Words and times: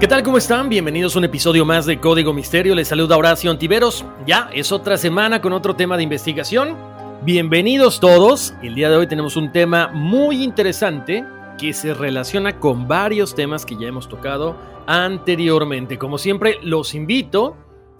¿Qué 0.00 0.08
tal? 0.08 0.24
¿Cómo 0.24 0.38
están? 0.38 0.68
Bienvenidos 0.68 1.14
a 1.14 1.20
un 1.20 1.24
episodio 1.24 1.64
más 1.64 1.86
de 1.86 2.00
Código 2.00 2.32
Misterio. 2.32 2.74
Les 2.74 2.88
saluda 2.88 3.16
Horacio 3.16 3.50
Antiveros. 3.50 4.04
Ya 4.26 4.50
es 4.52 4.72
otra 4.72 4.98
semana 4.98 5.40
con 5.40 5.52
otro 5.52 5.76
tema 5.76 5.96
de 5.96 6.02
investigación. 6.02 6.76
Bienvenidos 7.22 8.00
todos. 8.00 8.54
El 8.60 8.74
día 8.74 8.90
de 8.90 8.96
hoy 8.96 9.06
tenemos 9.06 9.36
un 9.36 9.52
tema 9.52 9.88
muy 9.94 10.42
interesante 10.42 11.24
que 11.56 11.72
se 11.72 11.94
relaciona 11.94 12.58
con 12.58 12.88
varios 12.88 13.36
temas 13.36 13.64
que 13.64 13.76
ya 13.76 13.86
hemos 13.86 14.08
tocado 14.08 14.56
anteriormente. 14.86 15.96
Como 15.96 16.18
siempre, 16.18 16.58
los 16.62 16.94
invito 16.96 17.56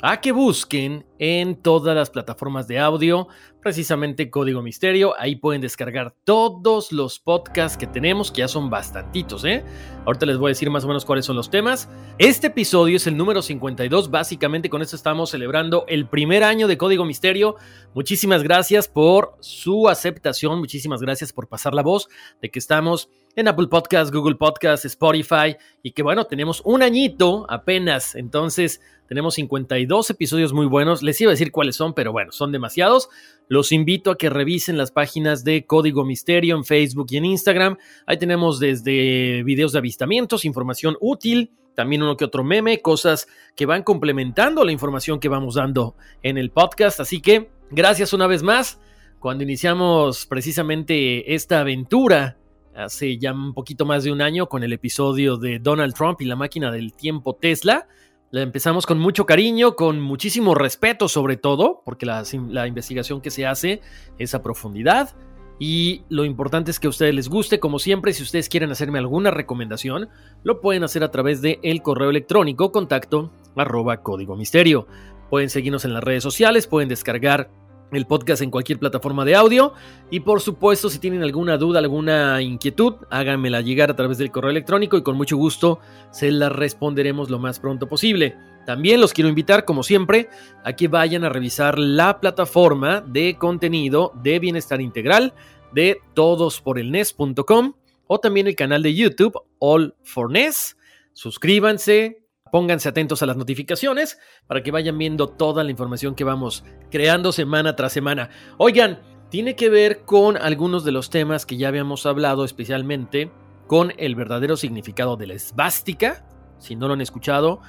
a 0.06 0.20
que 0.20 0.32
busquen 0.32 1.06
en 1.18 1.56
todas 1.56 1.96
las 1.96 2.10
plataformas 2.10 2.68
de 2.68 2.78
audio, 2.78 3.26
precisamente 3.62 4.28
Código 4.28 4.60
Misterio. 4.60 5.14
Ahí 5.18 5.36
pueden 5.36 5.62
descargar 5.62 6.14
todos 6.24 6.92
los 6.92 7.18
podcasts 7.18 7.78
que 7.78 7.86
tenemos, 7.86 8.30
que 8.30 8.40
ya 8.40 8.48
son 8.48 8.68
bastantitos, 8.68 9.46
¿eh? 9.46 9.64
Ahorita 10.04 10.26
les 10.26 10.36
voy 10.36 10.48
a 10.48 10.50
decir 10.50 10.68
más 10.68 10.84
o 10.84 10.88
menos 10.88 11.06
cuáles 11.06 11.24
son 11.24 11.36
los 11.36 11.48
temas. 11.48 11.88
Este 12.18 12.48
episodio 12.48 12.98
es 12.98 13.06
el 13.06 13.16
número 13.16 13.40
52. 13.40 14.10
Básicamente 14.10 14.68
con 14.68 14.82
esto 14.82 14.94
estamos 14.94 15.30
celebrando 15.30 15.86
el 15.88 16.06
primer 16.06 16.44
año 16.44 16.68
de 16.68 16.76
Código 16.76 17.06
Misterio. 17.06 17.56
Muchísimas 17.94 18.42
gracias 18.42 18.88
por 18.88 19.38
su 19.40 19.88
aceptación. 19.88 20.58
Muchísimas 20.58 21.00
gracias 21.00 21.32
por 21.32 21.48
pasar 21.48 21.72
la 21.72 21.80
voz 21.82 22.10
de 22.42 22.50
que 22.50 22.58
estamos 22.58 23.08
en 23.36 23.48
Apple 23.48 23.68
Podcasts, 23.68 24.12
Google 24.12 24.36
Podcasts, 24.36 24.84
Spotify 24.84 25.56
y 25.82 25.92
que 25.92 26.02
bueno, 26.02 26.26
tenemos 26.26 26.60
un 26.64 26.82
añito 26.82 27.46
apenas. 27.48 28.14
Entonces 28.14 28.82
tenemos 29.06 29.34
52 29.34 30.10
episodios 30.10 30.52
muy 30.52 30.66
buenos. 30.66 31.02
Les 31.02 31.20
iba 31.20 31.30
a 31.30 31.34
decir 31.34 31.52
cuáles 31.52 31.76
son, 31.76 31.94
pero 31.94 32.12
bueno, 32.12 32.32
son 32.32 32.52
demasiados. 32.52 33.08
Los 33.48 33.72
invito 33.72 34.10
a 34.10 34.16
que 34.16 34.30
revisen 34.30 34.76
las 34.78 34.90
páginas 34.90 35.44
de 35.44 35.66
Código 35.66 36.04
Misterio 36.04 36.56
en 36.56 36.64
Facebook 36.64 37.06
y 37.10 37.18
en 37.18 37.26
Instagram. 37.26 37.76
Ahí 38.06 38.16
tenemos 38.16 38.58
desde 38.60 39.42
videos 39.42 39.72
de 39.72 39.78
avistamientos, 39.78 40.44
información 40.44 40.96
útil, 41.00 41.52
también 41.74 42.02
uno 42.02 42.16
que 42.16 42.24
otro 42.24 42.44
meme, 42.44 42.80
cosas 42.80 43.28
que 43.54 43.66
van 43.66 43.82
complementando 43.82 44.64
la 44.64 44.72
información 44.72 45.20
que 45.20 45.28
vamos 45.28 45.56
dando 45.56 45.96
en 46.22 46.38
el 46.38 46.50
podcast. 46.50 47.00
Así 47.00 47.20
que 47.20 47.50
gracias 47.70 48.12
una 48.12 48.26
vez 48.26 48.42
más. 48.42 48.80
Cuando 49.18 49.44
iniciamos 49.44 50.26
precisamente 50.26 51.34
esta 51.34 51.60
aventura 51.60 52.38
hace 52.74 53.18
ya 53.18 53.32
un 53.32 53.54
poquito 53.54 53.86
más 53.86 54.04
de 54.04 54.12
un 54.12 54.20
año 54.20 54.48
con 54.48 54.64
el 54.64 54.72
episodio 54.72 55.36
de 55.36 55.58
Donald 55.58 55.94
Trump 55.94 56.20
y 56.20 56.24
la 56.24 56.36
máquina 56.36 56.70
del 56.70 56.92
tiempo 56.92 57.34
Tesla. 57.34 57.86
La 58.34 58.42
empezamos 58.42 58.84
con 58.84 58.98
mucho 58.98 59.26
cariño, 59.26 59.76
con 59.76 60.00
muchísimo 60.00 60.56
respeto 60.56 61.06
sobre 61.06 61.36
todo, 61.36 61.82
porque 61.84 62.04
la, 62.04 62.66
investigación 62.66 63.20
que 63.20 63.30
se 63.30 63.46
hace 63.46 63.80
es 64.18 64.34
a 64.34 64.42
profundidad. 64.42 65.14
Y 65.60 66.02
lo 66.08 66.24
importante 66.24 66.72
es 66.72 66.80
que 66.80 66.88
a 66.88 66.90
ustedes 66.90 67.14
les 67.14 67.28
guste, 67.28 67.60
como 67.60 67.78
siempre, 67.78 68.12
si 68.12 68.24
ustedes 68.24 68.48
quieren 68.48 68.72
hacerme 68.72 68.98
alguna 68.98 69.30
recomendación, 69.30 70.08
lo 70.42 70.60
pueden 70.60 70.82
hacer 70.82 71.04
a 71.04 71.12
través 71.12 71.42
de 71.42 71.60
el 71.62 71.80
correo 71.80 72.10
electrónico 72.10 72.72
contacto 72.72 73.30
arroba 73.54 74.02
código 74.02 74.34
misterio. 74.34 74.88
Pueden 75.30 75.48
seguirnos 75.48 75.84
en 75.84 75.94
las 75.94 76.02
redes 76.02 76.24
sociales, 76.24 76.66
pueden 76.66 76.88
descargar 76.88 77.52
el 77.92 78.06
podcast 78.06 78.42
en 78.42 78.50
cualquier 78.50 78.78
plataforma 78.78 79.24
de 79.24 79.34
audio. 79.34 79.72
Y 80.10 80.20
por 80.20 80.40
supuesto, 80.40 80.90
si 80.90 80.98
tienen 80.98 81.22
alguna 81.22 81.56
duda, 81.56 81.78
alguna 81.78 82.42
inquietud, 82.42 82.94
háganmela 83.10 83.60
llegar 83.60 83.90
a 83.90 83.96
través 83.96 84.18
del 84.18 84.30
correo 84.30 84.50
electrónico 84.50 84.96
y 84.96 85.02
con 85.02 85.16
mucho 85.16 85.36
gusto 85.36 85.80
se 86.10 86.30
la 86.30 86.48
responderemos 86.48 87.30
lo 87.30 87.38
más 87.38 87.60
pronto 87.60 87.88
posible. 87.88 88.36
También 88.66 89.00
los 89.00 89.12
quiero 89.12 89.28
invitar, 89.28 89.64
como 89.64 89.82
siempre, 89.82 90.28
a 90.64 90.72
que 90.72 90.88
vayan 90.88 91.24
a 91.24 91.28
revisar 91.28 91.78
la 91.78 92.20
plataforma 92.20 93.02
de 93.02 93.36
contenido 93.38 94.12
de 94.22 94.38
bienestar 94.38 94.80
integral 94.80 95.34
de 95.72 96.00
todosporelnes.com 96.14 97.74
o 98.06 98.20
también 98.20 98.46
el 98.46 98.56
canal 98.56 98.82
de 98.82 98.94
YouTube 98.94 99.38
All 99.58 99.94
for 100.02 100.30
Ness. 100.30 100.76
Suscríbanse, 101.12 102.23
Pónganse 102.54 102.88
atentos 102.88 103.20
a 103.20 103.26
las 103.26 103.36
notificaciones 103.36 104.16
para 104.46 104.62
que 104.62 104.70
vayan 104.70 104.96
viendo 104.96 105.28
toda 105.28 105.64
la 105.64 105.72
información 105.72 106.14
que 106.14 106.22
vamos 106.22 106.62
creando 106.88 107.32
semana 107.32 107.74
tras 107.74 107.92
semana. 107.92 108.30
Oigan, 108.58 109.00
tiene 109.28 109.56
que 109.56 109.68
ver 109.68 110.04
con 110.04 110.36
algunos 110.36 110.84
de 110.84 110.92
los 110.92 111.10
temas 111.10 111.46
que 111.46 111.56
ya 111.56 111.66
habíamos 111.66 112.06
hablado, 112.06 112.44
especialmente 112.44 113.32
con 113.66 113.92
el 113.96 114.14
verdadero 114.14 114.56
significado 114.56 115.16
de 115.16 115.26
la 115.26 115.34
esvástica. 115.34 116.28
Si 116.58 116.76
no 116.76 116.86
lo 116.86 116.94
han 116.94 117.00
escuchado, 117.00 117.60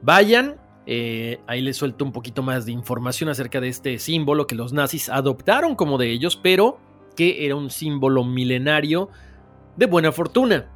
vayan. 0.00 0.56
Eh, 0.86 1.38
ahí 1.46 1.60
les 1.60 1.76
suelto 1.76 2.02
un 2.02 2.12
poquito 2.12 2.42
más 2.42 2.64
de 2.64 2.72
información 2.72 3.28
acerca 3.28 3.60
de 3.60 3.68
este 3.68 3.98
símbolo 3.98 4.46
que 4.46 4.54
los 4.54 4.72
nazis 4.72 5.10
adoptaron 5.10 5.76
como 5.76 5.98
de 5.98 6.10
ellos, 6.10 6.36
pero 6.36 6.80
que 7.16 7.44
era 7.44 7.54
un 7.54 7.68
símbolo 7.68 8.24
milenario 8.24 9.10
de 9.76 9.84
buena 9.84 10.10
fortuna. 10.10 10.70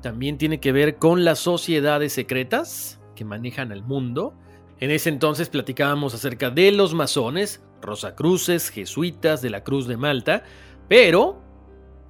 También 0.00 0.38
tiene 0.38 0.60
que 0.60 0.72
ver 0.72 0.96
con 0.96 1.26
las 1.26 1.40
sociedades 1.40 2.14
secretas, 2.14 3.01
que 3.14 3.24
manejan 3.24 3.72
el 3.72 3.82
mundo. 3.82 4.34
En 4.80 4.90
ese 4.90 5.08
entonces 5.08 5.48
platicábamos 5.48 6.14
acerca 6.14 6.50
de 6.50 6.72
los 6.72 6.94
masones, 6.94 7.62
rosacruces, 7.80 8.70
jesuitas 8.70 9.42
de 9.42 9.50
la 9.50 9.62
Cruz 9.62 9.86
de 9.86 9.96
Malta, 9.96 10.44
pero 10.88 11.42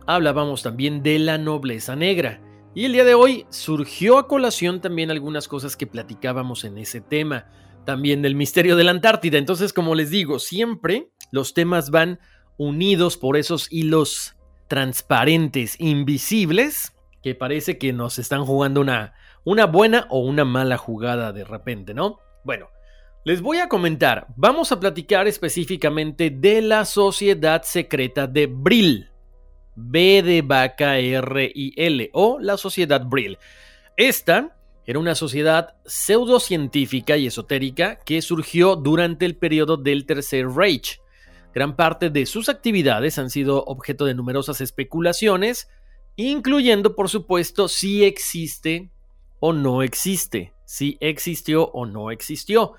hablábamos 0.07 0.63
también 0.63 1.03
de 1.03 1.19
la 1.19 1.39
nobleza 1.39 1.97
negra. 1.97 2.41
Y 2.75 2.87
el 2.87 2.93
día 2.93 3.05
de 3.05 3.15
hoy 3.15 3.45
surgió 3.51 4.19
a 4.19 4.27
colación 4.27 4.81
también 4.81 5.11
algunas 5.11 5.47
cosas 5.47 5.77
que 5.77 5.87
platicábamos 5.87 6.65
en 6.65 6.79
ese 6.79 7.01
tema, 7.01 7.47
también 7.85 8.23
del 8.23 8.35
misterio 8.35 8.77
de 8.77 8.85
la 8.85 8.93
Antártida. 8.93 9.37
Entonces, 9.37 9.73
como 9.73 9.95
les 9.95 10.11
digo, 10.11 10.39
siempre 10.39 11.11
los 11.31 11.53
temas 11.53 11.91
van 11.91 12.19
unidos 12.57 13.17
por 13.19 13.37
esos 13.37 13.71
hilos 13.71 14.37
transparentes, 14.69 15.79
invisibles, 15.79 16.95
que 17.23 17.35
parece 17.35 17.77
que 17.77 17.93
nos 17.93 18.19
están 18.19 18.47
jugando 18.47 18.81
una, 18.81 19.13
una 19.45 19.67
buena 19.67 20.07
o 20.11 20.21
una 20.21 20.45
mala 20.45 20.77
jugada 20.77 21.33
de 21.33 21.45
repente, 21.45 21.95
¿no? 21.95 22.21
Bueno, 22.45 22.69
les 23.25 23.41
voy 23.41 23.59
a 23.59 23.69
comentar, 23.69 24.27
vamos 24.37 24.73
a 24.73 24.81
platicar 24.81 25.29
específicamente 25.29 26.31
de 26.31 26.63
la 26.63 26.85
sociedad 26.85 27.63
secreta 27.63 28.27
de 28.27 28.47
Brill. 28.47 29.09
B 29.75 30.23
de 30.23 30.43
vaca 30.43 30.99
R 30.99 31.51
y 31.55 31.73
L 31.77 32.11
o 32.13 32.39
la 32.39 32.57
sociedad 32.57 33.05
Brill. 33.07 33.39
Esta 33.97 34.57
era 34.85 34.99
una 34.99 35.15
sociedad 35.15 35.77
pseudocientífica 35.87 37.17
y 37.17 37.27
esotérica 37.27 37.99
que 38.05 38.21
surgió 38.21 38.77
durante 38.77 39.25
el 39.25 39.37
periodo 39.37 39.77
del 39.77 40.05
Tercer 40.05 40.49
Reich. 40.49 41.01
gran 41.55 41.77
parte 41.77 42.11
de 42.11 42.27
sus 42.27 42.49
actividades 42.49 43.19
han 43.19 43.31
sido 43.31 43.65
objeto 43.65 44.05
de 44.05 44.15
numerosas 44.15 44.61
especulaciones, 44.61 45.69
incluyendo 46.17 46.95
por 46.97 47.09
supuesto 47.09 47.69
si 47.69 48.05
existe 48.05 48.92
o 49.45 49.53
no 49.53 49.83
existe, 49.83 50.53
si 50.65 50.97
existió 51.01 51.65
o 51.73 51.85
no 51.85 52.13
existió. 52.13 52.75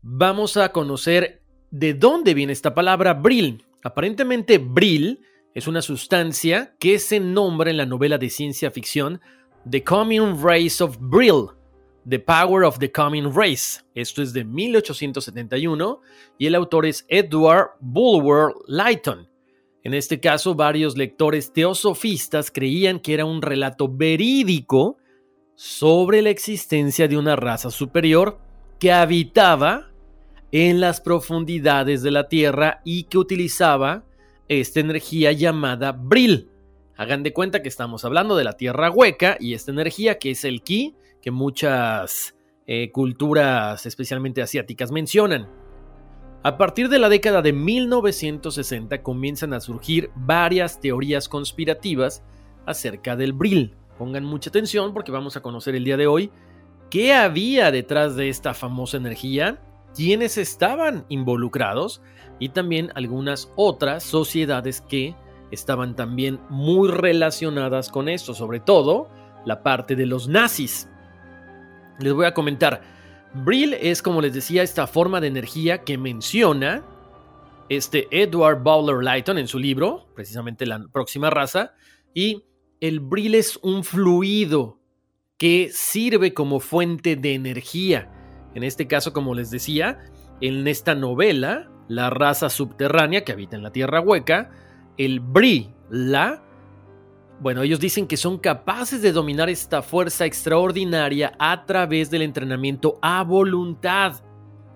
Vamos 0.00 0.56
a 0.56 0.72
conocer 0.72 1.42
de 1.70 1.92
dónde 1.92 2.32
viene 2.32 2.54
esta 2.54 2.74
palabra 2.74 3.12
Brill. 3.12 3.66
Aparentemente 3.82 4.56
Brill 4.56 5.20
es 5.52 5.68
una 5.68 5.82
sustancia 5.82 6.74
que 6.80 6.98
se 6.98 7.20
nombra 7.20 7.70
en 7.70 7.76
la 7.76 7.84
novela 7.84 8.16
de 8.16 8.30
ciencia 8.30 8.70
ficción 8.70 9.20
The 9.68 9.84
Coming 9.84 10.42
Race 10.42 10.82
of 10.82 10.96
Brill, 10.98 11.48
The 12.08 12.18
Power 12.18 12.64
of 12.64 12.78
the 12.78 12.90
Coming 12.90 13.30
Race. 13.34 13.82
Esto 13.94 14.22
es 14.22 14.32
de 14.32 14.42
1871 14.42 16.00
y 16.38 16.46
el 16.46 16.54
autor 16.54 16.86
es 16.86 17.04
Edward 17.10 17.72
Bulwer 17.80 18.54
Lytton. 18.68 19.28
En 19.82 19.92
este 19.92 20.18
caso, 20.18 20.54
varios 20.54 20.96
lectores 20.96 21.52
teosofistas 21.52 22.50
creían 22.50 23.00
que 23.00 23.12
era 23.12 23.26
un 23.26 23.42
relato 23.42 23.86
verídico 23.86 24.96
sobre 25.56 26.22
la 26.22 26.30
existencia 26.30 27.08
de 27.08 27.16
una 27.16 27.36
raza 27.36 27.70
superior 27.70 28.38
que 28.78 28.92
habitaba 28.92 29.90
en 30.52 30.80
las 30.80 31.00
profundidades 31.00 32.02
de 32.02 32.10
la 32.10 32.28
Tierra 32.28 32.80
y 32.84 33.04
que 33.04 33.18
utilizaba 33.18 34.04
esta 34.48 34.80
energía 34.80 35.32
llamada 35.32 35.92
Brill. 35.92 36.50
Hagan 36.96 37.22
de 37.22 37.32
cuenta 37.32 37.62
que 37.62 37.68
estamos 37.68 38.04
hablando 38.04 38.36
de 38.36 38.44
la 38.44 38.56
Tierra 38.56 38.90
hueca 38.90 39.36
y 39.40 39.54
esta 39.54 39.72
energía 39.72 40.18
que 40.18 40.30
es 40.30 40.44
el 40.44 40.62
Ki, 40.62 40.94
que 41.20 41.30
muchas 41.30 42.36
eh, 42.66 42.90
culturas, 42.92 43.84
especialmente 43.86 44.42
asiáticas, 44.42 44.92
mencionan. 44.92 45.48
A 46.44 46.56
partir 46.58 46.88
de 46.88 46.98
la 46.98 47.08
década 47.08 47.42
de 47.42 47.52
1960 47.52 49.02
comienzan 49.02 49.54
a 49.54 49.60
surgir 49.60 50.10
varias 50.14 50.78
teorías 50.78 51.28
conspirativas 51.28 52.22
acerca 52.66 53.16
del 53.16 53.32
Brill. 53.32 53.74
Pongan 53.98 54.24
mucha 54.24 54.50
atención 54.50 54.92
porque 54.92 55.12
vamos 55.12 55.36
a 55.36 55.42
conocer 55.42 55.74
el 55.74 55.84
día 55.84 55.96
de 55.96 56.06
hoy 56.06 56.30
qué 56.90 57.14
había 57.14 57.70
detrás 57.70 58.16
de 58.16 58.28
esta 58.28 58.54
famosa 58.54 58.96
energía, 58.96 59.60
quiénes 59.94 60.38
estaban 60.38 61.04
involucrados 61.08 62.02
y 62.38 62.50
también 62.50 62.90
algunas 62.94 63.52
otras 63.56 64.02
sociedades 64.02 64.80
que 64.80 65.14
estaban 65.50 65.94
también 65.94 66.40
muy 66.48 66.88
relacionadas 66.88 67.88
con 67.88 68.08
esto, 68.08 68.34
sobre 68.34 68.60
todo 68.60 69.08
la 69.44 69.62
parte 69.62 69.96
de 69.96 70.06
los 70.06 70.28
nazis. 70.28 70.88
Les 72.00 72.12
voy 72.12 72.26
a 72.26 72.34
comentar, 72.34 72.82
Brill 73.34 73.74
es 73.74 74.02
como 74.02 74.20
les 74.20 74.34
decía 74.34 74.62
esta 74.62 74.86
forma 74.86 75.20
de 75.20 75.28
energía 75.28 75.84
que 75.84 75.98
menciona 75.98 76.84
este 77.68 78.08
Edward 78.10 78.62
Bowler 78.62 79.02
Lighton 79.02 79.38
en 79.38 79.48
su 79.48 79.58
libro, 79.58 80.08
precisamente 80.14 80.66
la 80.66 80.86
próxima 80.92 81.30
raza, 81.30 81.72
y 82.12 82.44
el 82.80 83.00
Brill 83.00 83.34
es 83.34 83.58
un 83.62 83.84
fluido 83.84 84.78
que 85.38 85.70
sirve 85.72 86.34
como 86.34 86.60
fuente 86.60 87.16
de 87.16 87.34
energía. 87.34 88.10
En 88.54 88.62
este 88.62 88.86
caso, 88.86 89.12
como 89.12 89.34
les 89.34 89.50
decía, 89.50 89.98
en 90.40 90.66
esta 90.68 90.94
novela, 90.94 91.70
la 91.88 92.10
raza 92.10 92.50
subterránea 92.50 93.24
que 93.24 93.32
habita 93.32 93.56
en 93.56 93.62
la 93.62 93.72
Tierra 93.72 94.00
Hueca, 94.00 94.50
el 94.96 95.20
Bri, 95.20 95.74
la, 95.90 96.42
bueno, 97.40 97.62
ellos 97.62 97.80
dicen 97.80 98.06
que 98.06 98.16
son 98.16 98.38
capaces 98.38 99.02
de 99.02 99.12
dominar 99.12 99.50
esta 99.50 99.82
fuerza 99.82 100.24
extraordinaria 100.24 101.34
a 101.38 101.66
través 101.66 102.10
del 102.10 102.22
entrenamiento 102.22 102.98
a 103.02 103.22
voluntad. 103.24 104.22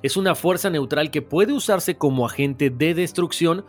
Es 0.02 0.16
una 0.16 0.34
fuerza 0.34 0.70
neutral 0.70 1.10
que 1.10 1.22
puede 1.22 1.52
usarse 1.52 1.96
como 1.96 2.26
agente 2.26 2.70
de 2.70 2.94
destrucción 2.94 3.64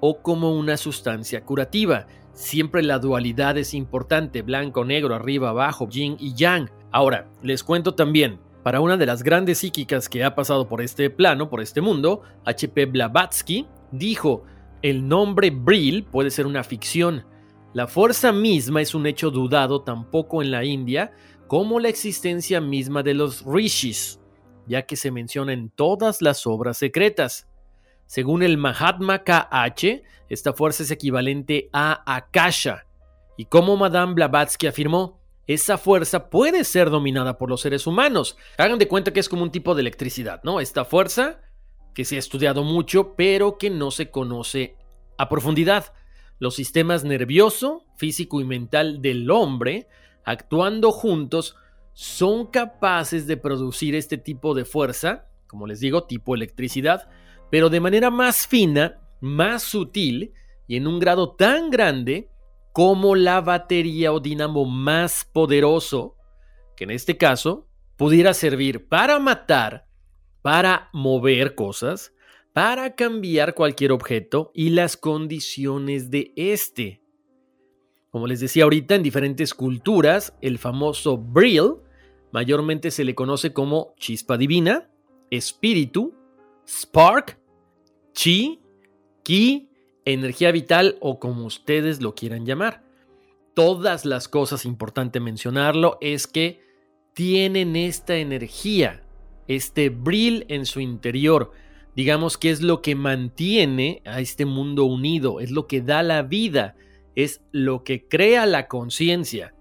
o 0.00 0.22
como 0.22 0.56
una 0.56 0.76
sustancia 0.76 1.44
curativa. 1.44 2.06
Siempre 2.38 2.84
la 2.84 3.00
dualidad 3.00 3.58
es 3.58 3.74
importante, 3.74 4.42
blanco, 4.42 4.84
negro, 4.84 5.12
arriba, 5.16 5.48
abajo, 5.48 5.88
yin 5.88 6.16
y 6.20 6.34
yang. 6.36 6.70
Ahora, 6.92 7.28
les 7.42 7.64
cuento 7.64 7.96
también, 7.96 8.38
para 8.62 8.80
una 8.80 8.96
de 8.96 9.06
las 9.06 9.24
grandes 9.24 9.58
psíquicas 9.58 10.08
que 10.08 10.22
ha 10.22 10.36
pasado 10.36 10.68
por 10.68 10.80
este 10.80 11.10
plano, 11.10 11.50
por 11.50 11.60
este 11.60 11.80
mundo, 11.80 12.22
H.P. 12.44 12.86
Blavatsky, 12.86 13.66
dijo, 13.90 14.44
el 14.82 15.08
nombre 15.08 15.50
Brill 15.50 16.04
puede 16.04 16.30
ser 16.30 16.46
una 16.46 16.62
ficción. 16.62 17.26
La 17.74 17.88
fuerza 17.88 18.30
misma 18.30 18.82
es 18.82 18.94
un 18.94 19.08
hecho 19.08 19.32
dudado 19.32 19.82
tampoco 19.82 20.40
en 20.40 20.52
la 20.52 20.64
India 20.64 21.10
como 21.48 21.80
la 21.80 21.88
existencia 21.88 22.60
misma 22.60 23.02
de 23.02 23.14
los 23.14 23.44
rishis, 23.44 24.20
ya 24.68 24.82
que 24.82 24.94
se 24.94 25.10
menciona 25.10 25.52
en 25.52 25.70
todas 25.70 26.22
las 26.22 26.46
obras 26.46 26.78
secretas. 26.78 27.47
Según 28.08 28.42
el 28.42 28.56
Mahatma 28.56 29.22
KH, 29.22 30.02
esta 30.30 30.54
fuerza 30.54 30.82
es 30.82 30.90
equivalente 30.90 31.68
a 31.74 32.02
Akasha, 32.16 32.86
y 33.36 33.44
como 33.44 33.76
Madame 33.76 34.14
Blavatsky 34.14 34.66
afirmó, 34.66 35.20
esa 35.46 35.76
fuerza 35.76 36.30
puede 36.30 36.64
ser 36.64 36.88
dominada 36.88 37.36
por 37.36 37.50
los 37.50 37.60
seres 37.60 37.86
humanos. 37.86 38.38
Hagan 38.56 38.78
de 38.78 38.88
cuenta 38.88 39.12
que 39.12 39.20
es 39.20 39.28
como 39.28 39.42
un 39.42 39.52
tipo 39.52 39.74
de 39.74 39.82
electricidad, 39.82 40.40
¿no? 40.42 40.58
Esta 40.58 40.86
fuerza 40.86 41.42
que 41.94 42.06
se 42.06 42.16
ha 42.16 42.18
estudiado 42.18 42.64
mucho, 42.64 43.14
pero 43.14 43.58
que 43.58 43.68
no 43.68 43.90
se 43.90 44.10
conoce 44.10 44.76
a 45.18 45.28
profundidad. 45.28 45.92
Los 46.38 46.54
sistemas 46.54 47.04
nervioso, 47.04 47.84
físico 47.98 48.40
y 48.40 48.44
mental 48.44 49.02
del 49.02 49.30
hombre, 49.30 49.86
actuando 50.24 50.92
juntos, 50.92 51.56
son 51.92 52.46
capaces 52.46 53.26
de 53.26 53.36
producir 53.36 53.94
este 53.94 54.16
tipo 54.16 54.54
de 54.54 54.64
fuerza, 54.64 55.26
como 55.46 55.66
les 55.66 55.80
digo, 55.80 56.04
tipo 56.04 56.34
electricidad, 56.34 57.10
pero 57.50 57.70
de 57.70 57.80
manera 57.80 58.10
más 58.10 58.46
fina, 58.46 59.00
más 59.20 59.62
sutil 59.62 60.32
y 60.66 60.76
en 60.76 60.86
un 60.86 60.98
grado 60.98 61.34
tan 61.34 61.70
grande 61.70 62.30
como 62.72 63.16
la 63.16 63.40
batería 63.40 64.12
o 64.12 64.20
dinamo 64.20 64.64
más 64.64 65.24
poderoso, 65.24 66.16
que 66.76 66.84
en 66.84 66.90
este 66.90 67.16
caso 67.16 67.66
pudiera 67.96 68.34
servir 68.34 68.86
para 68.86 69.18
matar, 69.18 69.86
para 70.42 70.88
mover 70.92 71.54
cosas, 71.54 72.12
para 72.52 72.94
cambiar 72.94 73.54
cualquier 73.54 73.92
objeto 73.92 74.50
y 74.54 74.70
las 74.70 74.96
condiciones 74.96 76.10
de 76.10 76.32
este. 76.36 77.02
Como 78.10 78.26
les 78.26 78.40
decía 78.40 78.64
ahorita, 78.64 78.94
en 78.94 79.02
diferentes 79.02 79.54
culturas, 79.54 80.34
el 80.40 80.58
famoso 80.58 81.18
Brill 81.18 81.74
mayormente 82.32 82.90
se 82.90 83.04
le 83.04 83.14
conoce 83.14 83.52
como 83.52 83.94
chispa 83.98 84.36
divina, 84.36 84.90
espíritu, 85.30 86.14
spark, 86.66 87.37
chi, 88.12 88.60
ki 89.22 89.68
energía 90.04 90.50
vital 90.52 90.96
o 91.00 91.18
como 91.18 91.44
ustedes 91.44 92.00
lo 92.00 92.14
quieran 92.14 92.46
llamar. 92.46 92.82
Todas 93.54 94.04
las 94.04 94.28
cosas, 94.28 94.64
importante 94.64 95.20
mencionarlo, 95.20 95.98
es 96.00 96.26
que 96.26 96.60
tienen 97.12 97.76
esta 97.76 98.16
energía, 98.16 99.02
este 99.48 99.88
brill 99.88 100.46
en 100.48 100.66
su 100.66 100.80
interior. 100.80 101.50
Digamos 101.96 102.38
que 102.38 102.50
es 102.50 102.62
lo 102.62 102.80
que 102.80 102.94
mantiene 102.94 104.02
a 104.04 104.20
este 104.20 104.44
mundo 104.44 104.84
unido, 104.84 105.40
es 105.40 105.50
lo 105.50 105.66
que 105.66 105.80
da 105.80 106.02
la 106.02 106.22
vida, 106.22 106.76
es 107.16 107.40
lo 107.50 107.82
que 107.82 108.06
crea 108.06 108.46
la 108.46 108.68
conciencia. 108.68 109.52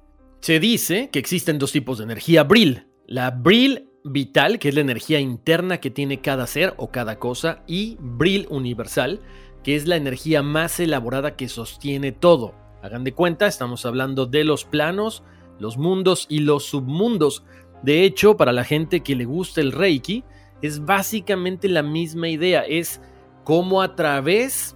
Se 0.41 0.59
dice 0.59 1.09
que 1.11 1.19
existen 1.19 1.57
dos 1.57 1.71
tipos 1.71 1.97
de 1.97 2.03
energía 2.03 2.43
brill. 2.43 2.85
La 3.07 3.31
brill 3.31 3.89
vital, 4.11 4.59
que 4.59 4.69
es 4.69 4.75
la 4.75 4.81
energía 4.81 5.19
interna 5.19 5.77
que 5.77 5.89
tiene 5.89 6.21
cada 6.21 6.47
ser 6.47 6.73
o 6.77 6.91
cada 6.91 7.19
cosa, 7.19 7.63
y 7.67 7.97
brill 7.99 8.47
universal, 8.49 9.21
que 9.63 9.75
es 9.75 9.87
la 9.87 9.95
energía 9.95 10.43
más 10.43 10.79
elaborada 10.79 11.35
que 11.35 11.49
sostiene 11.49 12.11
todo. 12.11 12.55
Hagan 12.81 13.03
de 13.03 13.13
cuenta, 13.13 13.47
estamos 13.47 13.85
hablando 13.85 14.25
de 14.25 14.43
los 14.43 14.65
planos, 14.65 15.23
los 15.59 15.77
mundos 15.77 16.25
y 16.29 16.39
los 16.39 16.65
submundos. 16.65 17.43
De 17.83 18.03
hecho, 18.03 18.37
para 18.37 18.53
la 18.53 18.63
gente 18.63 19.01
que 19.01 19.15
le 19.15 19.25
gusta 19.25 19.61
el 19.61 19.71
Reiki, 19.71 20.23
es 20.61 20.85
básicamente 20.85 21.67
la 21.67 21.83
misma 21.83 22.29
idea, 22.29 22.61
es 22.61 23.01
cómo 23.43 23.81
a 23.81 23.95
través 23.95 24.75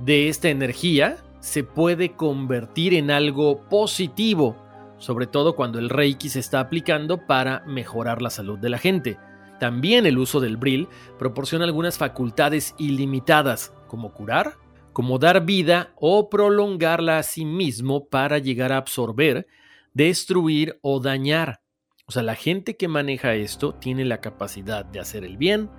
de 0.00 0.28
esta 0.28 0.48
energía 0.48 1.18
se 1.40 1.64
puede 1.64 2.12
convertir 2.12 2.94
en 2.94 3.10
algo 3.10 3.68
positivo, 3.68 4.56
sobre 4.98 5.26
todo 5.26 5.56
cuando 5.56 5.78
el 5.78 5.90
Reiki 5.90 6.28
se 6.28 6.40
está 6.40 6.60
aplicando 6.60 7.26
para 7.26 7.60
mejorar 7.66 8.22
la 8.22 8.30
salud 8.30 8.58
de 8.58 8.70
la 8.70 8.78
gente. 8.78 9.18
También 9.60 10.06
el 10.06 10.18
uso 10.18 10.40
del 10.40 10.56
Brill 10.56 10.88
proporciona 11.18 11.64
algunas 11.64 11.98
facultades 11.98 12.74
ilimitadas, 12.78 13.72
como 13.88 14.12
curar, 14.12 14.54
como 14.92 15.18
dar 15.18 15.44
vida 15.44 15.92
o 15.96 16.30
prolongarla 16.30 17.18
a 17.18 17.22
sí 17.22 17.44
mismo 17.44 18.08
para 18.08 18.38
llegar 18.38 18.72
a 18.72 18.78
absorber, 18.78 19.46
destruir 19.94 20.78
o 20.82 21.00
dañar. 21.00 21.60
O 22.06 22.12
sea, 22.12 22.22
la 22.22 22.34
gente 22.34 22.76
que 22.76 22.88
maneja 22.88 23.34
esto 23.34 23.74
tiene 23.74 24.04
la 24.04 24.20
capacidad 24.20 24.84
de 24.84 25.00
hacer 25.00 25.24
el 25.24 25.36
bien 25.36 25.70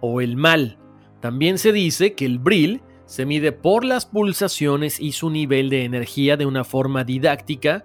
o 0.00 0.20
el 0.20 0.36
mal. 0.36 0.78
También 1.20 1.58
se 1.58 1.72
dice 1.72 2.14
que 2.14 2.24
el 2.24 2.38
Brill 2.38 2.82
se 3.06 3.26
mide 3.26 3.52
por 3.52 3.84
las 3.84 4.06
pulsaciones 4.06 4.98
y 4.98 5.12
su 5.12 5.30
nivel 5.30 5.70
de 5.70 5.84
energía 5.84 6.36
de 6.36 6.46
una 6.46 6.64
forma 6.64 7.04
didáctica. 7.04 7.84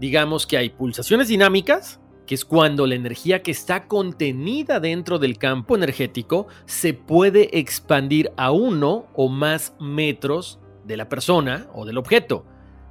Digamos 0.00 0.46
que 0.46 0.58
hay 0.58 0.70
pulsaciones 0.70 1.28
dinámicas, 1.28 2.00
que 2.26 2.34
es 2.34 2.44
cuando 2.44 2.86
la 2.86 2.96
energía 2.96 3.42
que 3.42 3.50
está 3.50 3.86
contenida 3.86 4.80
dentro 4.80 5.18
del 5.18 5.38
campo 5.38 5.76
energético 5.76 6.48
se 6.66 6.92
puede 6.92 7.58
expandir 7.58 8.32
a 8.36 8.50
uno 8.50 9.06
o 9.14 9.28
más 9.28 9.74
metros 9.80 10.58
de 10.84 10.96
la 10.96 11.08
persona 11.08 11.68
o 11.72 11.86
del 11.86 11.98
objeto. 11.98 12.44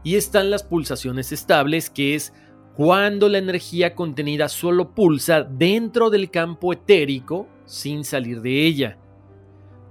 Y 0.03 0.15
están 0.15 0.49
las 0.49 0.63
pulsaciones 0.63 1.31
estables, 1.31 1.89
que 1.89 2.15
es 2.15 2.33
cuando 2.75 3.29
la 3.29 3.37
energía 3.37 3.95
contenida 3.95 4.49
solo 4.49 4.93
pulsa 4.93 5.43
dentro 5.43 6.09
del 6.09 6.29
campo 6.29 6.73
etérico 6.73 7.47
sin 7.65 8.03
salir 8.03 8.41
de 8.41 8.65
ella. 8.65 8.97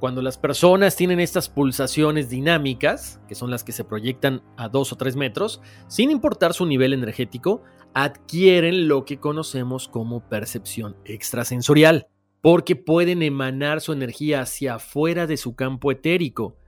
Cuando 0.04 0.20
las 0.20 0.36
personas 0.36 0.96
tienen 0.96 1.18
estas 1.18 1.48
pulsaciones 1.48 2.28
dinámicas, 2.28 3.22
que 3.26 3.34
son 3.34 3.50
las 3.50 3.64
que 3.64 3.72
se 3.72 3.84
proyectan 3.84 4.42
a 4.58 4.68
2 4.68 4.92
o 4.92 4.96
3 4.96 5.16
metros, 5.16 5.62
sin 5.88 6.10
importar 6.10 6.52
su 6.52 6.66
nivel 6.66 6.92
energético, 6.92 7.62
adquieren 7.94 8.86
lo 8.86 9.06
que 9.06 9.16
conocemos 9.16 9.88
como 9.88 10.28
percepción 10.28 10.94
extrasensorial, 11.06 12.06
porque 12.42 12.76
pueden 12.76 13.22
emanar 13.22 13.80
su 13.80 13.94
energía 13.94 14.42
hacia 14.42 14.74
afuera 14.74 15.26
de 15.26 15.38
su 15.38 15.56
campo 15.56 15.90
etérico. 15.90 16.58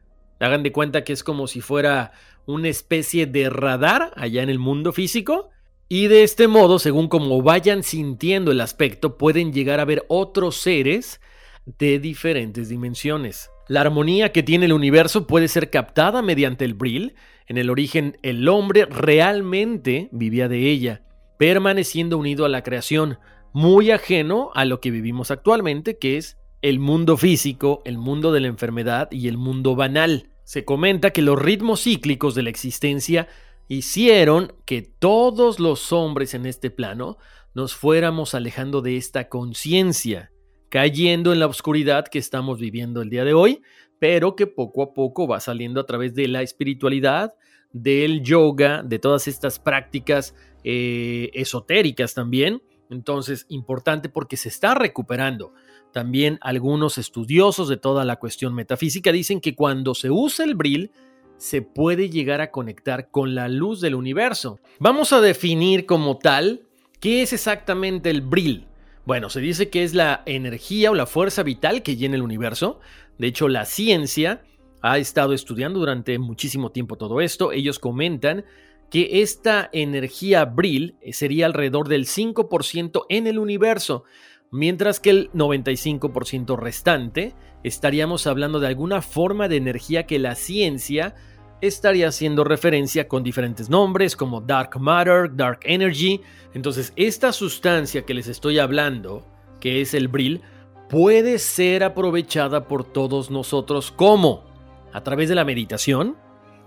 Hagan 0.41 0.63
de 0.63 0.73
cuenta 0.73 1.05
que 1.05 1.13
es 1.13 1.23
como 1.23 1.47
si 1.47 1.61
fuera 1.61 2.13
una 2.47 2.69
especie 2.69 3.27
de 3.27 3.51
radar 3.51 4.13
allá 4.17 4.43
en 4.43 4.49
el 4.49 4.59
mundo 4.59 4.95
físico, 4.95 5.51
y 5.91 6.07
de 6.07 6.23
este 6.23 6.49
modo, 6.49 6.79
según 6.79 7.09
como 7.09 7.43
vayan 7.43 7.83
sintiendo 7.83 8.51
el 8.51 8.63
aspecto, 8.63 9.19
pueden 9.19 9.53
llegar 9.53 9.79
a 9.79 9.85
ver 9.85 10.07
otros 10.09 10.57
seres 10.57 11.21
de 11.67 11.99
diferentes 11.99 12.69
dimensiones. 12.69 13.51
La 13.69 13.81
armonía 13.81 14.31
que 14.31 14.45
tiene 14.45 14.67
el 14.67 14.73
universo 14.73 15.27
puede 15.27 15.49
ser 15.49 15.71
captada 15.71 16.23
mediante 16.23 16.65
el 16.65 16.75
Brill. 16.75 17.15
En 17.47 17.59
el 17.59 17.69
origen, 17.69 18.17
el 18.23 18.49
hombre 18.49 18.87
realmente 18.87 20.09
vivía 20.13 20.49
de 20.49 20.71
ella, 20.71 21.03
permaneciendo 21.37 22.17
unido 22.17 22.45
a 22.45 22.49
la 22.49 22.63
creación, 22.63 23.19
muy 23.53 23.91
ajeno 23.91 24.51
a 24.55 24.65
lo 24.65 24.81
que 24.81 24.91
vivimos 24.91 25.31
actualmente, 25.31 25.99
que 25.99 26.17
es 26.17 26.39
el 26.63 26.79
mundo 26.79 27.17
físico, 27.17 27.83
el 27.85 27.99
mundo 27.99 28.33
de 28.33 28.41
la 28.41 28.49
enfermedad 28.49 29.09
y 29.11 29.29
el 29.29 29.37
mundo 29.37 29.75
banal. 29.75 30.31
Se 30.45 30.65
comenta 30.65 31.11
que 31.11 31.23
los 31.23 31.41
ritmos 31.41 31.83
cíclicos 31.83 32.35
de 32.35 32.43
la 32.45 32.51
existencia 32.51 33.27
hicieron 33.69 34.53
que 34.65 34.83
todos 34.83 35.59
los 35.59 35.93
hombres 35.93 36.35
en 36.35 36.47
este 36.47 36.71
plano 36.71 37.19
nos 37.55 37.75
fuéramos 37.75 38.35
alejando 38.35 38.81
de 38.81 38.97
esta 38.97 39.29
conciencia, 39.29 40.31
cayendo 40.69 41.33
en 41.33 41.41
la 41.41 41.47
oscuridad 41.47 42.07
que 42.07 42.19
estamos 42.19 42.59
viviendo 42.59 43.03
el 43.03 43.11
día 43.11 43.25
de 43.25 43.35
hoy, 43.35 43.63
pero 43.99 44.37
que 44.37 44.47
poco 44.47 44.83
a 44.83 44.95
poco 44.95 45.27
va 45.27 45.41
saliendo 45.41 45.81
a 45.81 45.87
través 45.87 46.15
de 46.15 46.29
la 46.29 46.43
espiritualidad, 46.43 47.35
del 47.73 48.23
yoga, 48.23 48.83
de 48.83 48.99
todas 48.99 49.29
estas 49.29 49.59
prácticas 49.59 50.35
eh, 50.65 51.31
esotéricas 51.35 52.15
también. 52.15 52.63
Entonces, 52.91 53.47
importante 53.49 54.09
porque 54.09 54.37
se 54.37 54.49
está 54.49 54.75
recuperando. 54.75 55.53
También 55.93 56.39
algunos 56.41 56.99
estudiosos 56.99 57.69
de 57.69 57.77
toda 57.77 58.05
la 58.05 58.17
cuestión 58.17 58.55
metafísica 58.55 59.13
dicen 59.13 59.41
que 59.41 59.55
cuando 59.55 59.95
se 59.95 60.11
usa 60.11 60.45
el 60.45 60.55
bril, 60.55 60.91
se 61.37 61.63
puede 61.63 62.09
llegar 62.09 62.41
a 62.41 62.51
conectar 62.51 63.11
con 63.11 63.35
la 63.35 63.49
luz 63.49 63.81
del 63.81 63.95
universo. 63.95 64.59
Vamos 64.79 65.13
a 65.13 65.21
definir 65.21 65.87
como 65.87 66.19
tal 66.19 66.63
qué 67.01 67.23
es 67.23 67.33
exactamente 67.33 68.11
el 68.11 68.23
bril. 68.23 68.67
Bueno, 69.07 69.31
se 69.31 69.41
dice 69.41 69.71
que 69.71 69.85
es 69.85 69.95
la 69.95 70.25
energía 70.27 70.91
o 70.91 70.95
la 70.95 71.07
fuerza 71.07 71.45
vital 71.45 71.85
que 71.85 71.95
llena 71.95 72.17
el 72.17 72.23
universo. 72.23 72.81
De 73.19 73.29
hecho, 73.29 73.47
la 73.47 73.65
ciencia 73.65 74.43
ha 74.83 74.99
estado 74.99 75.33
estudiando 75.33 75.79
durante 75.79 76.19
muchísimo 76.19 76.73
tiempo 76.73 76.97
todo 76.97 77.21
esto. 77.21 77.53
Ellos 77.53 77.79
comentan 77.79 78.45
que 78.91 79.23
esta 79.23 79.71
energía 79.73 80.45
bril 80.45 80.97
sería 81.13 81.47
alrededor 81.47 81.87
del 81.87 82.07
5% 82.07 83.07
en 83.09 83.29
el 83.29 83.39
universo, 83.39 84.03
mientras 84.51 84.99
que 84.99 85.11
el 85.11 85.31
95% 85.33 86.59
restante 86.59 87.35
estaríamos 87.63 88.27
hablando 88.27 88.59
de 88.59 88.67
alguna 88.67 89.03
forma 89.03 89.47
de 89.47 89.57
energía 89.57 90.07
que 90.07 90.19
la 90.19 90.35
ciencia 90.35 91.15
estaría 91.61 92.09
haciendo 92.09 92.45
referencia 92.45 93.09
con 93.09 93.23
diferentes 93.23 93.71
nombres 93.71 94.17
como 94.17 94.41
dark 94.41 94.79
matter, 94.79 95.35
dark 95.35 95.61
energy. 95.63 96.21
Entonces, 96.55 96.93
esta 96.97 97.33
sustancia 97.33 98.05
que 98.05 98.15
les 98.15 98.29
estoy 98.29 98.59
hablando, 98.59 99.27
que 99.61 99.81
es 99.81 99.95
el 99.95 100.09
bril, 100.09 100.43
puede 100.89 101.39
ser 101.39 101.85
aprovechada 101.85 102.67
por 102.67 102.85
todos 102.85 103.31
nosotros. 103.31 103.91
Como 103.91 104.45
a 104.93 105.03
través 105.03 105.29
de 105.29 105.35
la 105.35 105.45
meditación, 105.45 106.17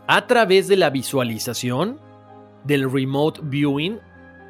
a 0.08 0.27
través 0.27 0.67
de 0.67 0.75
la 0.75 0.89
visualización, 0.89 2.00
del 2.63 2.91
remote 2.91 3.41
viewing 3.43 4.00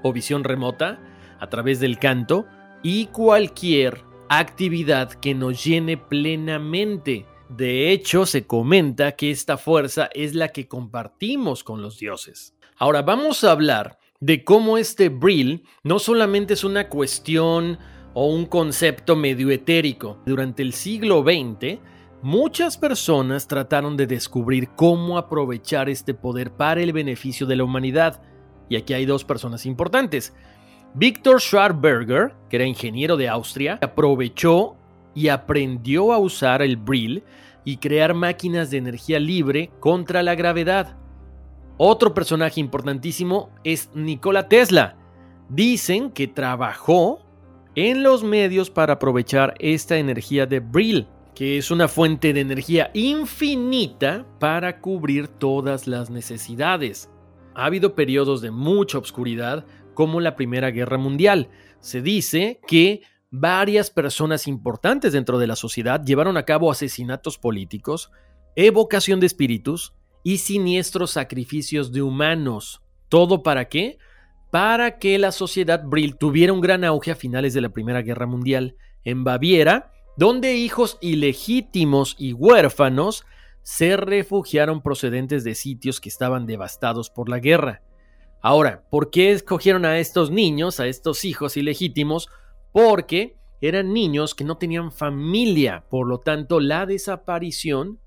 o 0.03 0.13
visión 0.13 0.43
remota, 0.43 0.99
a 1.39 1.47
través 1.47 1.79
del 1.79 1.99
canto 1.99 2.45
y 2.81 3.07
cualquier 3.07 4.03
actividad 4.29 5.11
que 5.13 5.33
nos 5.33 5.63
llene 5.63 5.97
plenamente. 5.97 7.25
De 7.49 7.91
hecho, 7.91 8.27
se 8.27 8.45
comenta 8.45 9.13
que 9.13 9.31
esta 9.31 9.57
fuerza 9.57 10.07
es 10.13 10.35
la 10.35 10.49
que 10.49 10.67
compartimos 10.67 11.63
con 11.63 11.81
los 11.81 11.97
dioses. 11.97 12.55
Ahora 12.77 13.01
vamos 13.01 13.43
a 13.43 13.51
hablar 13.51 13.97
de 14.19 14.43
cómo 14.43 14.77
este 14.77 15.09
Brill 15.09 15.63
no 15.83 15.97
solamente 15.97 16.53
es 16.53 16.63
una 16.63 16.89
cuestión 16.89 17.79
o 18.13 18.27
un 18.27 18.45
concepto 18.45 19.15
medio 19.15 19.49
etérico. 19.49 20.21
Durante 20.27 20.61
el 20.61 20.73
siglo 20.73 21.23
XX, 21.23 21.79
muchas 22.21 22.77
personas 22.77 23.47
trataron 23.47 23.97
de 23.97 24.05
descubrir 24.05 24.69
cómo 24.75 25.17
aprovechar 25.17 25.89
este 25.89 26.13
poder 26.13 26.51
para 26.51 26.81
el 26.81 26.93
beneficio 26.93 27.47
de 27.47 27.55
la 27.55 27.63
humanidad. 27.63 28.21
Y 28.69 28.75
aquí 28.75 28.93
hay 28.93 29.07
dos 29.07 29.23
personas 29.25 29.65
importantes. 29.65 30.35
Victor 30.93 31.41
Schwarberger, 31.41 32.35
que 32.49 32.57
era 32.57 32.65
ingeniero 32.65 33.17
de 33.17 33.27
Austria, 33.27 33.79
aprovechó 33.81 34.78
y 35.19 35.27
aprendió 35.27 36.13
a 36.13 36.17
usar 36.17 36.61
el 36.61 36.77
Brill 36.77 37.23
y 37.65 37.75
crear 37.75 38.13
máquinas 38.13 38.71
de 38.71 38.77
energía 38.77 39.19
libre 39.19 39.69
contra 39.81 40.23
la 40.23 40.33
gravedad. 40.33 40.95
Otro 41.75 42.13
personaje 42.13 42.61
importantísimo 42.61 43.49
es 43.65 43.89
Nikola 43.93 44.47
Tesla. 44.47 44.95
Dicen 45.49 46.11
que 46.11 46.27
trabajó 46.27 47.19
en 47.75 48.01
los 48.01 48.23
medios 48.23 48.69
para 48.69 48.93
aprovechar 48.93 49.55
esta 49.59 49.97
energía 49.97 50.45
de 50.45 50.61
Brill, 50.61 51.05
que 51.35 51.57
es 51.57 51.69
una 51.69 51.89
fuente 51.89 52.31
de 52.31 52.39
energía 52.39 52.89
infinita 52.93 54.25
para 54.39 54.79
cubrir 54.79 55.27
todas 55.27 55.85
las 55.85 56.09
necesidades. 56.09 57.09
Ha 57.55 57.65
habido 57.65 57.93
periodos 57.93 58.39
de 58.39 58.51
mucha 58.51 58.97
oscuridad 58.97 59.65
como 59.93 60.21
la 60.21 60.37
Primera 60.37 60.71
Guerra 60.71 60.97
Mundial. 60.97 61.49
Se 61.81 62.01
dice 62.01 62.61
que 62.65 63.01
varias 63.31 63.91
personas 63.91 64.47
importantes 64.47 65.13
dentro 65.13 65.37
de 65.37 65.47
la 65.47 65.55
sociedad 65.55 66.03
llevaron 66.03 66.37
a 66.37 66.43
cabo 66.43 66.71
asesinatos 66.71 67.37
políticos, 67.37 68.11
evocación 68.55 69.19
de 69.19 69.27
espíritus 69.27 69.93
y 70.23 70.39
siniestros 70.39 71.11
sacrificios 71.11 71.91
de 71.91 72.01
humanos. 72.01 72.81
¿Todo 73.07 73.43
para 73.43 73.69
qué? 73.69 73.97
Para 74.51 74.97
que 74.97 75.17
la 75.19 75.31
sociedad 75.31 75.83
Brill 75.85 76.17
tuviera 76.17 76.53
un 76.53 76.61
gran 76.61 76.83
auge 76.83 77.11
a 77.11 77.15
finales 77.15 77.53
de 77.53 77.61
la 77.61 77.69
Primera 77.69 78.01
Guerra 78.01 78.25
Mundial. 78.25 78.75
En 79.05 79.23
Baviera, 79.23 79.91
donde 80.17 80.57
hijos 80.57 80.97
ilegítimos 81.01 82.15
y 82.19 82.33
huérfanos 82.33 83.25
se 83.61 83.95
refugiaron 83.95 84.81
procedentes 84.81 85.43
de 85.43 85.55
sitios 85.55 86.01
que 86.01 86.09
estaban 86.09 86.45
devastados 86.45 87.09
por 87.09 87.29
la 87.29 87.39
guerra. 87.39 87.81
Ahora, 88.41 88.83
¿por 88.89 89.11
qué 89.11 89.31
escogieron 89.31 89.85
a 89.85 89.99
estos 89.99 90.31
niños, 90.31 90.79
a 90.79 90.87
estos 90.87 91.23
hijos 91.23 91.55
ilegítimos? 91.55 92.29
Porque 92.71 93.37
eran 93.61 93.93
niños 93.93 94.35
que 94.35 94.43
no 94.43 94.57
tenían 94.57 94.91
familia, 94.91 95.85
por 95.89 96.07
lo 96.07 96.19
tanto 96.19 96.59
la 96.59 96.85
desaparición 96.85 97.99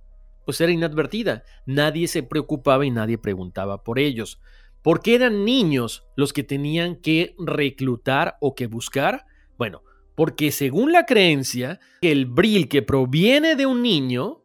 pues 0.45 0.61
era 0.61 0.73
inadvertida. 0.73 1.45
Nadie 1.67 2.09
se 2.09 2.23
preocupaba 2.23 2.85
y 2.85 2.91
nadie 2.91 3.19
preguntaba 3.19 3.85
por 3.85 3.99
ellos. 3.99 4.41
¿Por 4.83 5.01
qué 5.01 5.15
eran 5.15 5.45
niños 5.45 6.05
los 6.17 6.33
que 6.33 6.43
tenían 6.43 6.97
que 6.97 7.35
reclutar 7.39 8.37
o 8.41 8.55
que 8.55 8.67
buscar? 8.67 9.27
Bueno, 9.57 9.83
porque 10.17 10.51
según 10.51 10.91
la 10.93 11.07
creencia, 11.07 11.79
el 12.01 12.27
bril 12.27 12.69
que 12.69 12.83
proviene 12.83 13.55
de 13.55 13.67
un 13.67 13.83
niño 13.83 14.43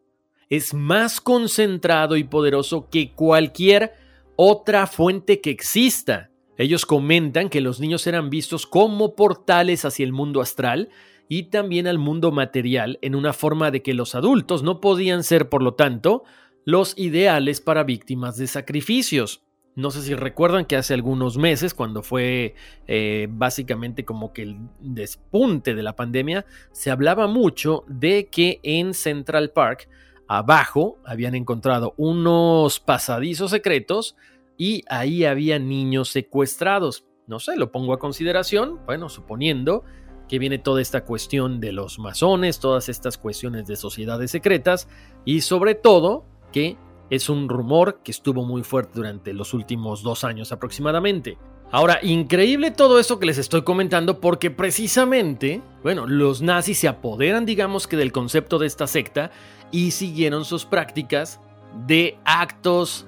es 0.50 0.74
más 0.74 1.19
concentrado 1.19 2.15
y 2.15 2.24
poderoso 2.24 2.89
que 2.89 3.13
cualquier 3.13 3.93
otra 4.36 4.86
fuente 4.88 5.41
que 5.41 5.50
exista. 5.50 6.29
Ellos 6.57 6.85
comentan 6.85 7.49
que 7.49 7.61
los 7.61 7.79
niños 7.79 8.07
eran 8.07 8.29
vistos 8.29 8.65
como 8.65 9.15
portales 9.15 9.85
hacia 9.85 10.03
el 10.03 10.11
mundo 10.11 10.41
astral 10.41 10.89
y 11.29 11.43
también 11.43 11.87
al 11.87 11.99
mundo 11.99 12.31
material 12.31 12.97
en 13.01 13.15
una 13.15 13.33
forma 13.33 13.69
de 13.69 13.83
que 13.83 13.93
los 13.93 14.15
adultos 14.15 14.63
no 14.63 14.81
podían 14.81 15.23
ser, 15.23 15.49
por 15.49 15.61
lo 15.61 15.75
tanto, 15.75 16.23
los 16.65 16.97
ideales 16.97 17.61
para 17.61 17.83
víctimas 17.83 18.37
de 18.37 18.47
sacrificios. 18.47 19.43
No 19.75 19.91
sé 19.91 20.01
si 20.01 20.15
recuerdan 20.15 20.65
que 20.65 20.75
hace 20.75 20.95
algunos 20.95 21.37
meses, 21.37 21.75
cuando 21.75 22.01
fue 22.01 22.55
eh, 22.87 23.27
básicamente 23.29 24.05
como 24.05 24.33
que 24.33 24.41
el 24.41 24.57
despunte 24.79 25.75
de 25.75 25.83
la 25.83 25.95
pandemia, 25.95 26.47
se 26.71 26.89
hablaba 26.89 27.27
mucho 27.27 27.83
de 27.87 28.27
que 28.27 28.59
en 28.63 28.95
Central 28.95 29.51
Park 29.51 29.87
Abajo 30.27 30.97
habían 31.05 31.35
encontrado 31.35 31.93
unos 31.95 32.79
pasadizos 32.79 33.51
secretos 33.51 34.15
y 34.57 34.83
ahí 34.89 35.25
había 35.25 35.59
niños 35.59 36.09
secuestrados. 36.09 37.05
No 37.27 37.39
sé, 37.39 37.55
lo 37.55 37.71
pongo 37.71 37.93
a 37.93 37.99
consideración, 37.99 38.79
bueno, 38.85 39.09
suponiendo 39.09 39.83
que 40.27 40.39
viene 40.39 40.59
toda 40.59 40.81
esta 40.81 41.05
cuestión 41.05 41.59
de 41.59 41.71
los 41.71 41.99
masones, 41.99 42.59
todas 42.59 42.89
estas 42.89 43.17
cuestiones 43.17 43.67
de 43.67 43.75
sociedades 43.75 44.31
secretas 44.31 44.87
y 45.25 45.41
sobre 45.41 45.75
todo 45.75 46.25
que 46.51 46.77
es 47.09 47.29
un 47.29 47.47
rumor 47.47 48.01
que 48.03 48.11
estuvo 48.11 48.43
muy 48.43 48.63
fuerte 48.63 48.93
durante 48.95 49.33
los 49.33 49.53
últimos 49.53 50.03
dos 50.03 50.23
años 50.23 50.51
aproximadamente. 50.51 51.37
Ahora, 51.71 51.99
increíble 52.01 52.71
todo 52.71 52.97
eso 52.97 53.19
que 53.19 53.25
les 53.25 53.37
estoy 53.37 53.63
comentando 53.63 54.21
porque 54.21 54.51
precisamente, 54.51 55.61
bueno, 55.83 56.07
los 56.07 56.41
nazis 56.41 56.79
se 56.79 56.87
apoderan, 56.87 57.45
digamos 57.45 57.87
que 57.87 57.97
del 57.97 58.13
concepto 58.13 58.57
de 58.57 58.67
esta 58.67 58.87
secta 58.87 59.31
y 59.71 59.91
siguieron 59.91 60.45
sus 60.45 60.65
prácticas 60.65 61.41
de 61.85 62.17
actos 62.23 63.05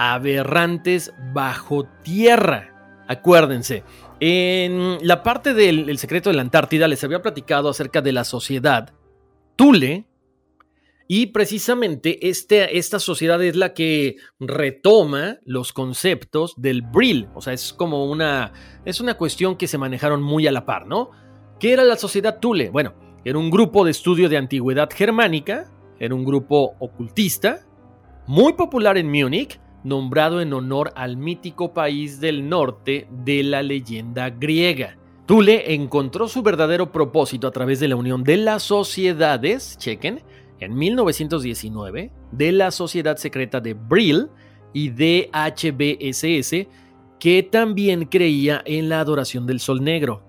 aberrantes 0.00 1.12
bajo 1.34 1.84
tierra. 2.02 3.04
Acuérdense, 3.06 3.84
en 4.18 4.96
la 5.02 5.22
parte 5.22 5.52
del 5.52 5.98
secreto 5.98 6.30
de 6.30 6.36
la 6.36 6.42
Antártida 6.42 6.88
les 6.88 7.04
había 7.04 7.20
platicado 7.20 7.68
acerca 7.68 8.00
de 8.00 8.12
la 8.12 8.24
sociedad 8.24 8.94
Tule, 9.56 10.06
y 11.06 11.26
precisamente 11.26 12.28
este, 12.28 12.78
esta 12.78 12.98
sociedad 12.98 13.42
es 13.42 13.56
la 13.56 13.74
que 13.74 14.16
retoma 14.38 15.38
los 15.44 15.72
conceptos 15.72 16.54
del 16.56 16.82
Brill. 16.82 17.28
O 17.34 17.42
sea, 17.42 17.52
es 17.52 17.72
como 17.72 18.06
una, 18.08 18.52
es 18.84 19.00
una 19.00 19.14
cuestión 19.14 19.56
que 19.56 19.66
se 19.66 19.76
manejaron 19.76 20.22
muy 20.22 20.46
a 20.46 20.52
la 20.52 20.64
par, 20.64 20.86
¿no? 20.86 21.10
¿Qué 21.58 21.72
era 21.72 21.82
la 21.82 21.96
sociedad 21.96 22.38
Thule? 22.38 22.70
Bueno, 22.70 22.94
era 23.24 23.36
un 23.36 23.50
grupo 23.50 23.84
de 23.84 23.90
estudio 23.90 24.28
de 24.28 24.36
antigüedad 24.36 24.88
germánica, 24.88 25.70
era 25.98 26.14
un 26.14 26.24
grupo 26.24 26.76
ocultista, 26.78 27.66
muy 28.28 28.52
popular 28.52 28.96
en 28.96 29.10
Múnich, 29.10 29.60
nombrado 29.84 30.40
en 30.40 30.52
honor 30.52 30.92
al 30.96 31.16
mítico 31.16 31.72
país 31.72 32.20
del 32.20 32.48
norte 32.48 33.08
de 33.10 33.42
la 33.42 33.62
leyenda 33.62 34.30
griega. 34.30 34.96
Thule 35.26 35.74
encontró 35.74 36.26
su 36.26 36.42
verdadero 36.42 36.90
propósito 36.90 37.46
a 37.46 37.52
través 37.52 37.78
de 37.80 37.88
la 37.88 37.96
unión 37.96 38.24
de 38.24 38.36
las 38.36 38.62
sociedades, 38.64 39.76
chequen, 39.78 40.22
en 40.58 40.74
1919 40.74 42.12
de 42.32 42.52
la 42.52 42.70
Sociedad 42.70 43.16
Secreta 43.16 43.60
de 43.60 43.74
Brill 43.74 44.28
y 44.72 44.90
de 44.90 45.30
HBSS, 45.32 46.68
que 47.18 47.42
también 47.42 48.06
creía 48.06 48.62
en 48.64 48.88
la 48.88 49.00
adoración 49.00 49.46
del 49.46 49.60
Sol 49.60 49.82
Negro. 49.82 50.22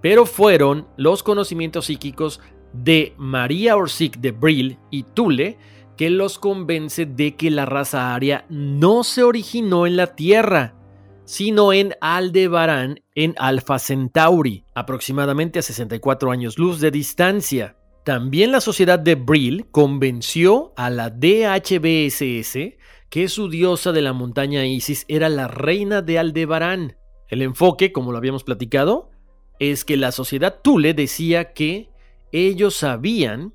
Pero 0.00 0.26
fueron 0.26 0.86
los 0.96 1.22
conocimientos 1.22 1.86
psíquicos 1.86 2.40
de 2.72 3.14
María 3.16 3.76
Orsic 3.76 4.18
de 4.18 4.32
Brill 4.32 4.78
y 4.90 5.02
Thule 5.02 5.56
que 5.96 6.10
los 6.10 6.38
convence 6.38 7.06
de 7.06 7.36
que 7.36 7.50
la 7.50 7.66
raza 7.66 8.14
aria 8.14 8.44
no 8.48 9.04
se 9.04 9.22
originó 9.22 9.86
en 9.86 9.96
la 9.96 10.14
Tierra, 10.14 10.74
sino 11.24 11.72
en 11.72 11.94
Aldebarán, 12.00 13.00
en 13.14 13.34
Alpha 13.38 13.78
Centauri, 13.78 14.64
aproximadamente 14.74 15.58
a 15.58 15.62
64 15.62 16.30
años 16.30 16.58
luz 16.58 16.80
de 16.80 16.90
distancia. 16.90 17.76
También 18.04 18.52
la 18.52 18.60
sociedad 18.60 18.98
de 18.98 19.14
Brill 19.14 19.66
convenció 19.70 20.74
a 20.76 20.90
la 20.90 21.08
DHBSS 21.08 22.74
que 23.08 23.28
su 23.28 23.48
diosa 23.48 23.92
de 23.92 24.02
la 24.02 24.12
montaña 24.12 24.66
Isis 24.66 25.06
era 25.08 25.28
la 25.28 25.48
reina 25.48 26.02
de 26.02 26.18
Aldebarán. 26.18 26.96
El 27.28 27.42
enfoque, 27.42 27.92
como 27.92 28.12
lo 28.12 28.18
habíamos 28.18 28.44
platicado, 28.44 29.10
es 29.58 29.84
que 29.84 29.96
la 29.96 30.12
sociedad 30.12 30.60
Tule 30.62 30.94
decía 30.94 31.52
que 31.52 31.90
ellos 32.32 32.74
sabían 32.74 33.54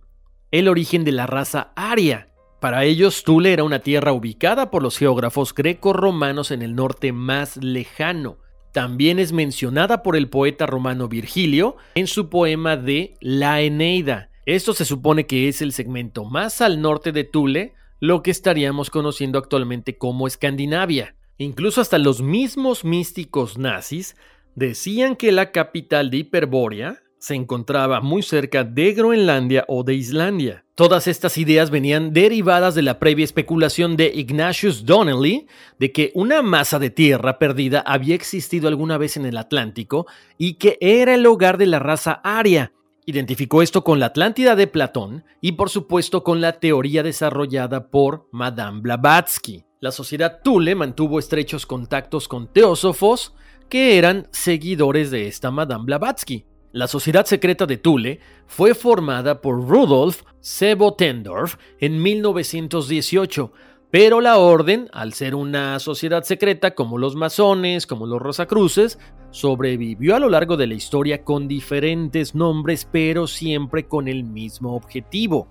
el 0.51 0.67
origen 0.67 1.03
de 1.03 1.11
la 1.11 1.27
raza 1.27 1.73
aria. 1.75 2.28
Para 2.59 2.83
ellos, 2.83 3.23
Tule 3.23 3.53
era 3.53 3.63
una 3.63 3.79
tierra 3.79 4.11
ubicada 4.11 4.69
por 4.69 4.83
los 4.83 4.97
geógrafos 4.97 5.53
greco-romanos 5.53 6.51
en 6.51 6.61
el 6.61 6.75
norte 6.75 7.13
más 7.13 7.57
lejano. 7.57 8.37
También 8.73 9.17
es 9.17 9.31
mencionada 9.31 10.03
por 10.03 10.15
el 10.15 10.29
poeta 10.29 10.65
romano 10.65 11.07
Virgilio 11.07 11.77
en 11.95 12.07
su 12.07 12.29
poema 12.29 12.77
de 12.77 13.15
La 13.21 13.61
Eneida, 13.61 14.29
esto 14.49 14.73
se 14.73 14.83
supone 14.83 15.27
que 15.27 15.47
es 15.47 15.61
el 15.61 15.73
segmento 15.73 16.25
más 16.25 16.61
al 16.61 16.81
norte 16.81 17.11
de 17.11 17.23
Thule, 17.23 17.75
lo 17.99 18.23
que 18.23 18.31
estaríamos 18.31 18.89
conociendo 18.89 19.37
actualmente 19.37 19.99
como 19.99 20.25
Escandinavia. 20.25 21.15
Incluso 21.37 21.81
hasta 21.81 21.99
los 21.99 22.23
mismos 22.23 22.83
místicos 22.83 23.59
nazis 23.59 24.15
decían 24.55 25.15
que 25.15 25.31
la 25.31 25.51
capital 25.51 26.09
de 26.09 26.17
Hiperbórea 26.17 26.97
se 27.19 27.35
encontraba 27.35 28.01
muy 28.01 28.23
cerca 28.23 28.63
de 28.63 28.93
Groenlandia 28.93 29.65
o 29.67 29.83
de 29.83 29.93
Islandia. 29.93 30.65
Todas 30.79 31.07
estas 31.07 31.37
ideas 31.37 31.71
venían 31.71 32.13
derivadas 32.13 32.73
de 32.73 32.81
la 32.83 32.99
previa 32.99 33.25
especulación 33.25 33.97
de 33.97 34.13
Ignatius 34.15 34.85
Donnelly 34.85 35.45
de 35.77 35.91
que 35.91 36.13
una 36.15 36.41
masa 36.41 36.79
de 36.79 36.89
tierra 36.89 37.37
perdida 37.37 37.81
había 37.81 38.15
existido 38.15 38.69
alguna 38.69 38.97
vez 38.97 39.17
en 39.17 39.25
el 39.25 39.35
Atlántico 39.35 40.07
y 40.37 40.53
que 40.53 40.77
era 40.79 41.15
el 41.15 41.25
hogar 41.25 41.57
de 41.57 41.65
la 41.65 41.79
raza 41.79 42.21
aria, 42.23 42.71
Identificó 43.05 43.61
esto 43.61 43.83
con 43.83 43.99
la 43.99 44.05
Atlántida 44.05 44.55
de 44.55 44.67
Platón 44.67 45.25
y 45.41 45.53
por 45.53 45.69
supuesto 45.69 46.23
con 46.23 46.39
la 46.39 46.61
teoría 46.61 47.03
desarrollada 47.03 47.89
por 47.89 48.29
Madame 48.31 48.79
Blavatsky. 48.79 49.65
La 49.81 49.91
sociedad 49.91 50.39
Thule 50.45 50.75
mantuvo 50.75 51.19
estrechos 51.19 51.65
contactos 51.65 52.29
con 52.29 52.53
teósofos 52.53 53.35
que 53.67 53.97
eran 53.97 54.29
seguidores 54.31 55.11
de 55.11 55.27
esta 55.27 55.51
Madame 55.51 55.83
Blavatsky. 55.83 56.45
La 56.71 56.87
sociedad 56.87 57.25
secreta 57.25 57.65
de 57.65 57.77
Thule 57.77 58.19
fue 58.45 58.75
formada 58.75 59.41
por 59.41 59.67
Rudolf 59.67 60.23
Sebotendorf 60.39 61.55
en 61.79 62.01
1918 62.01 63.51
pero 63.91 64.21
la 64.21 64.37
orden, 64.37 64.87
al 64.93 65.13
ser 65.13 65.33
una 65.33 65.79
sociedad 65.79 66.23
secreta 66.23 66.75
como 66.75 66.99
los 66.99 67.15
masones, 67.15 67.87
como 67.87 68.05
los 68.05 68.21
rosacruces, 68.21 68.99
sobrevivió 69.31 70.15
a 70.15 70.19
lo 70.19 70.29
largo 70.29 70.57
de 70.57 70.67
la 70.67 70.75
historia 70.75 71.23
con 71.23 71.47
diferentes 71.47 72.35
nombres, 72.35 72.87
pero 72.91 73.25
siempre 73.25 73.87
con 73.87 74.07
el 74.07 74.23
mismo 74.23 74.75
objetivo. 74.75 75.47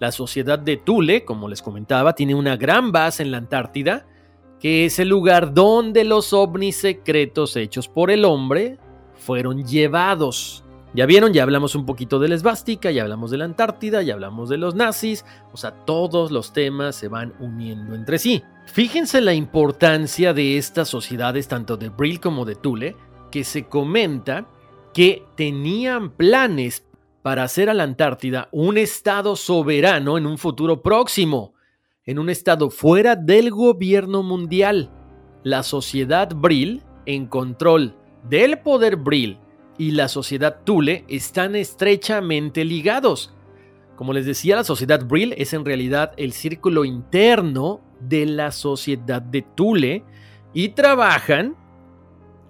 La 0.00 0.12
sociedad 0.12 0.58
de 0.58 0.78
Thule, 0.78 1.26
como 1.26 1.46
les 1.46 1.60
comentaba, 1.60 2.14
tiene 2.14 2.34
una 2.34 2.56
gran 2.56 2.90
base 2.90 3.22
en 3.22 3.30
la 3.30 3.36
Antártida, 3.36 4.06
que 4.58 4.86
es 4.86 4.98
el 4.98 5.08
lugar 5.08 5.52
donde 5.52 6.04
los 6.04 6.32
ovnis 6.32 6.76
secretos 6.76 7.56
hechos 7.56 7.86
por 7.86 8.10
el 8.10 8.24
hombre 8.24 8.78
fueron 9.22 9.64
llevados. 9.64 10.64
Ya 10.94 11.06
vieron, 11.06 11.32
ya 11.32 11.42
hablamos 11.42 11.74
un 11.74 11.86
poquito 11.86 12.18
de 12.18 12.28
la 12.28 12.34
esvástica, 12.34 12.90
ya 12.90 13.02
hablamos 13.02 13.30
de 13.30 13.38
la 13.38 13.46
Antártida, 13.46 14.02
ya 14.02 14.12
hablamos 14.12 14.50
de 14.50 14.58
los 14.58 14.74
nazis, 14.74 15.24
o 15.50 15.56
sea, 15.56 15.70
todos 15.70 16.30
los 16.30 16.52
temas 16.52 16.96
se 16.96 17.08
van 17.08 17.32
uniendo 17.40 17.94
entre 17.94 18.18
sí. 18.18 18.42
Fíjense 18.66 19.22
la 19.22 19.32
importancia 19.32 20.34
de 20.34 20.58
estas 20.58 20.88
sociedades, 20.88 21.48
tanto 21.48 21.78
de 21.78 21.88
Brill 21.88 22.20
como 22.20 22.44
de 22.44 22.56
Thule, 22.56 22.94
que 23.30 23.42
se 23.42 23.68
comenta 23.68 24.46
que 24.92 25.24
tenían 25.34 26.10
planes 26.10 26.86
para 27.22 27.44
hacer 27.44 27.70
a 27.70 27.74
la 27.74 27.84
Antártida 27.84 28.48
un 28.52 28.76
estado 28.76 29.34
soberano 29.36 30.18
en 30.18 30.26
un 30.26 30.36
futuro 30.36 30.82
próximo, 30.82 31.54
en 32.04 32.18
un 32.18 32.28
estado 32.28 32.68
fuera 32.68 33.16
del 33.16 33.50
gobierno 33.50 34.22
mundial. 34.22 34.90
La 35.42 35.62
sociedad 35.62 36.28
Brill, 36.34 36.82
en 37.06 37.26
control 37.26 37.96
del 38.28 38.58
poder 38.58 38.96
Brill 38.96 39.38
y 39.78 39.92
la 39.92 40.08
sociedad 40.08 40.60
Thule 40.64 41.04
están 41.08 41.56
estrechamente 41.56 42.64
ligados. 42.64 43.34
Como 43.96 44.12
les 44.12 44.26
decía, 44.26 44.56
la 44.56 44.64
sociedad 44.64 45.04
Brill 45.04 45.34
es 45.36 45.52
en 45.52 45.64
realidad 45.64 46.12
el 46.16 46.32
círculo 46.32 46.84
interno 46.84 47.80
de 48.00 48.26
la 48.26 48.50
sociedad 48.50 49.22
de 49.22 49.42
Thule 49.42 50.04
y 50.54 50.70
trabajan 50.70 51.56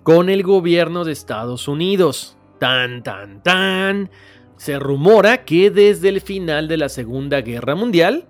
con 0.03 0.29
el 0.29 0.43
gobierno 0.43 1.05
de 1.05 1.13
Estados 1.13 1.69
Unidos. 1.69 2.37
Tan, 2.59 3.03
tan, 3.03 3.43
tan. 3.43 4.11
Se 4.57 4.79
rumora 4.79 5.45
que 5.45 5.71
desde 5.71 6.09
el 6.09 6.21
final 6.21 6.69
de 6.69 6.77
la 6.77 6.89
Segunda 6.89 7.41
Guerra 7.41 7.75
Mundial, 7.75 8.27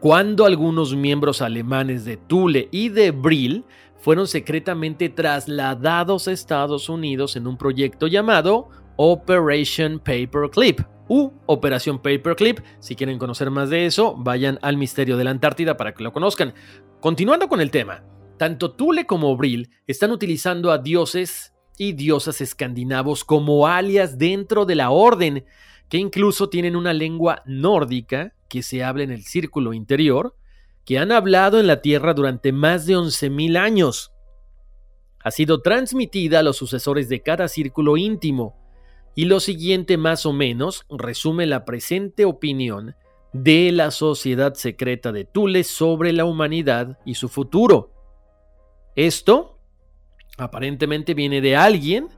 cuando 0.00 0.44
algunos 0.44 0.94
miembros 0.94 1.42
alemanes 1.42 2.04
de 2.04 2.16
Thule 2.16 2.68
y 2.70 2.88
de 2.88 3.10
Brill 3.10 3.64
fueron 4.04 4.28
secretamente 4.28 5.08
trasladados 5.08 6.28
a 6.28 6.32
Estados 6.32 6.90
Unidos 6.90 7.36
en 7.36 7.46
un 7.46 7.56
proyecto 7.56 8.06
llamado 8.06 8.68
Operation 8.96 9.98
Paperclip 9.98 10.80
u 11.08 11.32
Operación 11.46 11.96
Paperclip. 11.96 12.60
Si 12.80 12.96
quieren 12.96 13.18
conocer 13.18 13.50
más 13.50 13.70
de 13.70 13.86
eso, 13.86 14.14
vayan 14.14 14.58
al 14.60 14.76
Misterio 14.76 15.16
de 15.16 15.24
la 15.24 15.30
Antártida 15.30 15.78
para 15.78 15.94
que 15.94 16.04
lo 16.04 16.12
conozcan. 16.12 16.52
Continuando 17.00 17.48
con 17.48 17.62
el 17.62 17.70
tema, 17.70 18.04
tanto 18.36 18.72
Tule 18.72 19.06
como 19.06 19.38
Brill 19.38 19.70
están 19.86 20.10
utilizando 20.10 20.70
a 20.70 20.76
dioses 20.76 21.54
y 21.78 21.94
diosas 21.94 22.42
escandinavos 22.42 23.24
como 23.24 23.66
alias 23.66 24.18
dentro 24.18 24.66
de 24.66 24.74
la 24.74 24.90
orden, 24.90 25.46
que 25.88 25.96
incluso 25.96 26.50
tienen 26.50 26.76
una 26.76 26.92
lengua 26.92 27.42
nórdica 27.46 28.34
que 28.50 28.62
se 28.62 28.84
habla 28.84 29.04
en 29.04 29.12
el 29.12 29.22
círculo 29.22 29.72
interior, 29.72 30.36
que 30.84 30.98
han 30.98 31.12
hablado 31.12 31.60
en 31.60 31.66
la 31.66 31.80
Tierra 31.80 32.14
durante 32.14 32.52
más 32.52 32.86
de 32.86 32.96
11.000 32.96 33.56
años. 33.56 34.12
Ha 35.20 35.30
sido 35.30 35.62
transmitida 35.62 36.40
a 36.40 36.42
los 36.42 36.56
sucesores 36.56 37.08
de 37.08 37.22
cada 37.22 37.48
círculo 37.48 37.96
íntimo, 37.96 38.56
y 39.14 39.26
lo 39.26 39.40
siguiente 39.40 39.96
más 39.96 40.26
o 40.26 40.32
menos 40.32 40.84
resume 40.90 41.46
la 41.46 41.64
presente 41.64 42.24
opinión 42.24 42.96
de 43.32 43.72
la 43.72 43.90
sociedad 43.90 44.54
secreta 44.54 45.12
de 45.12 45.24
Tule 45.24 45.64
sobre 45.64 46.12
la 46.12 46.24
humanidad 46.24 46.98
y 47.04 47.14
su 47.14 47.28
futuro. 47.28 47.92
Esto 48.96 49.54
Aparentemente 50.36 51.14
viene 51.14 51.40
de 51.40 51.56
alguien 51.56 52.08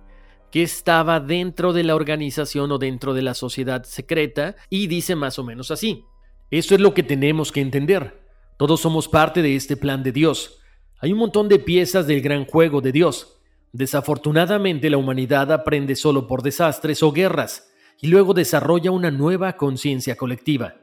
que 0.50 0.62
estaba 0.62 1.20
dentro 1.20 1.72
de 1.72 1.84
la 1.84 1.94
organización 1.94 2.72
o 2.72 2.78
dentro 2.78 3.12
de 3.14 3.22
la 3.22 3.34
sociedad 3.34 3.84
secreta 3.84 4.56
y 4.70 4.86
dice 4.86 5.16
más 5.16 5.38
o 5.38 5.44
menos 5.44 5.70
así. 5.70 6.04
Esto 6.50 6.74
es 6.74 6.80
lo 6.80 6.94
que 6.94 7.02
tenemos 7.02 7.52
que 7.52 7.60
entender. 7.60 8.25
Todos 8.56 8.80
somos 8.80 9.06
parte 9.06 9.42
de 9.42 9.54
este 9.54 9.76
plan 9.76 10.02
de 10.02 10.12
Dios. 10.12 10.60
Hay 10.98 11.12
un 11.12 11.18
montón 11.18 11.48
de 11.48 11.58
piezas 11.58 12.06
del 12.06 12.22
gran 12.22 12.46
juego 12.46 12.80
de 12.80 12.90
Dios. 12.90 13.38
Desafortunadamente 13.72 14.88
la 14.88 14.96
humanidad 14.96 15.52
aprende 15.52 15.94
solo 15.94 16.26
por 16.26 16.42
desastres 16.42 17.02
o 17.02 17.12
guerras 17.12 17.70
y 18.00 18.06
luego 18.06 18.32
desarrolla 18.32 18.90
una 18.90 19.10
nueva 19.10 19.58
conciencia 19.58 20.16
colectiva. 20.16 20.76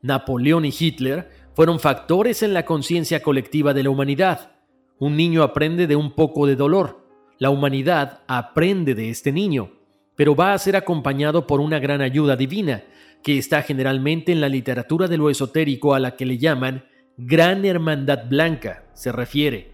Napoleón 0.00 0.64
y 0.64 0.72
Hitler 0.78 1.28
fueron 1.54 1.80
factores 1.80 2.44
en 2.44 2.54
la 2.54 2.64
conciencia 2.64 3.20
colectiva 3.20 3.74
de 3.74 3.82
la 3.82 3.90
humanidad. 3.90 4.52
Un 5.00 5.16
niño 5.16 5.42
aprende 5.42 5.88
de 5.88 5.96
un 5.96 6.12
poco 6.12 6.46
de 6.46 6.54
dolor. 6.54 7.04
La 7.38 7.50
humanidad 7.50 8.22
aprende 8.28 8.94
de 8.94 9.10
este 9.10 9.32
niño, 9.32 9.72
pero 10.14 10.36
va 10.36 10.52
a 10.52 10.58
ser 10.58 10.76
acompañado 10.76 11.48
por 11.48 11.60
una 11.60 11.80
gran 11.80 12.00
ayuda 12.00 12.36
divina, 12.36 12.84
que 13.24 13.38
está 13.38 13.62
generalmente 13.62 14.30
en 14.30 14.40
la 14.40 14.48
literatura 14.48 15.08
de 15.08 15.16
lo 15.16 15.30
esotérico 15.30 15.94
a 15.94 15.98
la 15.98 16.14
que 16.14 16.24
le 16.24 16.38
llaman 16.38 16.84
Gran 17.20 17.64
Hermandad 17.64 18.28
Blanca, 18.28 18.84
se 18.94 19.10
refiere. 19.10 19.72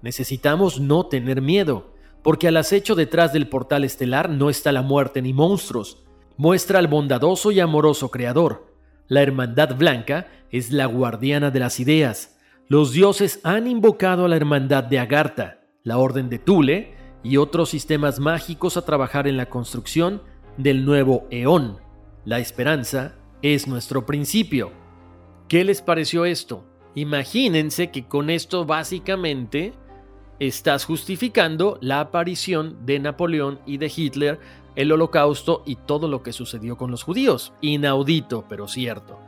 Necesitamos 0.00 0.78
no 0.78 1.06
tener 1.06 1.42
miedo, 1.42 1.92
porque 2.22 2.46
al 2.46 2.56
acecho 2.56 2.94
detrás 2.94 3.32
del 3.32 3.48
portal 3.48 3.82
estelar 3.82 4.30
no 4.30 4.48
está 4.48 4.70
la 4.70 4.82
muerte 4.82 5.20
ni 5.20 5.32
monstruos, 5.32 6.04
muestra 6.36 6.78
al 6.78 6.86
bondadoso 6.86 7.50
y 7.50 7.58
amoroso 7.58 8.12
Creador. 8.12 8.72
La 9.08 9.22
Hermandad 9.22 9.74
Blanca 9.74 10.28
es 10.52 10.70
la 10.70 10.86
guardiana 10.86 11.50
de 11.50 11.58
las 11.58 11.80
ideas. 11.80 12.38
Los 12.68 12.92
dioses 12.92 13.40
han 13.42 13.66
invocado 13.66 14.26
a 14.26 14.28
la 14.28 14.36
Hermandad 14.36 14.84
de 14.84 15.00
Agartha, 15.00 15.62
la 15.82 15.98
Orden 15.98 16.30
de 16.30 16.38
Tule 16.38 16.94
y 17.24 17.38
otros 17.38 17.70
sistemas 17.70 18.20
mágicos 18.20 18.76
a 18.76 18.84
trabajar 18.84 19.26
en 19.26 19.36
la 19.36 19.46
construcción 19.46 20.22
del 20.58 20.84
nuevo 20.84 21.26
Eón. 21.30 21.78
La 22.24 22.38
esperanza 22.38 23.16
es 23.42 23.66
nuestro 23.66 24.06
principio. 24.06 24.70
¿Qué 25.48 25.64
les 25.64 25.82
pareció 25.82 26.24
esto? 26.24 26.64
Imagínense 26.94 27.90
que 27.90 28.06
con 28.06 28.30
esto 28.30 28.64
básicamente 28.64 29.72
estás 30.38 30.84
justificando 30.84 31.78
la 31.80 32.00
aparición 32.00 32.86
de 32.86 32.98
Napoleón 32.98 33.60
y 33.66 33.78
de 33.78 33.92
Hitler, 33.94 34.40
el 34.76 34.92
holocausto 34.92 35.62
y 35.66 35.76
todo 35.76 36.08
lo 36.08 36.22
que 36.22 36.32
sucedió 36.32 36.76
con 36.76 36.90
los 36.90 37.02
judíos. 37.02 37.52
Inaudito, 37.60 38.44
pero 38.48 38.68
cierto. 38.68 39.18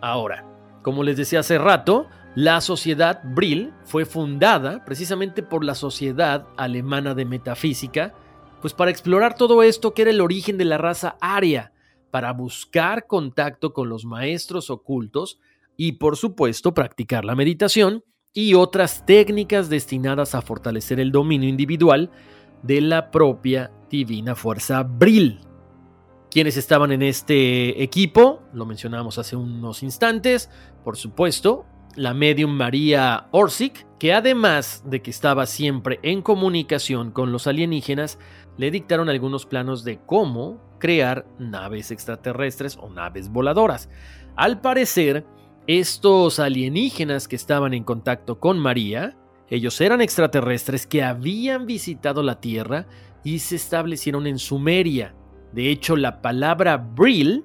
Ahora, 0.00 0.44
como 0.82 1.02
les 1.02 1.16
decía 1.16 1.40
hace 1.40 1.58
rato, 1.58 2.06
la 2.34 2.60
sociedad 2.60 3.20
Brill 3.24 3.72
fue 3.84 4.04
fundada 4.04 4.84
precisamente 4.84 5.42
por 5.42 5.64
la 5.64 5.74
Sociedad 5.74 6.46
Alemana 6.56 7.14
de 7.14 7.24
Metafísica, 7.24 8.14
pues 8.60 8.74
para 8.74 8.90
explorar 8.90 9.34
todo 9.34 9.62
esto 9.62 9.92
que 9.92 10.02
era 10.02 10.10
el 10.10 10.20
origen 10.20 10.56
de 10.56 10.64
la 10.64 10.78
raza 10.78 11.16
aria, 11.20 11.72
para 12.10 12.32
buscar 12.32 13.06
contacto 13.06 13.72
con 13.72 13.88
los 13.88 14.04
maestros 14.04 14.70
ocultos 14.70 15.40
y 15.78 15.92
por 15.92 16.16
supuesto 16.16 16.74
practicar 16.74 17.24
la 17.24 17.36
meditación 17.36 18.04
y 18.34 18.54
otras 18.54 19.06
técnicas 19.06 19.70
destinadas 19.70 20.34
a 20.34 20.42
fortalecer 20.42 21.00
el 21.00 21.12
dominio 21.12 21.48
individual 21.48 22.10
de 22.62 22.80
la 22.80 23.10
propia 23.10 23.70
divina 23.88 24.34
fuerza 24.34 24.82
Brill. 24.82 25.40
Quienes 26.30 26.56
estaban 26.56 26.92
en 26.92 27.02
este 27.02 27.82
equipo, 27.82 28.42
lo 28.52 28.66
mencionamos 28.66 29.18
hace 29.18 29.36
unos 29.36 29.82
instantes, 29.82 30.50
por 30.84 30.96
supuesto, 30.96 31.64
la 31.94 32.12
medium 32.12 32.50
María 32.50 33.28
Orsic, 33.30 33.86
que 33.98 34.12
además 34.12 34.82
de 34.84 35.00
que 35.00 35.10
estaba 35.10 35.46
siempre 35.46 36.00
en 36.02 36.22
comunicación 36.22 37.12
con 37.12 37.30
los 37.32 37.46
alienígenas, 37.46 38.18
le 38.56 38.72
dictaron 38.72 39.08
algunos 39.08 39.46
planos 39.46 39.84
de 39.84 40.00
cómo 40.04 40.60
crear 40.78 41.26
naves 41.38 41.92
extraterrestres 41.92 42.76
o 42.76 42.90
naves 42.90 43.30
voladoras. 43.30 43.88
Al 44.36 44.60
parecer, 44.60 45.24
estos 45.68 46.40
alienígenas 46.40 47.28
que 47.28 47.36
estaban 47.36 47.74
en 47.74 47.84
contacto 47.84 48.40
con 48.40 48.58
María, 48.58 49.18
ellos 49.50 49.78
eran 49.82 50.00
extraterrestres 50.00 50.86
que 50.86 51.02
habían 51.02 51.66
visitado 51.66 52.22
la 52.22 52.40
Tierra 52.40 52.86
y 53.22 53.40
se 53.40 53.56
establecieron 53.56 54.26
en 54.26 54.38
Sumeria. 54.38 55.14
De 55.52 55.70
hecho, 55.70 55.94
la 55.94 56.22
palabra 56.22 56.78
Brill 56.78 57.44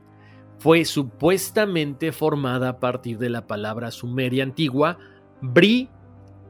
fue 0.57 0.85
supuestamente 0.85 2.13
formada 2.13 2.69
a 2.69 2.79
partir 2.79 3.17
de 3.17 3.29
la 3.29 3.45
palabra 3.45 3.91
sumeria 3.91 4.43
antigua 4.43 4.97
Bri 5.41 5.89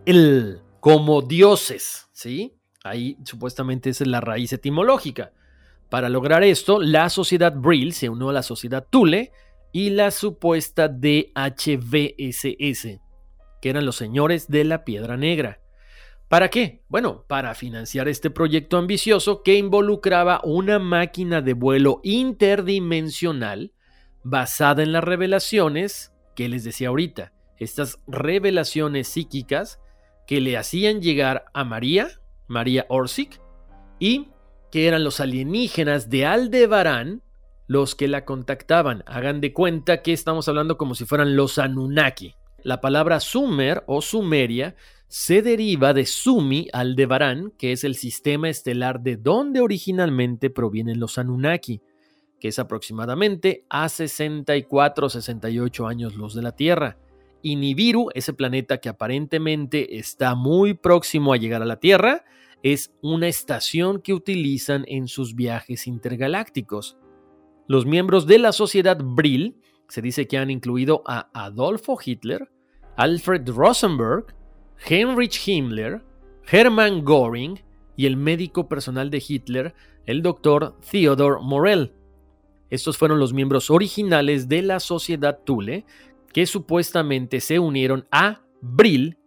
el 0.06 0.62
como 0.80 1.24
dioses, 1.24 2.08
¿sí? 2.12 2.54
Ahí 2.84 3.18
supuestamente 3.24 3.90
es 3.90 4.06
la 4.06 4.22
raíz 4.22 4.54
etimológica. 4.54 5.32
Para 5.90 6.10
lograr 6.10 6.44
esto, 6.44 6.80
la 6.80 7.10
sociedad 7.10 7.54
Brill 7.56 7.94
se 7.94 8.10
unió 8.10 8.30
a 8.30 8.34
la 8.34 8.44
sociedad 8.44 8.86
Tule 8.88 9.32
y 9.74 9.90
la 9.90 10.12
supuesta 10.12 10.88
DHVSS, 10.88 11.34
que 13.62 13.70
eran 13.70 13.86
los 13.86 13.98
señores 13.98 14.48
de 14.48 14.64
la 14.64 14.86
Piedra 14.86 15.18
Negra. 15.18 15.60
¿Para 16.30 16.50
qué? 16.50 16.84
Bueno, 16.88 17.26
para 17.28 17.54
financiar 17.56 18.08
este 18.08 18.30
proyecto 18.30 18.78
ambicioso 18.78 19.44
que 19.44 19.56
involucraba 19.56 20.40
una 20.44 20.80
máquina 20.80 21.42
de 21.42 21.54
vuelo 21.54 22.00
interdimensional 22.04 23.74
basada 24.24 24.84
en 24.84 24.94
las 24.94 25.04
revelaciones 25.04 26.14
que 26.36 26.50
les 26.50 26.64
decía 26.64 26.90
ahorita, 26.90 27.34
estas 27.58 27.98
revelaciones 28.08 29.08
psíquicas 29.08 29.80
que 30.28 30.40
le 30.40 30.56
hacían 30.56 31.02
llegar 31.02 31.46
a 31.54 31.64
María, 31.64 32.10
María 32.48 32.86
Orsic, 32.90 33.42
y 34.00 34.30
que 34.72 34.88
eran 34.88 35.04
los 35.04 35.20
alienígenas 35.20 36.10
de 36.10 36.26
Aldebarán, 36.26 37.23
los 37.68 37.96
que 37.96 38.08
la 38.08 38.26
contactaban. 38.26 39.04
Hagan 39.06 39.42
de 39.42 39.54
cuenta 39.54 40.02
que 40.02 40.14
estamos 40.14 40.48
hablando 40.48 40.78
como 40.78 40.96
si 40.96 41.06
fueran 41.06 41.36
los 41.36 41.58
Anunnaki. 41.58 42.36
La 42.64 42.82
palabra 42.82 43.20
Sumer 43.20 43.84
o 43.88 44.02
Sumeria 44.02 44.76
se 45.08 45.42
deriva 45.42 45.94
de 45.94 46.06
Sumi 46.06 46.68
Aldebarán, 46.74 47.52
que 47.58 47.72
es 47.72 47.84
el 47.84 47.96
sistema 47.96 48.50
estelar 48.50 49.02
de 49.02 49.18
donde 49.18 49.60
originalmente 49.60 50.50
provienen 50.50 51.00
los 51.00 51.18
Anunnaki, 51.18 51.82
que 52.40 52.48
es 52.48 52.58
aproximadamente 52.58 53.66
a 53.70 53.86
64-68 53.86 55.88
años 55.88 56.16
luz 56.16 56.34
de 56.34 56.42
la 56.42 56.56
Tierra. 56.56 56.98
Y 57.42 57.58
Nibiru, 57.58 58.10
ese 58.16 58.34
planeta 58.34 58.80
que 58.80 58.90
aparentemente 58.90 60.00
está 60.00 60.34
muy 60.34 60.74
próximo 60.74 61.34
a 61.34 61.38
llegar 61.38 61.62
a 61.62 61.66
la 61.66 61.80
Tierra, 61.80 62.24
es 62.64 62.94
una 63.02 63.28
estación 63.28 64.02
que 64.02 64.14
utilizan 64.14 64.86
en 64.88 65.08
sus 65.08 65.36
viajes 65.36 65.86
intergalácticos. 65.86 66.98
Los 67.68 67.86
miembros 67.86 68.28
de 68.28 68.40
la 68.40 68.52
sociedad 68.52 68.98
Brill 69.02 69.56
se 69.88 70.02
dice 70.02 70.28
que 70.28 70.38
han 70.38 70.52
incluido 70.52 71.04
a 71.06 71.30
Adolfo 71.34 71.98
Hitler, 72.04 72.50
Alfred 72.98 73.50
Rosenberg, 73.50 74.36
Heinrich 74.86 75.48
Himmler, 75.48 76.02
Hermann 76.52 77.06
Göring 77.06 77.60
y 77.96 78.06
el 78.06 78.18
médico 78.18 78.68
personal 78.68 79.10
de 79.10 79.24
Hitler, 79.26 79.74
el 80.06 80.22
doctor 80.22 80.76
Theodor 80.92 81.42
Morell. 81.42 81.94
Estos 82.70 82.98
fueron 82.98 83.20
los 83.20 83.34
miembros 83.34 83.70
originales 83.70 84.50
de 84.50 84.62
la 84.64 84.80
sociedad 84.80 85.40
Thule 85.46 85.86
que 86.34 86.46
supuestamente 86.46 87.40
se 87.40 87.60
unieron 87.60 88.08
a 88.12 88.42
Brill 88.62 89.18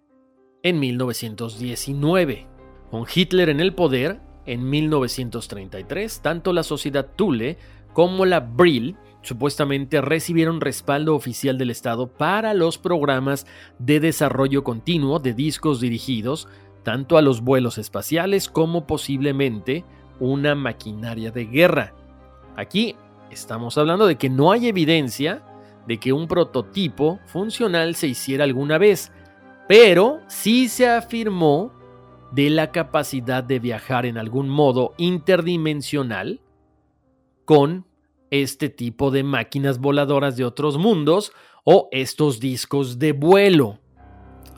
en 0.62 0.80
1919. 0.80 2.48
Con 2.90 3.06
Hitler 3.12 3.48
en 3.48 3.60
el 3.60 3.74
poder, 3.74 4.20
en 4.46 4.68
1933, 4.68 6.20
tanto 6.22 6.52
la 6.52 6.62
sociedad 6.62 7.08
Thule 7.16 7.56
como 7.96 8.26
la 8.26 8.40
Brill 8.40 8.94
supuestamente 9.22 10.02
recibieron 10.02 10.60
respaldo 10.60 11.14
oficial 11.14 11.56
del 11.56 11.70
Estado 11.70 12.08
para 12.08 12.52
los 12.52 12.76
programas 12.76 13.46
de 13.78 14.00
desarrollo 14.00 14.62
continuo 14.62 15.18
de 15.18 15.32
discos 15.32 15.80
dirigidos 15.80 16.46
tanto 16.82 17.16
a 17.16 17.22
los 17.22 17.40
vuelos 17.40 17.78
espaciales 17.78 18.50
como 18.50 18.86
posiblemente 18.86 19.86
una 20.20 20.54
maquinaria 20.54 21.30
de 21.30 21.46
guerra. 21.46 21.94
Aquí 22.54 22.96
estamos 23.30 23.78
hablando 23.78 24.06
de 24.06 24.16
que 24.16 24.28
no 24.28 24.52
hay 24.52 24.66
evidencia 24.68 25.42
de 25.86 25.98
que 25.98 26.12
un 26.12 26.28
prototipo 26.28 27.18
funcional 27.24 27.94
se 27.94 28.08
hiciera 28.08 28.44
alguna 28.44 28.76
vez, 28.76 29.10
pero 29.68 30.20
sí 30.26 30.68
se 30.68 30.86
afirmó 30.86 31.72
de 32.30 32.50
la 32.50 32.72
capacidad 32.72 33.42
de 33.42 33.58
viajar 33.58 34.04
en 34.04 34.18
algún 34.18 34.50
modo 34.50 34.92
interdimensional 34.98 36.42
con 37.46 37.86
este 38.30 38.68
tipo 38.68 39.10
de 39.10 39.22
máquinas 39.22 39.78
voladoras 39.78 40.36
de 40.36 40.44
otros 40.44 40.76
mundos 40.76 41.32
o 41.64 41.88
estos 41.92 42.40
discos 42.40 42.98
de 42.98 43.12
vuelo. 43.12 43.78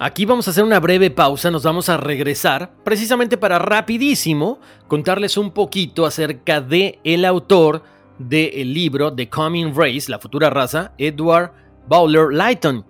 Aquí 0.01 0.24
vamos 0.24 0.46
a 0.46 0.53
hacer 0.53 0.64
una 0.64 0.81
breve 0.81 1.11
pausa, 1.11 1.51
nos 1.51 1.64
vamos 1.64 1.88
a 1.88 1.96
regresar 1.96 2.72
precisamente 2.85 3.37
para 3.37 3.59
rapidísimo 3.59 4.61
contarles 4.87 5.37
un 5.37 5.51
poquito 5.51 6.07
acerca 6.07 6.61
de 6.61 7.01
el 7.03 7.24
autor 7.24 7.83
del 8.18 8.72
libro 8.72 9.12
The 9.12 9.29
Coming 9.29 9.74
Race, 9.74 10.09
la 10.09 10.18
futura 10.18 10.51
raza, 10.51 10.92
Edward 10.98 11.53
Bowler 11.88 12.33
Lighton. 12.33 12.85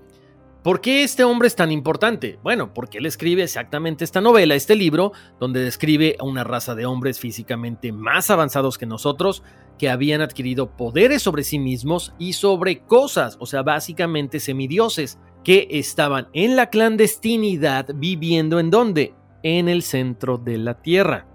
¿Por 0.68 0.82
qué 0.82 1.02
este 1.02 1.24
hombre 1.24 1.48
es 1.48 1.56
tan 1.56 1.72
importante? 1.72 2.38
Bueno, 2.42 2.74
porque 2.74 2.98
él 2.98 3.06
escribe 3.06 3.42
exactamente 3.42 4.04
esta 4.04 4.20
novela, 4.20 4.54
este 4.54 4.76
libro, 4.76 5.12
donde 5.40 5.60
describe 5.60 6.16
a 6.20 6.24
una 6.24 6.44
raza 6.44 6.74
de 6.74 6.84
hombres 6.84 7.18
físicamente 7.18 7.90
más 7.90 8.28
avanzados 8.28 8.76
que 8.76 8.84
nosotros, 8.84 9.42
que 9.78 9.88
habían 9.88 10.20
adquirido 10.20 10.76
poderes 10.76 11.22
sobre 11.22 11.42
sí 11.42 11.58
mismos 11.58 12.12
y 12.18 12.34
sobre 12.34 12.80
cosas, 12.80 13.38
o 13.40 13.46
sea, 13.46 13.62
básicamente 13.62 14.40
semidioses, 14.40 15.18
que 15.42 15.68
estaban 15.70 16.28
en 16.34 16.54
la 16.54 16.68
clandestinidad 16.68 17.86
viviendo 17.94 18.60
en 18.60 18.70
dónde? 18.70 19.14
En 19.42 19.70
el 19.70 19.82
centro 19.82 20.36
de 20.36 20.58
la 20.58 20.82
Tierra. 20.82 21.26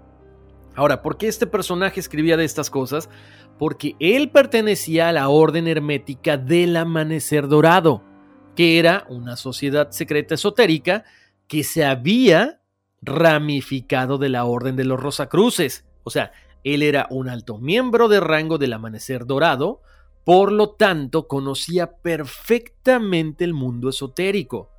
Ahora, 0.76 1.02
¿por 1.02 1.16
qué 1.16 1.26
este 1.26 1.48
personaje 1.48 1.98
escribía 1.98 2.36
de 2.36 2.44
estas 2.44 2.70
cosas? 2.70 3.10
Porque 3.58 3.96
él 3.98 4.30
pertenecía 4.30 5.08
a 5.08 5.12
la 5.12 5.28
Orden 5.28 5.66
Hermética 5.66 6.36
del 6.36 6.76
Amanecer 6.76 7.48
Dorado, 7.48 8.13
que 8.54 8.78
era 8.78 9.04
una 9.08 9.36
sociedad 9.36 9.90
secreta 9.90 10.34
esotérica 10.34 11.04
que 11.48 11.64
se 11.64 11.84
había 11.84 12.60
ramificado 13.02 14.18
de 14.18 14.28
la 14.28 14.44
Orden 14.44 14.76
de 14.76 14.84
los 14.84 15.00
Rosacruces. 15.00 15.84
O 16.02 16.10
sea, 16.10 16.32
él 16.62 16.82
era 16.82 17.06
un 17.10 17.28
alto 17.28 17.58
miembro 17.58 18.08
de 18.08 18.20
rango 18.20 18.58
del 18.58 18.72
Amanecer 18.72 19.26
Dorado, 19.26 19.82
por 20.24 20.50
lo 20.50 20.70
tanto 20.70 21.28
conocía 21.28 21.96
perfectamente 21.96 23.44
el 23.44 23.52
mundo 23.52 23.90
esotérico. 23.90 24.70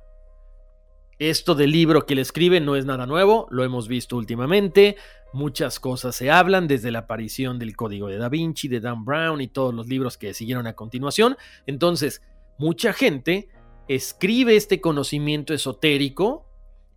Esto 1.18 1.54
del 1.54 1.70
libro 1.70 2.04
que 2.04 2.14
le 2.14 2.22
escribe 2.22 2.60
no 2.60 2.76
es 2.76 2.84
nada 2.84 3.06
nuevo, 3.06 3.46
lo 3.50 3.64
hemos 3.64 3.88
visto 3.88 4.16
últimamente, 4.16 4.96
muchas 5.32 5.80
cosas 5.80 6.14
se 6.14 6.30
hablan 6.30 6.66
desde 6.68 6.90
la 6.90 7.00
aparición 7.00 7.58
del 7.58 7.74
Código 7.74 8.08
de 8.08 8.18
Da 8.18 8.28
Vinci, 8.28 8.68
de 8.68 8.80
Dan 8.80 9.04
Brown 9.04 9.40
y 9.40 9.48
todos 9.48 9.72
los 9.72 9.86
libros 9.86 10.18
que 10.18 10.34
siguieron 10.34 10.66
a 10.66 10.74
continuación. 10.74 11.36
Entonces, 11.66 12.20
mucha 12.58 12.92
gente 12.92 13.48
escribe 13.88 14.56
este 14.56 14.80
conocimiento 14.80 15.54
esotérico. 15.54 16.46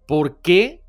¿Por 0.07 0.41
qué? 0.41 0.83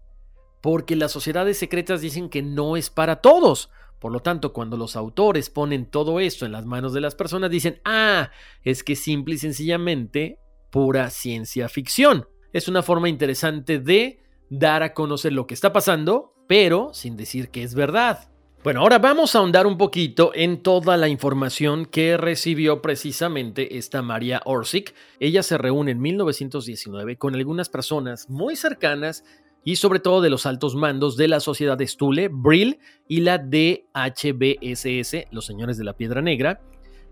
Porque 0.63 0.97
las 0.97 1.13
sociedades 1.13 1.59
secretas 1.59 2.01
dicen 2.01 2.29
que 2.29 2.43
no 2.43 2.77
es 2.77 2.91
para 2.91 3.17
todos. 3.17 3.71
Por 3.99 4.13
lo 4.13 4.21
tanto, 4.21 4.53
cuando 4.53 4.77
los 4.77 4.97
autores 4.97 5.51
ponen 5.51 5.87
todo 5.87 6.21
esto 6.21 6.47
en 6.47 6.53
las 6.53 6.65
manos 6.65 6.93
de 6.93 7.03
las 7.03 7.15
personas, 7.15 7.51
dicen, 7.51 7.81
ah, 7.85 8.31
es 8.63 8.83
que 8.83 8.97
simple 8.97 9.35
y 9.35 9.39
sencillamente 9.39 10.39
pura 10.71 11.11
ciencia 11.11 11.69
ficción 11.69 12.27
es 12.53 12.69
una 12.69 12.83
forma 12.83 13.09
interesante 13.09 13.79
de 13.79 14.23
dar 14.49 14.83
a 14.83 14.95
conocer 14.95 15.33
lo 15.33 15.47
que 15.47 15.55
está 15.55 15.73
pasando, 15.73 16.35
pero 16.49 16.93
sin 16.93 17.17
decir 17.17 17.51
que 17.51 17.63
es 17.63 17.75
verdad. 17.75 18.30
Bueno, 18.63 18.81
ahora 18.83 18.99
vamos 18.99 19.35
a 19.35 19.39
ahondar 19.39 19.67
un 19.67 19.79
poquito 19.79 20.33
en 20.35 20.63
toda 20.63 20.99
la 20.99 21.09
información 21.09 21.87
que 21.87 22.19
recibió 22.19 22.83
precisamente 22.83 23.79
esta 23.79 24.03
María 24.03 24.43
Orsic. 24.45 24.95
Ella 25.19 25.43
se 25.43 25.57
reúne 25.57 25.93
en 25.93 26.01
1919 26.03 27.17
con 27.17 27.35
algunas 27.35 27.71
personas 27.71 28.29
muy 28.29 28.57
cercanas 28.57 29.25
y 29.65 29.77
sobre 29.77 29.99
todo 29.99 30.21
de 30.21 30.29
los 30.29 30.45
altos 30.45 30.75
mandos 30.77 31.17
de 31.17 31.29
la 31.29 31.41
sociedad 31.41 31.79
de 31.79 31.87
Stule, 31.87 32.29
Brill 32.29 32.81
y 33.09 33.21
la 33.21 33.39
DHBSS, 33.39 35.25
los 35.31 35.47
señores 35.47 35.79
de 35.79 35.85
la 35.85 35.95
Piedra 35.95 36.21
Negra, 36.21 36.61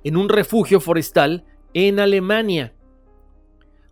en 0.05 0.19
un 0.19 0.29
refugio 0.29 0.81
forestal 0.81 1.47
en 1.73 1.99
Alemania. 1.99 2.75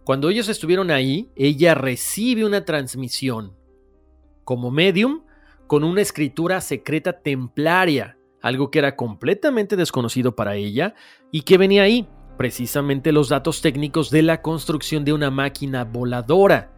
Cuando 0.04 0.28
ellos 0.28 0.50
estuvieron 0.50 0.90
ahí, 0.90 1.30
ella 1.36 1.72
recibe 1.72 2.44
una 2.44 2.66
transmisión 2.66 3.56
como 4.44 4.70
medium 4.70 5.22
con 5.66 5.84
una 5.84 6.02
escritura 6.02 6.60
secreta 6.60 7.20
templaria, 7.20 8.18
algo 8.42 8.70
que 8.70 8.78
era 8.78 8.96
completamente 8.96 9.76
desconocido 9.76 10.36
para 10.36 10.54
ella 10.54 10.94
y 11.32 11.42
que 11.42 11.58
venía 11.58 11.82
ahí, 11.82 12.08
precisamente 12.36 13.12
los 13.12 13.28
datos 13.28 13.62
técnicos 13.62 14.10
de 14.10 14.22
la 14.22 14.42
construcción 14.42 15.04
de 15.04 15.12
una 15.12 15.30
máquina 15.30 15.84
voladora. 15.84 16.72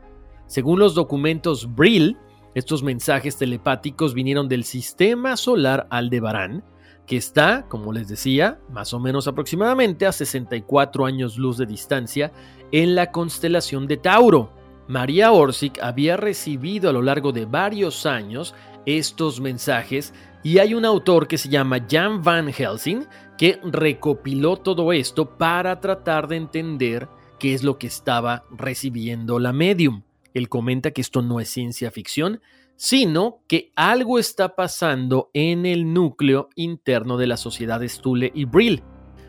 Según 0.47 0.79
los 0.79 0.95
documentos 0.95 1.75
Brill, 1.75 2.17
estos 2.55 2.83
mensajes 2.83 3.37
telepáticos 3.37 4.15
vinieron 4.15 4.49
del 4.49 4.65
sistema 4.65 5.37
solar 5.37 5.87
Aldebarán, 5.91 6.65
que 7.07 7.17
está, 7.17 7.67
como 7.69 7.93
les 7.93 8.09
decía, 8.09 8.59
más 8.71 8.93
o 8.93 9.01
menos 9.01 9.29
aproximadamente 9.29 10.07
a 10.07 10.13
64 10.13 11.07
años 11.07 11.39
luz 11.39 11.57
de 11.57 11.67
distancia 11.67 12.33
en 12.71 12.95
la 12.95 13.11
constelación 13.11 13.87
de 13.87 13.97
Tauro. 13.97 14.53
María 14.89 15.33
Orsic 15.33 15.79
había 15.83 16.17
recibido 16.17 16.89
a 16.89 16.93
lo 16.93 17.03
largo 17.03 17.33
de 17.33 17.45
varios 17.45 18.07
años 18.07 18.55
estos 18.97 19.41
mensajes 19.41 20.15
y 20.43 20.59
hay 20.59 20.73
un 20.73 20.85
autor 20.85 21.29
que 21.29 21.37
se 21.37 21.51
llama 21.51 21.85
Jan 21.89 22.23
Van 22.23 22.51
Helsing 22.53 23.05
que 23.37 23.61
recopiló 23.63 24.57
todo 24.57 24.93
esto 24.93 25.37
para 25.37 25.79
tratar 25.81 26.27
de 26.27 26.37
entender 26.37 27.09
qué 27.39 27.53
es 27.53 27.63
lo 27.63 27.79
que 27.79 27.87
estaba 27.87 28.45
recibiendo 28.51 29.39
la 29.39 29.53
medium. 29.53 30.03
Él 30.33 30.49
comenta 30.49 30.93
que 30.93 31.03
esto 31.03 31.21
no 31.21 31.39
es 31.39 31.51
ciencia 31.51 31.91
ficción, 31.91 32.41
sino 32.77 33.43
que 33.47 33.73
algo 33.77 34.19
está 34.19 34.55
pasando 34.55 35.31
en 35.35 35.67
el 35.67 35.93
núcleo 35.93 36.49
interno 36.55 37.19
de 37.19 37.27
la 37.27 37.37
sociedad 37.37 37.83
Stule 37.83 38.33
y 38.35 38.45
Brill. 38.47 38.83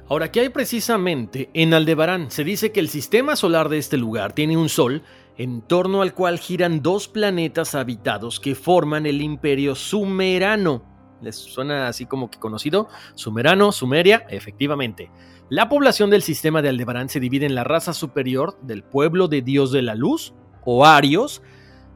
Ahora, 0.07 0.31
¿qué 0.31 0.39
hay 0.39 0.49
precisamente 0.49 1.49
en 1.53 1.73
Aldebarán? 1.73 2.31
Se 2.31 2.43
dice 2.43 2.71
que 2.71 2.79
el 2.79 2.89
sistema 2.89 3.35
solar 3.35 3.69
de 3.69 3.77
este 3.77 3.97
lugar 3.97 4.33
tiene 4.33 4.57
un 4.57 4.69
sol 4.69 5.03
en 5.39 5.61
torno 5.61 6.01
al 6.01 6.13
cual 6.13 6.37
giran 6.37 6.81
dos 6.81 7.07
planetas 7.07 7.73
habitados 7.73 8.41
que 8.41 8.55
forman 8.55 9.05
el 9.05 9.21
imperio 9.21 9.73
sumerano. 9.73 10.83
¿Les 11.21 11.37
suena 11.37 11.87
así 11.87 12.05
como 12.05 12.29
que 12.29 12.37
conocido? 12.37 12.89
Sumerano, 13.15 13.71
Sumeria, 13.71 14.25
efectivamente. 14.29 15.09
La 15.49 15.69
población 15.69 16.09
del 16.09 16.23
sistema 16.23 16.61
de 16.61 16.67
Aldebarán 16.67 17.07
se 17.07 17.21
divide 17.21 17.45
en 17.45 17.55
la 17.55 17.63
raza 17.63 17.93
superior 17.93 18.59
del 18.63 18.83
pueblo 18.83 19.29
de 19.29 19.41
Dios 19.41 19.71
de 19.71 19.81
la 19.81 19.95
Luz, 19.95 20.33
o 20.65 20.85
Arios, 20.85 21.41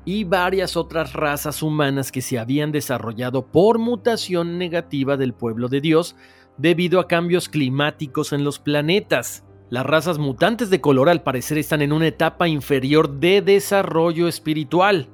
y 0.06 0.24
varias 0.24 0.78
otras 0.78 1.12
razas 1.12 1.62
humanas 1.62 2.14
que 2.14 2.22
se 2.22 2.40
habían 2.40 2.72
desarrollado 2.72 3.48
por 3.48 3.78
mutación 3.78 4.58
negativa 4.58 5.18
del 5.18 5.34
pueblo 5.34 5.68
de 5.68 5.82
Dios 5.82 6.16
debido 6.58 6.98
a 7.02 7.10
cambios 7.10 7.50
climáticos 7.50 8.32
en 8.32 8.46
los 8.46 8.60
planetas. 8.60 9.44
Las 9.74 9.88
razas 9.88 10.20
mutantes 10.20 10.70
de 10.70 10.82
color 10.82 11.10
al 11.10 11.24
parecer 11.24 11.58
están 11.58 11.82
en 11.82 11.94
una 11.94 12.06
etapa 12.06 12.48
inferior 12.48 13.20
de 13.20 13.42
desarrollo 13.42 14.28
espiritual. 14.28 15.10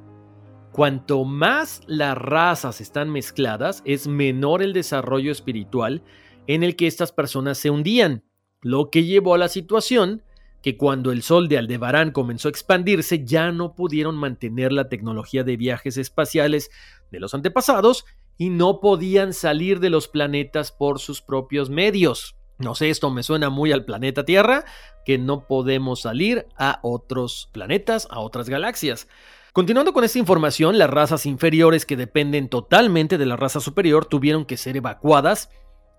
Cuanto 0.73 1.23
más 1.23 1.79
las 1.87 2.17
razas 2.17 2.81
están 2.81 3.09
mezcladas, 3.09 3.81
es 3.85 4.05
menor 4.07 4.61
el 4.61 4.73
desarrollo 4.73 5.31
espiritual 5.31 6.03
en 6.45 6.63
el 6.63 6.75
que 6.75 6.87
estas 6.87 7.13
personas 7.13 7.57
se 7.57 7.69
hundían, 7.69 8.25
lo 8.61 8.89
que 8.89 9.05
llevó 9.05 9.33
a 9.33 9.37
la 9.37 9.47
situación 9.47 10.23
que 10.61 10.75
cuando 10.75 11.13
el 11.13 11.21
Sol 11.21 11.47
de 11.47 11.57
Aldebarán 11.57 12.11
comenzó 12.11 12.49
a 12.49 12.51
expandirse 12.51 13.23
ya 13.23 13.53
no 13.53 13.75
pudieron 13.75 14.17
mantener 14.17 14.73
la 14.73 14.89
tecnología 14.89 15.45
de 15.45 15.55
viajes 15.55 15.95
espaciales 15.95 16.69
de 17.11 17.21
los 17.21 17.33
antepasados 17.33 18.03
y 18.37 18.49
no 18.49 18.81
podían 18.81 19.31
salir 19.31 19.79
de 19.79 19.89
los 19.89 20.09
planetas 20.09 20.73
por 20.73 20.99
sus 20.99 21.21
propios 21.21 21.69
medios. 21.69 22.35
No 22.59 22.75
sé, 22.75 22.89
esto 22.89 23.09
me 23.09 23.23
suena 23.23 23.49
muy 23.49 23.71
al 23.71 23.85
planeta 23.85 24.25
Tierra, 24.25 24.65
que 25.05 25.17
no 25.17 25.47
podemos 25.47 26.01
salir 26.01 26.45
a 26.57 26.79
otros 26.83 27.49
planetas, 27.53 28.07
a 28.11 28.19
otras 28.19 28.49
galaxias. 28.49 29.07
Continuando 29.53 29.93
con 29.93 30.03
esta 30.03 30.19
información, 30.19 30.77
las 30.77 30.89
razas 30.89 31.25
inferiores 31.25 31.85
que 31.85 31.95
dependen 31.95 32.49
totalmente 32.49 33.17
de 33.17 33.25
la 33.25 33.37
raza 33.37 33.61
superior 33.61 34.05
tuvieron 34.05 34.45
que 34.45 34.57
ser 34.57 34.75
evacuadas 34.75 35.49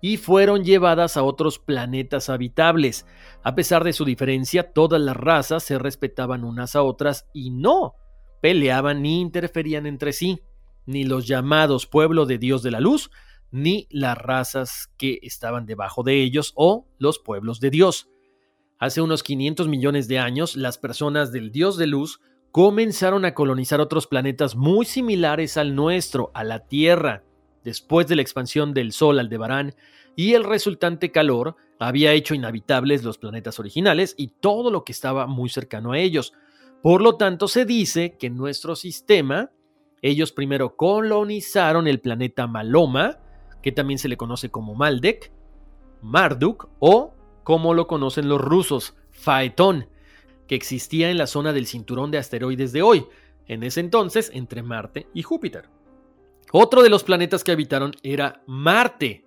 y 0.02 0.18
fueron 0.18 0.62
llevadas 0.62 1.16
a 1.16 1.22
otros 1.22 1.58
planetas 1.58 2.28
habitables. 2.28 3.06
A 3.42 3.54
pesar 3.54 3.82
de 3.82 3.94
su 3.94 4.04
diferencia, 4.04 4.72
todas 4.72 5.00
las 5.00 5.16
razas 5.16 5.62
se 5.62 5.78
respetaban 5.78 6.44
unas 6.44 6.76
a 6.76 6.82
otras 6.82 7.26
y 7.32 7.50
no 7.50 7.94
peleaban 8.40 9.02
ni 9.02 9.20
interferían 9.20 9.86
entre 9.86 10.12
sí, 10.12 10.40
ni 10.86 11.04
los 11.04 11.26
llamados 11.26 11.86
pueblo 11.86 12.26
de 12.26 12.38
Dios 12.38 12.62
de 12.62 12.70
la 12.70 12.80
Luz, 12.80 13.10
ni 13.50 13.86
las 13.90 14.16
razas 14.16 14.90
que 14.96 15.18
estaban 15.22 15.66
debajo 15.66 16.02
de 16.02 16.22
ellos 16.22 16.52
o 16.56 16.86
los 16.98 17.18
pueblos 17.18 17.60
de 17.60 17.70
Dios. 17.70 18.08
Hace 18.78 19.00
unos 19.00 19.22
500 19.22 19.68
millones 19.68 20.08
de 20.08 20.18
años, 20.18 20.56
las 20.56 20.78
personas 20.78 21.32
del 21.32 21.52
Dios 21.52 21.76
de 21.76 21.86
Luz 21.86 22.20
comenzaron 22.50 23.24
a 23.24 23.34
colonizar 23.34 23.80
otros 23.80 24.06
planetas 24.06 24.56
muy 24.56 24.86
similares 24.86 25.56
al 25.56 25.74
nuestro, 25.74 26.30
a 26.34 26.44
la 26.44 26.66
Tierra, 26.66 27.22
después 27.62 28.06
de 28.06 28.16
la 28.16 28.22
expansión 28.22 28.72
del 28.72 28.92
Sol 28.92 29.18
Aldebarán 29.18 29.74
y 30.16 30.34
el 30.34 30.44
resultante 30.44 31.10
calor 31.10 31.56
había 31.78 32.12
hecho 32.12 32.34
inhabitables 32.34 33.04
los 33.04 33.18
planetas 33.18 33.58
originales 33.58 34.14
y 34.18 34.28
todo 34.28 34.70
lo 34.70 34.84
que 34.84 34.92
estaba 34.92 35.26
muy 35.26 35.48
cercano 35.48 35.92
a 35.92 35.98
ellos. 35.98 36.32
Por 36.82 37.00
lo 37.00 37.16
tanto, 37.16 37.48
se 37.48 37.64
dice 37.64 38.16
que 38.18 38.26
en 38.26 38.36
nuestro 38.36 38.76
sistema, 38.76 39.50
ellos 40.02 40.32
primero 40.32 40.76
colonizaron 40.76 41.86
el 41.86 42.00
planeta 42.00 42.46
Maloma, 42.46 43.18
que 43.62 43.72
también 43.72 43.98
se 43.98 44.08
le 44.08 44.16
conoce 44.16 44.50
como 44.50 44.74
Maldek, 44.74 45.32
Marduk 46.02 46.68
o, 46.78 47.14
como 47.44 47.74
lo 47.74 47.86
conocen 47.86 48.28
los 48.28 48.40
rusos, 48.40 48.96
Phaeton, 49.10 49.88
que 50.46 50.54
existía 50.54 51.10
en 51.10 51.18
la 51.18 51.26
zona 51.26 51.52
del 51.52 51.66
cinturón 51.66 52.10
de 52.10 52.18
asteroides 52.18 52.72
de 52.72 52.82
hoy, 52.82 53.06
en 53.46 53.62
ese 53.62 53.80
entonces 53.80 54.30
entre 54.34 54.62
Marte 54.62 55.06
y 55.14 55.22
Júpiter. 55.22 55.68
Otro 56.52 56.82
de 56.82 56.88
los 56.88 57.04
planetas 57.04 57.44
que 57.44 57.52
habitaron 57.52 57.92
era 58.02 58.42
Marte. 58.46 59.24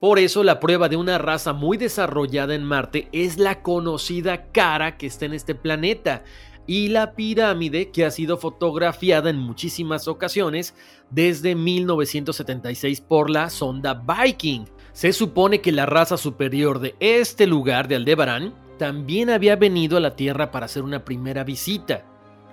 Por 0.00 0.18
eso 0.18 0.42
la 0.42 0.60
prueba 0.60 0.88
de 0.88 0.96
una 0.96 1.18
raza 1.18 1.52
muy 1.52 1.76
desarrollada 1.76 2.54
en 2.54 2.64
Marte 2.64 3.08
es 3.12 3.38
la 3.38 3.62
conocida 3.62 4.50
cara 4.52 4.96
que 4.96 5.06
está 5.06 5.26
en 5.26 5.34
este 5.34 5.54
planeta. 5.54 6.24
Y 6.66 6.88
la 6.88 7.12
pirámide 7.12 7.90
que 7.90 8.04
ha 8.04 8.10
sido 8.10 8.38
fotografiada 8.38 9.30
en 9.30 9.38
muchísimas 9.38 10.08
ocasiones 10.08 10.74
desde 11.10 11.54
1976 11.54 13.00
por 13.00 13.30
la 13.30 13.50
sonda 13.50 13.94
Viking. 13.94 14.64
Se 14.92 15.12
supone 15.12 15.60
que 15.60 15.72
la 15.72 15.86
raza 15.86 16.16
superior 16.16 16.78
de 16.80 16.94
este 17.00 17.46
lugar 17.46 17.88
de 17.88 17.96
Aldebarán 17.96 18.54
también 18.78 19.30
había 19.30 19.56
venido 19.56 19.96
a 19.96 20.00
la 20.00 20.16
Tierra 20.16 20.50
para 20.50 20.66
hacer 20.66 20.82
una 20.82 21.04
primera 21.04 21.44
visita. 21.44 22.04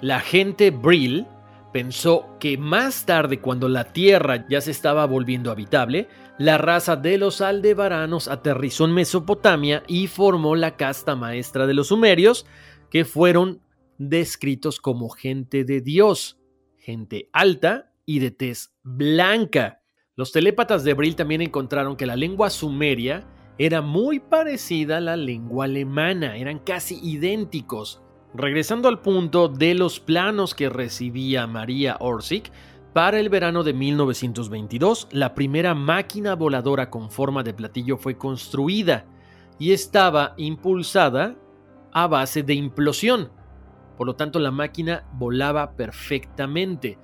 La 0.01 0.19
gente 0.19 0.71
Brill 0.71 1.27
pensó 1.71 2.37
que 2.39 2.57
más 2.57 3.05
tarde, 3.05 3.39
cuando 3.39 3.69
la 3.69 3.85
Tierra 3.85 4.45
ya 4.49 4.61
se 4.61 4.71
estaba 4.71 5.05
volviendo 5.05 5.51
habitable, 5.51 6.09
la 6.37 6.57
raza 6.57 6.95
de 6.95 7.17
los 7.17 7.41
aldebaranos 7.41 8.27
aterrizó 8.27 8.85
en 8.85 8.93
Mesopotamia 8.93 9.83
y 9.87 10.07
formó 10.07 10.55
la 10.55 10.75
casta 10.75 11.15
maestra 11.15 11.67
de 11.67 11.73
los 11.73 11.87
sumerios, 11.87 12.45
que 12.89 13.05
fueron 13.05 13.61
descritos 14.09 14.79
como 14.79 15.09
gente 15.09 15.63
de 15.63 15.81
Dios, 15.81 16.39
gente 16.77 17.29
alta 17.33 17.93
y 18.05 18.19
de 18.19 18.31
tez 18.31 18.73
blanca. 18.83 19.83
Los 20.15 20.31
telépatas 20.31 20.83
de 20.83 20.93
Brill 20.93 21.15
también 21.15 21.41
encontraron 21.41 21.95
que 21.95 22.05
la 22.05 22.15
lengua 22.15 22.49
sumeria 22.49 23.27
era 23.57 23.81
muy 23.81 24.19
parecida 24.19 24.97
a 24.97 25.01
la 25.01 25.15
lengua 25.15 25.65
alemana, 25.65 26.35
eran 26.35 26.59
casi 26.59 26.99
idénticos. 27.03 28.01
Regresando 28.33 28.87
al 28.87 29.01
punto 29.01 29.49
de 29.49 29.75
los 29.75 29.99
planos 29.99 30.55
que 30.55 30.69
recibía 30.69 31.45
María 31.45 31.97
Orsic, 31.99 32.51
para 32.93 33.19
el 33.19 33.29
verano 33.29 33.63
de 33.63 33.73
1922, 33.73 35.09
la 35.11 35.33
primera 35.35 35.75
máquina 35.75 36.35
voladora 36.35 36.89
con 36.89 37.11
forma 37.11 37.43
de 37.43 37.53
platillo 37.53 37.97
fue 37.97 38.17
construida 38.17 39.05
y 39.59 39.71
estaba 39.71 40.33
impulsada 40.37 41.35
a 41.93 42.07
base 42.07 42.43
de 42.43 42.53
implosión. 42.53 43.31
Por 44.01 44.07
lo 44.07 44.15
tanto, 44.15 44.39
la 44.39 44.49
máquina 44.49 45.03
volaba 45.13 45.75
perfectamente. 45.75 46.97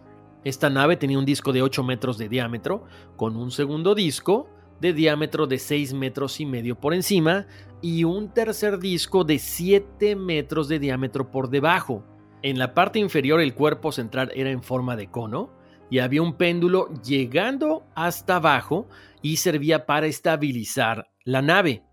Esta 0.43 0.71
nave 0.71 0.97
tenía 0.97 1.19
un 1.19 1.25
disco 1.25 1.53
de 1.53 1.61
8 1.61 1.83
metros 1.83 2.17
de 2.17 2.27
diámetro, 2.27 2.85
con 3.15 3.35
un 3.35 3.51
segundo 3.51 3.93
disco 3.93 4.49
de 4.81 4.93
diámetro 4.93 5.45
de 5.45 5.59
6 5.59 5.93
metros 5.93 6.39
y 6.39 6.47
medio 6.47 6.79
por 6.79 6.95
encima 6.95 7.45
y 7.83 8.03
un 8.03 8.33
tercer 8.33 8.79
disco 8.79 9.23
de 9.23 9.37
7 9.37 10.15
metros 10.15 10.69
de 10.69 10.79
diámetro 10.79 11.29
por 11.29 11.51
debajo. 11.51 12.03
En 12.41 12.57
la 12.57 12.73
parte 12.73 12.97
inferior 12.97 13.41
el 13.41 13.53
cuerpo 13.53 13.91
central 13.91 14.31
era 14.33 14.49
en 14.49 14.63
forma 14.63 14.95
de 14.95 15.11
cono 15.11 15.53
y 15.91 15.99
había 15.99 16.23
un 16.23 16.33
péndulo 16.33 16.91
llegando 17.03 17.85
hasta 17.93 18.37
abajo 18.37 18.87
y 19.21 19.37
servía 19.37 19.85
para 19.85 20.07
estabilizar 20.07 21.11
la 21.23 21.43
nave. 21.43 21.83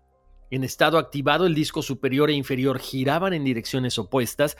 En 0.51 0.63
estado 0.63 0.99
activado 0.99 1.47
el 1.47 1.55
disco 1.55 1.81
superior 1.81 2.29
e 2.29 2.33
inferior 2.33 2.79
giraban 2.79 3.33
en 3.33 3.43
direcciones 3.43 3.97
opuestas 3.97 4.57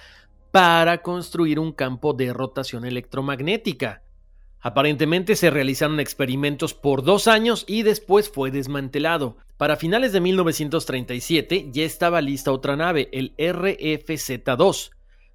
para 0.56 1.02
construir 1.02 1.60
un 1.60 1.74
campo 1.74 2.14
de 2.14 2.32
rotación 2.32 2.86
electromagnética. 2.86 4.04
Aparentemente 4.62 5.36
se 5.36 5.50
realizaron 5.50 6.00
experimentos 6.00 6.74
por 6.74 7.04
dos 7.04 7.28
años 7.28 7.66
y 7.68 7.84
después 7.84 8.30
fue 8.30 8.52
desmantelado. 8.52 9.36
Para 9.58 9.76
finales 9.76 10.14
de 10.14 10.22
1937 10.22 11.72
ya 11.74 11.84
estaba 11.84 12.22
lista 12.22 12.54
otra 12.54 12.78
nave, 12.78 13.10
el 13.12 13.36
RFZ-2, 13.36 14.92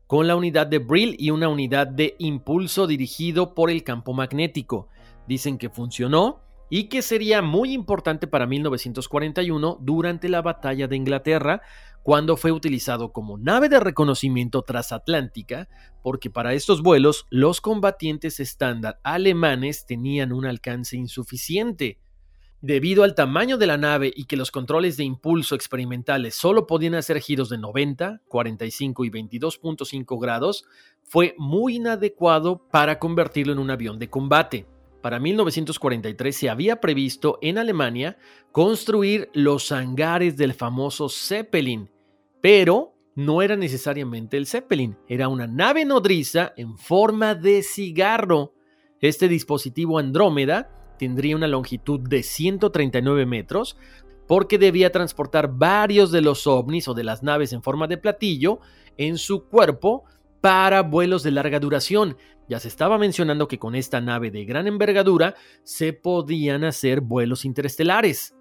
con 0.06 0.26
la 0.26 0.36
unidad 0.36 0.66
de 0.68 0.78
Brill 0.78 1.16
y 1.18 1.28
una 1.28 1.50
unidad 1.50 1.86
de 1.86 2.14
impulso 2.18 2.86
dirigido 2.86 3.54
por 3.54 3.70
el 3.70 3.84
campo 3.84 4.14
magnético. 4.14 4.88
Dicen 5.28 5.58
que 5.58 5.68
funcionó 5.68 6.40
y 6.70 6.84
que 6.84 7.02
sería 7.02 7.42
muy 7.42 7.74
importante 7.74 8.26
para 8.26 8.46
1941 8.46 9.76
durante 9.82 10.30
la 10.30 10.40
batalla 10.40 10.88
de 10.88 10.96
Inglaterra, 10.96 11.60
cuando 12.10 12.36
fue 12.36 12.50
utilizado 12.50 13.12
como 13.12 13.38
nave 13.38 13.68
de 13.68 13.78
reconocimiento 13.78 14.62
transatlántica, 14.62 15.68
porque 16.02 16.28
para 16.28 16.54
estos 16.54 16.82
vuelos 16.82 17.24
los 17.30 17.60
combatientes 17.60 18.40
estándar 18.40 18.98
alemanes 19.04 19.86
tenían 19.86 20.32
un 20.32 20.44
alcance 20.44 20.96
insuficiente. 20.96 22.00
Debido 22.60 23.04
al 23.04 23.14
tamaño 23.14 23.58
de 23.58 23.68
la 23.68 23.76
nave 23.76 24.12
y 24.12 24.24
que 24.24 24.36
los 24.36 24.50
controles 24.50 24.96
de 24.96 25.04
impulso 25.04 25.54
experimentales 25.54 26.34
solo 26.34 26.66
podían 26.66 26.96
hacer 26.96 27.20
giros 27.20 27.48
de 27.48 27.58
90, 27.58 28.22
45 28.26 29.04
y 29.04 29.10
22.5 29.10 30.20
grados, 30.20 30.64
fue 31.04 31.36
muy 31.38 31.76
inadecuado 31.76 32.66
para 32.72 32.98
convertirlo 32.98 33.52
en 33.52 33.60
un 33.60 33.70
avión 33.70 34.00
de 34.00 34.10
combate. 34.10 34.66
Para 35.00 35.20
1943 35.20 36.36
se 36.36 36.50
había 36.50 36.80
previsto 36.80 37.38
en 37.40 37.56
Alemania 37.56 38.18
construir 38.50 39.30
los 39.32 39.70
hangares 39.70 40.36
del 40.36 40.54
famoso 40.54 41.08
Zeppelin, 41.08 41.88
pero 42.40 42.94
no 43.14 43.42
era 43.42 43.56
necesariamente 43.56 44.36
el 44.36 44.46
Zeppelin, 44.46 44.96
era 45.08 45.28
una 45.28 45.46
nave 45.46 45.84
nodriza 45.84 46.52
en 46.56 46.78
forma 46.78 47.34
de 47.34 47.62
cigarro. 47.62 48.54
Este 49.00 49.28
dispositivo 49.28 49.98
Andrómeda 49.98 50.70
tendría 50.98 51.36
una 51.36 51.48
longitud 51.48 52.00
de 52.00 52.22
139 52.22 53.26
metros 53.26 53.76
porque 54.26 54.58
debía 54.58 54.92
transportar 54.92 55.52
varios 55.52 56.12
de 56.12 56.20
los 56.20 56.46
ovnis 56.46 56.86
o 56.88 56.94
de 56.94 57.04
las 57.04 57.22
naves 57.22 57.52
en 57.52 57.62
forma 57.62 57.88
de 57.88 57.98
platillo 57.98 58.60
en 58.96 59.18
su 59.18 59.48
cuerpo 59.48 60.04
para 60.40 60.82
vuelos 60.82 61.22
de 61.22 61.32
larga 61.32 61.58
duración. 61.58 62.16
Ya 62.48 62.60
se 62.60 62.68
estaba 62.68 62.98
mencionando 62.98 63.48
que 63.48 63.58
con 63.58 63.74
esta 63.74 64.00
nave 64.00 64.30
de 64.30 64.44
gran 64.44 64.66
envergadura 64.66 65.34
se 65.62 65.92
podían 65.92 66.64
hacer 66.64 67.00
vuelos 67.00 67.44
interestelares. 67.44 68.34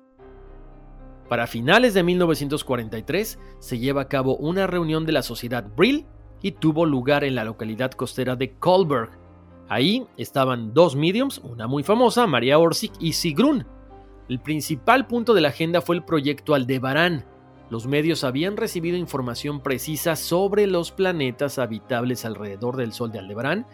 Para 1.29 1.47
finales 1.47 1.93
de 1.93 2.03
1943 2.03 3.39
se 3.59 3.79
lleva 3.79 4.01
a 4.01 4.07
cabo 4.07 4.35
una 4.35 4.67
reunión 4.67 5.05
de 5.05 5.11
la 5.11 5.21
sociedad 5.21 5.65
Brill 5.75 6.05
y 6.41 6.53
tuvo 6.53 6.85
lugar 6.85 7.23
en 7.23 7.35
la 7.35 7.43
localidad 7.43 7.91
costera 7.91 8.35
de 8.35 8.55
Kolberg. 8.55 9.11
Ahí 9.69 10.07
estaban 10.17 10.73
dos 10.73 10.95
mediums, 10.95 11.37
una 11.37 11.67
muy 11.67 11.83
famosa, 11.83 12.25
María 12.25 12.57
Orsic 12.57 12.93
y 12.99 13.13
Sigrun. 13.13 13.67
El 14.27 14.39
principal 14.39 15.07
punto 15.07 15.33
de 15.33 15.41
la 15.41 15.49
agenda 15.49 15.81
fue 15.81 15.95
el 15.95 16.03
proyecto 16.03 16.55
Aldebarán, 16.55 17.25
los 17.69 17.85
medios 17.85 18.23
habían 18.23 18.57
recibido 18.57 18.97
información 18.97 19.61
precisa 19.61 20.15
sobre 20.15 20.65
los 20.65 20.91
planetas 20.91 21.59
habitables 21.59 22.25
alrededor 22.25 22.77
del 22.77 22.93
Sol 22.93 23.11
de 23.11 23.19
Aldebarán 23.19 23.67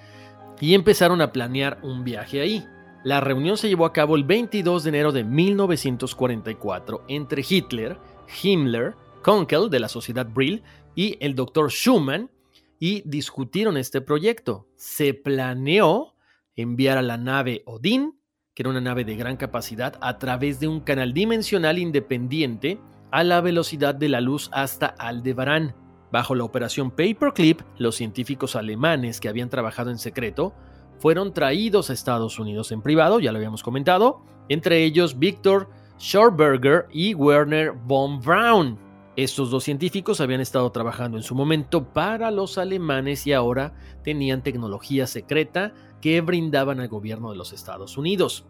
y 0.59 0.73
empezaron 0.73 1.21
a 1.21 1.31
planear 1.31 1.79
un 1.81 2.03
viaje 2.03 2.41
ahí. 2.41 2.65
La 3.05 3.21
reunión 3.21 3.55
se 3.55 3.69
llevó 3.69 3.85
a 3.85 3.93
cabo 3.93 4.15
el 4.15 4.23
22 4.23 4.83
de 4.83 4.89
enero 4.89 5.11
de 5.11 5.23
1944 5.23 7.03
entre 7.07 7.45
Hitler, 7.47 7.99
Himmler, 8.41 8.95
Kunkel 9.23 9.69
de 9.69 9.79
la 9.79 9.89
Sociedad 9.89 10.25
Brill 10.25 10.63
y 10.95 11.15
el 11.19 11.35
Dr. 11.35 11.69
Schumann 11.69 12.31
y 12.79 13.03
discutieron 13.07 13.77
este 13.77 14.01
proyecto. 14.01 14.67
Se 14.75 15.13
planeó 15.13 16.15
enviar 16.55 16.97
a 16.97 17.03
la 17.03 17.17
nave 17.17 17.61
Odin, 17.67 18.19
que 18.55 18.63
era 18.63 18.71
una 18.71 18.81
nave 18.81 19.05
de 19.05 19.15
gran 19.15 19.37
capacidad, 19.37 19.99
a 20.01 20.17
través 20.17 20.59
de 20.59 20.67
un 20.67 20.79
canal 20.79 21.13
dimensional 21.13 21.77
independiente 21.77 22.79
a 23.11 23.23
la 23.23 23.39
velocidad 23.39 23.93
de 23.93 24.09
la 24.09 24.19
luz 24.19 24.49
hasta 24.51 24.87
Aldebarán. 24.87 25.75
Bajo 26.11 26.33
la 26.33 26.43
operación 26.43 26.89
Paperclip, 26.89 27.61
los 27.77 27.97
científicos 27.97 28.55
alemanes 28.55 29.19
que 29.19 29.29
habían 29.29 29.51
trabajado 29.51 29.91
en 29.91 29.99
secreto 29.99 30.55
fueron 30.99 31.33
traídos 31.33 31.89
a 31.89 31.93
Estados 31.93 32.39
Unidos 32.39 32.71
en 32.71 32.81
privado, 32.81 33.19
ya 33.19 33.31
lo 33.31 33.37
habíamos 33.37 33.63
comentado, 33.63 34.21
entre 34.49 34.83
ellos 34.83 35.19
Victor 35.19 35.69
Schorberger 35.99 36.87
y 36.91 37.13
Werner 37.13 37.71
von 37.71 38.19
Braun. 38.19 38.77
Estos 39.15 39.49
dos 39.49 39.63
científicos 39.63 40.19
habían 40.19 40.41
estado 40.41 40.69
trabajando 40.71 41.17
en 41.17 41.23
su 41.23 41.35
momento 41.35 41.93
para 41.93 42.31
los 42.31 42.57
alemanes 42.57 43.25
y 43.27 43.33
ahora 43.33 43.73
tenían 44.03 44.43
tecnología 44.43 45.07
secreta 45.07 45.73
que 46.01 46.19
brindaban 46.19 46.81
al 46.81 46.89
gobierno 46.89 47.31
de 47.31 47.37
los 47.37 47.53
Estados 47.53 47.97
Unidos. 47.97 48.45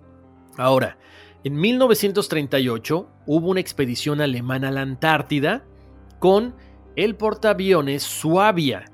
Ahora, 0.58 0.98
en 1.44 1.56
1938 1.56 3.08
hubo 3.28 3.50
una 3.50 3.60
expedición 3.60 4.22
alemana 4.22 4.70
a 4.70 4.72
la 4.72 4.82
Antártida 4.82 5.64
con 6.20 6.56
el 6.96 7.16
portaaviones 7.16 8.02
Suabia. 8.02 8.86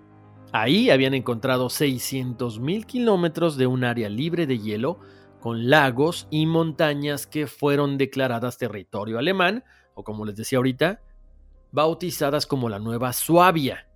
Ahí 0.53 0.89
habían 0.89 1.13
encontrado 1.13 1.67
600.000 1.67 2.85
kilómetros 2.85 3.55
de 3.55 3.67
un 3.67 3.85
área 3.85 4.09
libre 4.09 4.45
de 4.47 4.59
hielo 4.59 4.99
con 5.39 5.69
lagos 5.69 6.27
y 6.29 6.45
montañas 6.45 7.25
que 7.25 7.47
fueron 7.47 7.97
declaradas 7.97 8.57
territorio 8.57 9.17
alemán, 9.17 9.63
o 9.95 10.03
como 10.03 10.25
les 10.25 10.35
decía 10.35 10.57
ahorita, 10.57 11.01
bautizadas 11.71 12.45
como 12.45 12.67
la 12.67 12.79
Nueva 12.79 13.13
Suabia. 13.13 13.87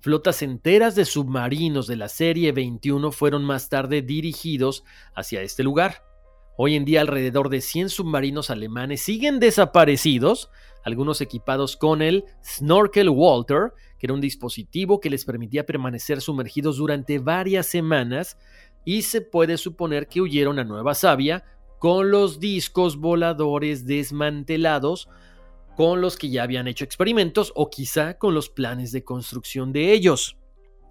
Flotas 0.00 0.42
enteras 0.42 0.94
de 0.94 1.06
submarinos 1.06 1.86
de 1.86 1.96
la 1.96 2.08
serie 2.08 2.52
21 2.52 3.10
fueron 3.10 3.44
más 3.44 3.70
tarde 3.70 4.02
dirigidos 4.02 4.84
hacia 5.14 5.40
este 5.40 5.62
lugar. 5.62 6.04
Hoy 6.58 6.74
en 6.74 6.84
día 6.84 7.00
alrededor 7.00 7.48
de 7.48 7.60
100 7.62 7.88
submarinos 7.88 8.50
alemanes 8.50 9.02
siguen 9.02 9.40
desaparecidos, 9.40 10.50
algunos 10.86 11.20
equipados 11.20 11.76
con 11.76 12.00
el 12.00 12.24
Snorkel 12.44 13.08
Walter, 13.08 13.72
que 13.98 14.06
era 14.06 14.14
un 14.14 14.20
dispositivo 14.20 15.00
que 15.00 15.10
les 15.10 15.24
permitía 15.24 15.66
permanecer 15.66 16.20
sumergidos 16.20 16.76
durante 16.76 17.18
varias 17.18 17.66
semanas, 17.66 18.38
y 18.84 19.02
se 19.02 19.20
puede 19.20 19.56
suponer 19.56 20.06
que 20.06 20.20
huyeron 20.20 20.60
a 20.60 20.64
Nueva 20.64 20.94
Sabia 20.94 21.44
con 21.80 22.12
los 22.12 22.38
discos 22.38 22.98
voladores 22.98 23.84
desmantelados 23.84 25.08
con 25.76 26.00
los 26.00 26.16
que 26.16 26.30
ya 26.30 26.44
habían 26.44 26.68
hecho 26.68 26.84
experimentos 26.84 27.52
o 27.56 27.68
quizá 27.68 28.16
con 28.16 28.32
los 28.32 28.48
planes 28.48 28.92
de 28.92 29.02
construcción 29.02 29.72
de 29.72 29.92
ellos. 29.92 30.38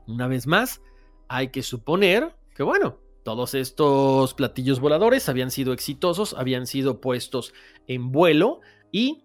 Una 0.08 0.28
vez 0.28 0.46
más, 0.46 0.82
hay 1.30 1.52
que 1.52 1.64
suponer 1.64 2.36
que, 2.54 2.64
bueno, 2.64 3.00
todos 3.24 3.54
estos 3.54 4.34
platillos 4.34 4.82
voladores 4.82 5.30
habían 5.30 5.52
sido 5.52 5.72
exitosos, 5.72 6.34
habían 6.38 6.68
sido 6.68 7.00
puestos 7.00 7.54
en 7.88 8.12
vuelo 8.12 8.60
y 8.92 9.25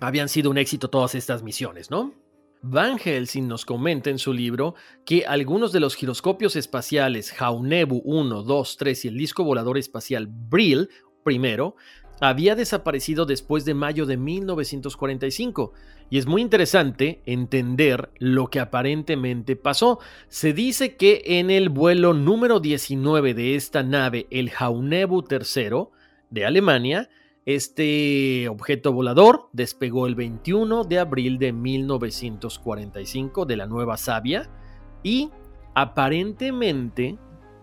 habían 0.00 0.28
sido 0.28 0.50
un 0.50 0.58
éxito 0.58 0.88
todas 0.88 1.14
estas 1.14 1.42
misiones, 1.42 1.90
¿no? 1.90 2.14
Van 2.62 2.98
Helsing 2.98 3.46
nos 3.46 3.64
comenta 3.64 4.10
en 4.10 4.18
su 4.18 4.32
libro 4.32 4.74
que 5.04 5.24
algunos 5.26 5.72
de 5.72 5.80
los 5.80 5.94
giroscopios 5.94 6.56
espaciales 6.56 7.30
Jaunebu 7.32 8.02
1, 8.04 8.42
2, 8.42 8.76
3 8.76 9.04
y 9.04 9.08
el 9.08 9.18
disco 9.18 9.44
volador 9.44 9.78
espacial 9.78 10.26
Brill 10.26 10.88
primero 11.22 11.76
había 12.20 12.54
desaparecido 12.54 13.26
después 13.26 13.64
de 13.64 13.74
mayo 13.74 14.06
de 14.06 14.16
1945 14.16 15.72
y 16.08 16.18
es 16.18 16.26
muy 16.26 16.40
interesante 16.40 17.20
entender 17.26 18.10
lo 18.18 18.48
que 18.48 18.60
aparentemente 18.60 19.56
pasó. 19.56 19.98
Se 20.28 20.52
dice 20.52 20.96
que 20.96 21.22
en 21.24 21.50
el 21.50 21.68
vuelo 21.68 22.14
número 22.14 22.60
19 22.60 23.34
de 23.34 23.54
esta 23.54 23.82
nave, 23.82 24.26
el 24.30 24.50
Jaunebu 24.50 25.24
III 25.28 25.88
de 26.30 26.46
Alemania, 26.46 27.10
este 27.46 28.48
objeto 28.48 28.92
volador 28.92 29.48
despegó 29.52 30.08
el 30.08 30.16
21 30.16 30.82
de 30.82 30.98
abril 30.98 31.38
de 31.38 31.52
1945 31.52 33.46
de 33.46 33.56
la 33.56 33.66
Nueva 33.66 33.96
Sabia 33.96 34.50
y 35.04 35.30
aparentemente 35.74 37.18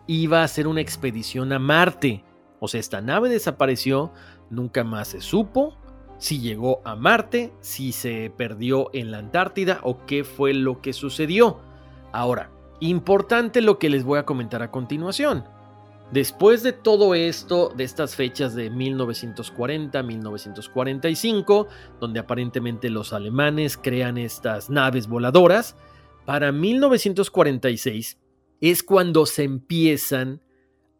iba 0.08 0.42
a 0.42 0.48
ser 0.48 0.68
una 0.68 0.80
expedición 0.80 1.52
a 1.52 1.60
Marte. 1.60 2.24
O 2.62 2.70
sea, 2.70 2.80
esta 2.80 3.02
nave 3.02 3.28
desapareció, 3.28 4.14
nunca 4.50 4.86
más 4.86 5.10
se 5.10 5.20
supo 5.20 5.78
si 6.18 6.40
llegó 6.40 6.82
a 6.86 6.96
Marte, 6.96 7.52
si 7.60 7.92
se 7.92 8.32
perdió 8.38 8.90
en 8.94 9.12
la 9.12 9.18
Antártida 9.18 9.82
o 9.84 10.06
qué 10.06 10.24
fue 10.24 10.54
lo 10.54 10.80
que 10.80 10.94
sucedió. 10.94 11.60
Ahora, 12.14 12.52
importante 12.80 13.60
lo 13.60 13.80
que 13.80 13.90
les 13.90 14.06
voy 14.06 14.20
a 14.20 14.26
comentar 14.26 14.64
a 14.64 14.72
continuación. 14.72 15.44
Después 16.12 16.62
de 16.62 16.74
todo 16.74 17.16
esto, 17.16 17.74
de 17.76 17.84
estas 17.84 18.16
fechas 18.16 18.54
de 18.54 18.72
1940-1945, 18.72 21.68
donde 22.00 22.20
aparentemente 22.20 22.90
los 22.90 23.14
alemanes 23.14 23.78
crean 23.78 24.18
estas 24.18 24.70
naves 24.70 25.08
voladoras, 25.08 25.76
para 26.26 26.52
1946 26.52 28.20
es 28.62 28.84
cuando 28.84 29.26
se 29.26 29.44
empiezan 29.44 30.42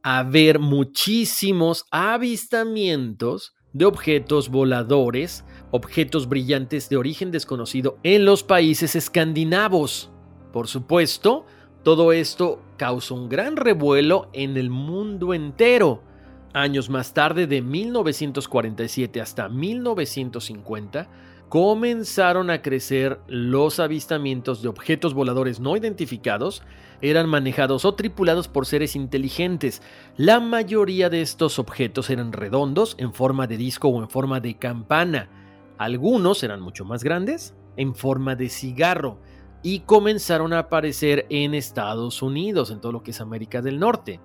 a 0.02 0.24
ver 0.24 0.60
muchísimos 0.60 1.86
avistamientos 1.92 3.54
de 3.72 3.86
objetos 3.86 4.50
voladores, 4.50 5.46
objetos 5.72 6.28
brillantes 6.28 6.90
de 6.90 6.98
origen 6.98 7.32
desconocido 7.32 7.98
en 8.04 8.26
los 8.26 8.44
países 8.44 8.96
escandinavos. 8.96 10.12
Por 10.52 10.68
supuesto, 10.68 11.46
todo 11.84 12.12
esto 12.12 12.62
causó 12.84 13.16
un 13.16 13.30
gran 13.30 13.56
revuelo 13.56 14.28
en 14.34 14.58
el 14.58 14.70
mundo 14.70 15.34
entero. 15.34 16.04
Años 16.52 16.90
más 16.90 17.14
tarde, 17.14 17.48
de 17.48 17.62
1947 17.62 19.22
hasta 19.22 19.48
1950, 19.48 21.08
comenzaron 21.48 22.50
a 22.50 22.62
crecer 22.62 23.22
los 23.28 23.80
avistamientos 23.80 24.62
de 24.62 24.68
objetos 24.68 25.14
voladores 25.14 25.62
no 25.62 25.78
identificados 25.78 26.62
eran 27.00 27.30
manejados 27.30 27.86
o 27.86 27.96
tripulados 27.96 28.50
por 28.50 28.66
seres 28.66 28.98
inteligentes. 28.98 29.82
La 30.18 30.42
mayoría 30.42 31.10
de 31.10 31.22
estos 31.22 31.60
objetos 31.60 32.10
eran 32.10 32.34
redondos, 32.34 32.96
en 32.98 33.14
forma 33.14 33.48
de 33.48 33.56
disco 33.56 33.88
o 33.88 34.02
en 34.02 34.10
forma 34.10 34.42
de 34.42 34.58
campana. 34.58 35.30
Algunos 35.78 36.44
eran 36.44 36.60
mucho 36.60 36.84
más 36.84 37.02
grandes, 37.02 37.56
en 37.78 37.96
forma 37.96 38.36
de 38.36 38.50
cigarro, 38.50 39.20
y 39.64 39.80
comenzaron 39.80 40.54
a 40.54 40.60
aparecer 40.60 41.26
en 41.30 41.54
Estados 41.54 42.22
Unidos, 42.22 42.70
en 42.70 42.82
todo 42.82 42.92
lo 42.92 43.02
que 43.02 43.12
es 43.12 43.22
América 43.22 43.62
del 43.62 43.80
Norte. 43.80 44.20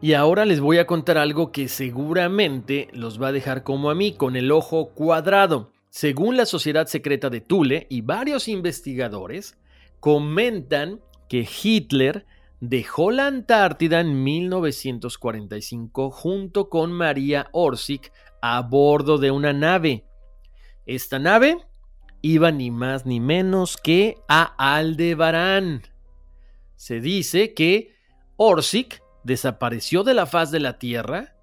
Y 0.00 0.14
ahora 0.14 0.44
les 0.44 0.60
voy 0.60 0.78
a 0.78 0.86
contar 0.86 1.18
algo 1.18 1.50
que 1.50 1.68
seguramente 1.68 2.88
los 2.92 3.20
va 3.20 3.28
a 3.28 3.32
dejar 3.32 3.64
como 3.64 3.90
a 3.90 3.94
mí, 3.94 4.14
con 4.14 4.36
el 4.36 4.52
ojo 4.52 4.90
cuadrado. 4.90 5.72
Según 5.90 6.36
la 6.36 6.46
Sociedad 6.46 6.86
Secreta 6.86 7.30
de 7.30 7.40
Thule 7.40 7.86
y 7.90 8.02
varios 8.02 8.48
investigadores, 8.48 9.58
comentan 10.00 11.00
que 11.28 11.48
Hitler 11.62 12.26
dejó 12.60 13.10
la 13.10 13.26
Antártida 13.26 14.00
en 14.00 14.22
1945 14.22 16.10
junto 16.10 16.68
con 16.68 16.92
María 16.92 17.48
Orsic 17.52 18.12
a 18.42 18.60
bordo 18.62 19.18
de 19.18 19.30
una 19.30 19.52
nave. 19.52 20.04
Esta 20.86 21.18
nave 21.18 21.58
iba 22.24 22.50
ni 22.50 22.70
más 22.70 23.04
ni 23.04 23.20
menos 23.20 23.76
que 23.76 24.16
a 24.28 24.54
Aldebarán. 24.56 25.82
Se 26.74 27.00
dice 27.00 27.52
que 27.52 27.94
Orsic 28.36 29.02
desapareció 29.24 30.04
de 30.04 30.14
la 30.14 30.24
faz 30.24 30.50
de 30.50 30.58
la 30.58 30.78
Tierra, 30.78 31.36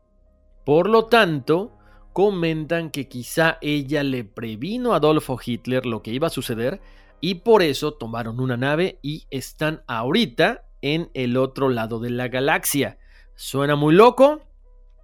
por 0.65 0.89
lo 0.89 1.05
tanto, 1.05 1.77
comentan 2.13 2.89
que 2.89 3.07
quizá 3.07 3.59
ella 3.61 4.01
le 4.01 4.23
previno 4.23 4.93
a 4.93 4.95
Adolfo 4.95 5.37
Hitler 5.43 5.85
lo 5.85 6.01
que 6.01 6.13
iba 6.13 6.27
a 6.27 6.31
suceder 6.31 6.81
y 7.19 7.35
por 7.35 7.61
eso 7.61 7.93
tomaron 7.93 8.39
una 8.39 8.57
nave 8.57 8.97
y 9.03 9.27
están 9.29 9.83
ahorita 9.85 10.65
en 10.81 11.11
el 11.13 11.37
otro 11.37 11.69
lado 11.69 11.99
de 11.99 12.09
la 12.09 12.27
galaxia. 12.27 12.97
Suena 13.35 13.75
muy 13.75 13.93
loco, 13.93 14.41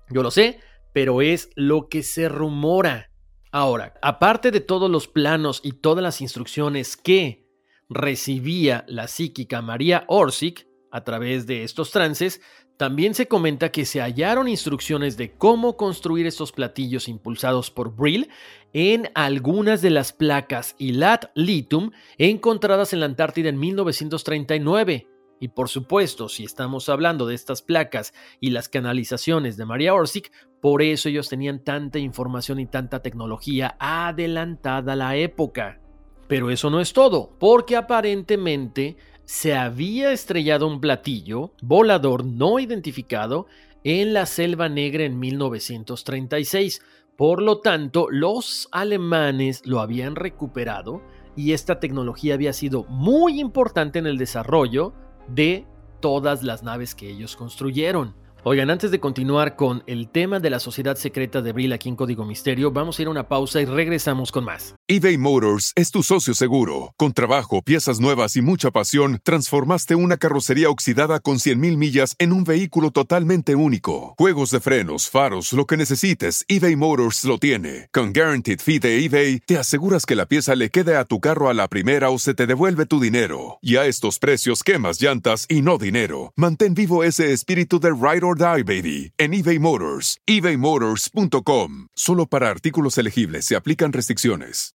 yo 0.09 0.23
lo 0.23 0.31
sé, 0.31 0.59
pero 0.91 1.21
es 1.21 1.51
lo 1.53 1.87
que 1.87 2.01
se 2.01 2.29
rumora. 2.29 3.11
Ahora, 3.51 3.93
aparte 4.01 4.51
de 4.51 4.59
todos 4.59 4.89
los 4.89 5.07
planos 5.07 5.61
y 5.63 5.73
todas 5.73 6.03
las 6.03 6.21
instrucciones 6.21 6.97
que 6.97 7.47
recibía 7.89 8.83
la 8.87 9.07
psíquica 9.07 9.61
María 9.61 10.03
Orsic 10.07 10.67
a 10.91 11.03
través 11.03 11.47
de 11.47 11.63
estos 11.63 11.91
trances, 11.91 12.41
también 12.77 13.15
se 13.15 13.27
comenta 13.27 13.71
que 13.71 13.85
se 13.85 14.01
hallaron 14.01 14.47
instrucciones 14.47 15.17
de 15.17 15.33
cómo 15.35 15.77
construir 15.77 16.27
estos 16.27 16.51
platillos 16.51 17.07
impulsados 17.07 17.71
por 17.71 17.95
Brill 17.95 18.29
en 18.71 19.09
algunas 19.15 19.81
de 19.81 19.89
las 19.89 20.13
placas 20.13 20.75
Ilat 20.77 21.31
Litum 21.33 21.91
encontradas 22.19 22.93
en 22.93 22.99
la 22.99 23.07
Antártida 23.07 23.49
en 23.49 23.59
1939. 23.59 25.07
Y 25.39 25.49
por 25.49 25.69
supuesto, 25.69 26.29
si 26.29 26.43
estamos 26.43 26.89
hablando 26.89 27.25
de 27.25 27.35
estas 27.35 27.61
placas 27.61 28.13
y 28.39 28.51
las 28.51 28.69
canalizaciones 28.69 29.57
de 29.57 29.65
María 29.65 29.93
Orsic, 29.93 30.31
por 30.61 30.81
eso 30.81 31.09
ellos 31.09 31.29
tenían 31.29 31.63
tanta 31.63 31.99
información 31.99 32.59
y 32.59 32.65
tanta 32.65 33.01
tecnología 33.01 33.75
adelantada 33.79 34.93
a 34.93 34.95
la 34.95 35.15
época. 35.15 35.79
Pero 36.27 36.51
eso 36.51 36.69
no 36.69 36.81
es 36.81 36.93
todo, 36.93 37.31
porque 37.39 37.75
aparentemente 37.75 38.97
se 39.23 39.55
había 39.55 40.11
estrellado 40.11 40.67
un 40.67 40.79
platillo 40.79 41.51
volador 41.61 42.25
no 42.25 42.59
identificado 42.59 43.47
en 43.83 44.13
la 44.13 44.25
Selva 44.25 44.67
Negra 44.69 45.03
en 45.03 45.19
1936. 45.19 46.81
Por 47.15 47.41
lo 47.41 47.59
tanto, 47.59 48.07
los 48.09 48.67
alemanes 48.71 49.65
lo 49.65 49.79
habían 49.79 50.15
recuperado 50.15 51.01
y 51.35 51.53
esta 51.53 51.79
tecnología 51.79 52.33
había 52.33 52.53
sido 52.53 52.83
muy 52.85 53.39
importante 53.39 53.99
en 53.99 54.07
el 54.07 54.17
desarrollo 54.17 54.93
de 55.27 55.65
todas 55.99 56.43
las 56.43 56.63
naves 56.63 56.95
que 56.95 57.09
ellos 57.09 57.35
construyeron. 57.35 58.15
Oigan, 58.49 58.69
antes 58.69 58.91
de 58.91 59.01
continuar 59.01 59.57
con 59.57 59.83
el 59.87 60.07
tema 60.07 60.39
de 60.39 60.49
la 60.49 60.61
sociedad 60.61 60.95
secreta 60.95 61.41
de 61.41 61.51
Brill 61.51 61.73
aquí 61.73 61.89
en 61.89 61.97
Código 61.97 62.23
Misterio, 62.23 62.71
vamos 62.71 62.97
a 62.97 63.01
ir 63.01 63.09
a 63.09 63.11
una 63.11 63.27
pausa 63.27 63.59
y 63.59 63.65
regresamos 63.65 64.31
con 64.31 64.45
más. 64.45 64.73
eBay 64.87 65.17
Motors 65.17 65.73
es 65.75 65.91
tu 65.91 66.01
socio 66.01 66.33
seguro. 66.33 66.93
Con 66.95 67.11
trabajo, 67.11 67.61
piezas 67.61 67.99
nuevas 67.99 68.37
y 68.37 68.41
mucha 68.41 68.71
pasión, 68.71 69.19
transformaste 69.21 69.95
una 69.95 70.15
carrocería 70.15 70.69
oxidada 70.69 71.19
con 71.19 71.39
100.000 71.39 71.75
millas 71.75 72.15
en 72.19 72.31
un 72.31 72.45
vehículo 72.45 72.91
totalmente 72.91 73.53
único. 73.53 74.15
Juegos 74.17 74.51
de 74.51 74.61
frenos, 74.61 75.09
faros, 75.09 75.51
lo 75.51 75.65
que 75.65 75.75
necesites, 75.75 76.45
eBay 76.47 76.77
Motors 76.77 77.25
lo 77.25 77.39
tiene. 77.39 77.89
Con 77.91 78.13
Guaranteed 78.13 78.61
Fee 78.61 78.79
de 78.79 79.03
eBay, 79.03 79.41
te 79.45 79.57
aseguras 79.57 80.05
que 80.05 80.15
la 80.15 80.25
pieza 80.25 80.55
le 80.55 80.69
quede 80.69 80.95
a 80.95 81.03
tu 81.03 81.19
carro 81.19 81.49
a 81.49 81.53
la 81.53 81.67
primera 81.67 82.11
o 82.11 82.17
se 82.17 82.33
te 82.33 82.47
devuelve 82.47 82.85
tu 82.85 83.01
dinero. 83.01 83.59
Y 83.61 83.75
a 83.75 83.87
estos 83.87 84.19
precios, 84.19 84.63
quemas 84.63 85.01
llantas 85.01 85.47
y 85.49 85.61
no 85.61 85.77
dinero. 85.77 86.31
Mantén 86.37 86.75
vivo 86.75 87.03
ese 87.03 87.33
espíritu 87.33 87.81
de 87.81 87.89
Ride 87.89 88.23
or 88.23 88.36
Die, 88.37 88.63
baby, 88.63 89.11
en 89.17 89.33
eBay 89.33 89.59
Motors. 89.59 90.17
ebaymotors.com. 90.25 91.87
Solo 91.95 92.25
para 92.25 92.49
artículos 92.49 92.97
elegibles 92.97 93.45
se 93.45 93.55
aplican 93.55 93.91
restricciones. 93.91 94.73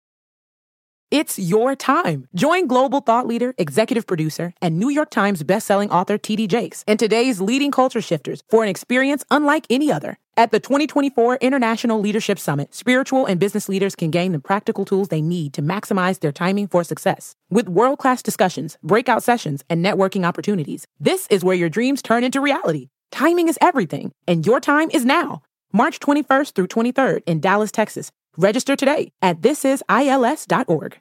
It's 1.11 1.39
your 1.39 1.75
time. 1.75 2.29
Join 2.35 2.67
global 2.67 3.01
thought 3.01 3.27
leader, 3.27 3.55
executive 3.57 4.07
producer, 4.07 4.53
and 4.61 4.79
New 4.79 4.91
York 4.91 5.09
Times 5.09 5.43
bestselling 5.43 5.89
author 5.89 6.19
TD 6.19 6.47
Jakes 6.49 6.85
and 6.87 6.99
today's 6.99 7.41
leading 7.41 7.71
culture 7.71 8.03
shifters 8.03 8.43
for 8.51 8.63
an 8.63 8.69
experience 8.69 9.25
unlike 9.31 9.65
any 9.71 9.91
other. 9.91 10.19
At 10.37 10.51
the 10.51 10.61
2024 10.61 11.39
International 11.41 11.99
Leadership 11.99 12.39
Summit, 12.39 12.75
spiritual 12.75 13.25
and 13.25 13.41
business 13.41 13.71
leaders 13.71 13.97
can 13.97 14.11
gain 14.11 14.33
the 14.33 14.39
practical 14.39 14.85
tools 14.85 15.09
they 15.09 15.23
need 15.23 15.55
to 15.55 15.63
maximize 15.63 16.21
their 16.21 16.31
timing 16.31 16.69
for 16.69 16.85
success. 16.85 17.35
With 17.49 17.71
world 17.71 17.99
class 17.99 18.23
discussions, 18.23 18.77
breakout 18.83 19.23
sessions, 19.23 19.65
and 19.71 19.83
networking 19.83 20.27
opportunities, 20.27 20.87
this 21.01 21.27
is 21.31 21.43
where 21.43 21.57
your 21.57 21.71
dreams 21.71 22.03
turn 22.03 22.23
into 22.23 22.43
reality. 22.43 22.91
Timing 23.11 23.49
is 23.49 23.59
everything, 23.61 24.13
and 24.27 24.47
your 24.47 24.61
time 24.61 24.91
is 24.93 25.05
now. 25.05 25.43
March 25.73 26.01
21st 26.01 26.53
through 26.55 26.69
23rd 26.69 27.23
in 27.27 27.41
Dallas, 27.41 27.73
Texas. 27.73 28.11
Register 28.37 28.77
today 28.77 29.13
at 29.21 29.41
thisisils.org. 29.41 31.01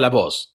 la 0.00 0.10
voz. 0.10 0.55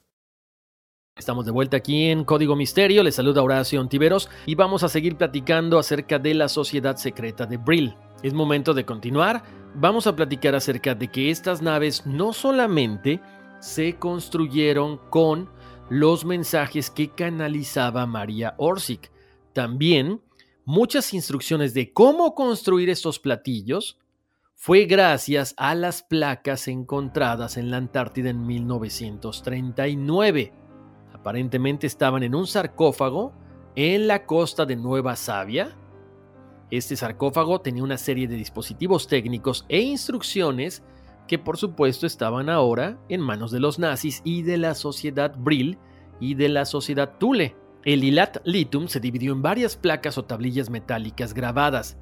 Estamos 1.17 1.45
de 1.45 1.51
vuelta 1.51 1.77
aquí 1.77 2.05
en 2.05 2.23
Código 2.23 2.55
Misterio, 2.55 3.03
les 3.03 3.15
saluda 3.15 3.43
Horacio 3.43 3.81
Ontiveros 3.81 4.29
y 4.45 4.55
vamos 4.55 4.83
a 4.83 4.89
seguir 4.89 5.17
platicando 5.17 5.77
acerca 5.77 6.19
de 6.19 6.33
la 6.33 6.47
sociedad 6.47 6.95
secreta 6.95 7.45
de 7.45 7.57
Brill. 7.57 7.93
Es 8.23 8.33
momento 8.33 8.73
de 8.73 8.85
continuar, 8.85 9.43
vamos 9.75 10.07
a 10.07 10.15
platicar 10.15 10.55
acerca 10.55 10.95
de 10.95 11.09
que 11.09 11.29
estas 11.29 11.61
naves 11.61 12.05
no 12.05 12.31
solamente 12.31 13.19
se 13.59 13.97
construyeron 13.97 14.99
con 15.09 15.49
los 15.89 16.23
mensajes 16.23 16.89
que 16.89 17.09
canalizaba 17.09 18.05
María 18.05 18.55
Orsic, 18.57 19.11
también 19.51 20.21
muchas 20.63 21.13
instrucciones 21.13 21.73
de 21.73 21.91
cómo 21.91 22.35
construir 22.35 22.89
estos 22.89 23.19
platillos 23.19 23.99
fue 24.55 24.85
gracias 24.85 25.53
a 25.57 25.75
las 25.75 26.03
placas 26.03 26.69
encontradas 26.69 27.57
en 27.57 27.69
la 27.69 27.75
Antártida 27.77 28.29
en 28.29 28.45
1939. 28.45 30.60
Aparentemente 31.21 31.85
estaban 31.85 32.23
en 32.23 32.33
un 32.33 32.47
sarcófago 32.47 33.31
en 33.75 34.07
la 34.07 34.25
costa 34.25 34.65
de 34.65 34.75
Nueva 34.75 35.15
Sabia. 35.15 35.77
Este 36.71 36.95
sarcófago 36.95 37.61
tenía 37.61 37.83
una 37.83 37.99
serie 37.99 38.27
de 38.27 38.35
dispositivos 38.35 39.07
técnicos 39.07 39.63
e 39.69 39.81
instrucciones 39.81 40.81
que 41.27 41.37
por 41.37 41.57
supuesto 41.57 42.07
estaban 42.07 42.49
ahora 42.49 42.97
en 43.07 43.21
manos 43.21 43.51
de 43.51 43.59
los 43.59 43.77
nazis 43.77 44.23
y 44.25 44.41
de 44.41 44.57
la 44.57 44.73
sociedad 44.73 45.35
Brill 45.37 45.77
y 46.19 46.33
de 46.33 46.49
la 46.49 46.65
sociedad 46.65 47.19
Thule. 47.19 47.55
El 47.85 48.03
Ilat 48.03 48.37
Litum 48.43 48.87
se 48.87 48.99
dividió 48.99 49.31
en 49.31 49.43
varias 49.43 49.77
placas 49.77 50.17
o 50.17 50.25
tablillas 50.25 50.71
metálicas 50.71 51.35
grabadas. 51.35 51.99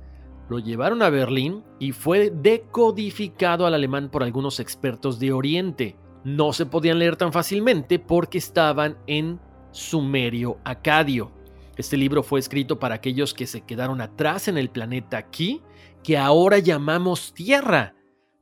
Lo 0.47 0.59
llevaron 0.59 1.01
a 1.01 1.09
Berlín 1.09 1.65
y 1.77 1.91
fue 1.91 2.29
decodificado 2.29 3.65
al 3.65 3.73
alemán 3.73 4.09
por 4.09 4.23
algunos 4.23 4.61
expertos 4.61 5.19
de 5.19 5.33
Oriente 5.33 5.97
no 6.23 6.53
se 6.53 6.65
podían 6.65 6.99
leer 6.99 7.15
tan 7.15 7.31
fácilmente 7.31 7.99
porque 7.99 8.37
estaban 8.37 8.97
en 9.07 9.39
sumerio 9.71 10.57
acadio. 10.63 11.31
Este 11.77 11.95
libro 11.95 12.23
fue 12.23 12.39
escrito 12.39 12.79
para 12.79 12.95
aquellos 12.95 13.33
que 13.33 13.47
se 13.47 13.61
quedaron 13.61 14.01
atrás 14.01 14.47
en 14.47 14.57
el 14.57 14.69
planeta 14.69 15.17
aquí, 15.17 15.61
que 16.03 16.17
ahora 16.17 16.59
llamamos 16.59 17.33
Tierra. 17.33 17.95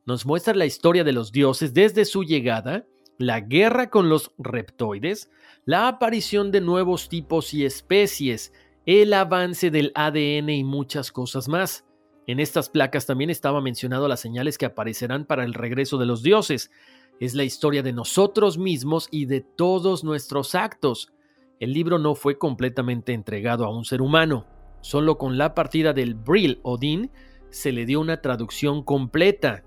Nos 0.05 0.25
muestra 0.25 0.55
la 0.55 0.65
historia 0.65 1.03
de 1.03 1.11
los 1.11 1.31
dioses 1.31 1.73
desde 1.73 2.05
su 2.05 2.23
llegada, 2.23 2.87
la 3.17 3.41
guerra 3.41 3.89
con 3.89 4.09
los 4.09 4.31
reptoides, 4.37 5.29
la 5.65 5.87
aparición 5.87 6.51
de 6.51 6.61
nuevos 6.61 7.09
tipos 7.09 7.53
y 7.53 7.65
especies, 7.65 8.53
el 8.85 9.13
avance 9.13 9.69
del 9.69 9.91
ADN 9.95 10.49
y 10.49 10.63
muchas 10.63 11.11
cosas 11.11 11.47
más. 11.47 11.85
En 12.25 12.39
estas 12.39 12.69
placas 12.69 13.05
también 13.05 13.29
estaba 13.29 13.61
mencionado 13.61 14.07
las 14.07 14.19
señales 14.19 14.57
que 14.57 14.65
aparecerán 14.65 15.25
para 15.25 15.43
el 15.43 15.53
regreso 15.53 15.97
de 15.97 16.05
los 16.05 16.23
dioses, 16.23 16.71
es 17.19 17.33
la 17.33 17.43
historia 17.43 17.83
de 17.83 17.93
nosotros 17.93 18.57
mismos 18.57 19.07
y 19.11 19.25
de 19.25 19.41
todos 19.41 20.03
nuestros 20.03 20.55
actos. 20.55 21.11
El 21.59 21.73
libro 21.73 21.97
no 21.97 22.15
fue 22.15 22.37
completamente 22.37 23.13
entregado 23.13 23.65
a 23.65 23.75
un 23.75 23.85
ser 23.85 24.01
humano. 24.01 24.45
Solo 24.81 25.17
con 25.17 25.37
la 25.37 25.55
partida 25.55 25.93
del 25.93 26.13
Brill 26.13 26.59
Odin 26.63 27.11
se 27.49 27.71
le 27.71 27.85
dio 27.85 27.99
una 27.99 28.21
traducción 28.21 28.83
completa. 28.83 29.63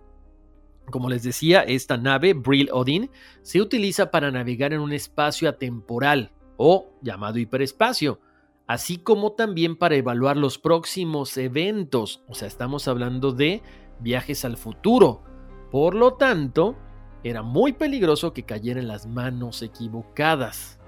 Como 0.91 1.09
les 1.09 1.23
decía, 1.23 1.63
esta 1.63 1.97
nave, 1.97 2.35
Brill 2.35 2.71
Odin, 2.73 3.11
se 3.43 3.61
utiliza 3.61 4.11
para 4.11 4.31
navegar 4.31 4.73
en 4.73 4.81
un 4.81 4.93
espacio 4.93 5.49
atemporal 5.49 6.33
o 6.57 6.93
llamado 7.01 7.39
hiperespacio, 7.39 8.21
así 8.67 8.99
como 8.99 9.33
también 9.33 9.77
para 9.77 9.97
evaluar 9.97 10.37
los 10.37 10.59
próximos 10.59 11.37
eventos. 11.37 12.23
O 12.29 12.35
sea, 12.35 12.49
estamos 12.49 12.87
hablando 12.87 13.33
de 13.33 13.63
viajes 14.01 14.45
al 14.45 14.57
futuro. 14.57 15.23
Por 15.71 15.95
lo 15.95 16.15
tanto, 16.15 16.77
era 17.25 17.43
muy 17.43 17.73
peligroso 17.73 18.33
que 18.33 18.45
cayera 18.45 18.81
en 18.81 18.89
las 18.89 19.07
manos 19.07 19.63
equivocadas. 19.63 20.79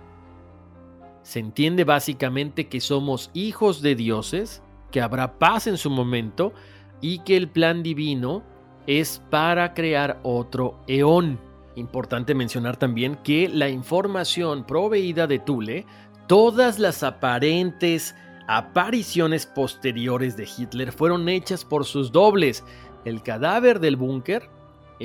Se 1.22 1.38
entiende 1.38 1.84
básicamente 1.84 2.68
que 2.68 2.80
somos 2.80 3.30
hijos 3.32 3.82
de 3.82 3.94
dioses, 3.94 4.62
que 4.90 5.00
habrá 5.00 5.38
paz 5.38 5.66
en 5.66 5.76
su 5.76 5.90
momento 5.90 6.52
y 7.00 7.20
que 7.20 7.36
el 7.36 7.48
plan 7.48 7.82
divino 7.82 8.42
es 8.86 9.22
para 9.30 9.74
crear 9.74 10.20
otro 10.22 10.80
eón. 10.86 11.38
Importante 11.76 12.34
mencionar 12.34 12.76
también 12.76 13.16
que 13.16 13.48
la 13.48 13.68
información 13.68 14.64
proveída 14.64 15.26
de 15.26 15.38
Tule, 15.38 15.86
todas 16.26 16.78
las 16.78 17.02
aparentes 17.02 18.14
apariciones 18.48 19.46
posteriores 19.46 20.36
de 20.36 20.48
Hitler 20.58 20.92
fueron 20.92 21.28
hechas 21.28 21.64
por 21.64 21.84
sus 21.84 22.10
dobles. 22.12 22.64
El 23.04 23.22
cadáver 23.22 23.80
del 23.80 23.96
búnker 23.96 24.50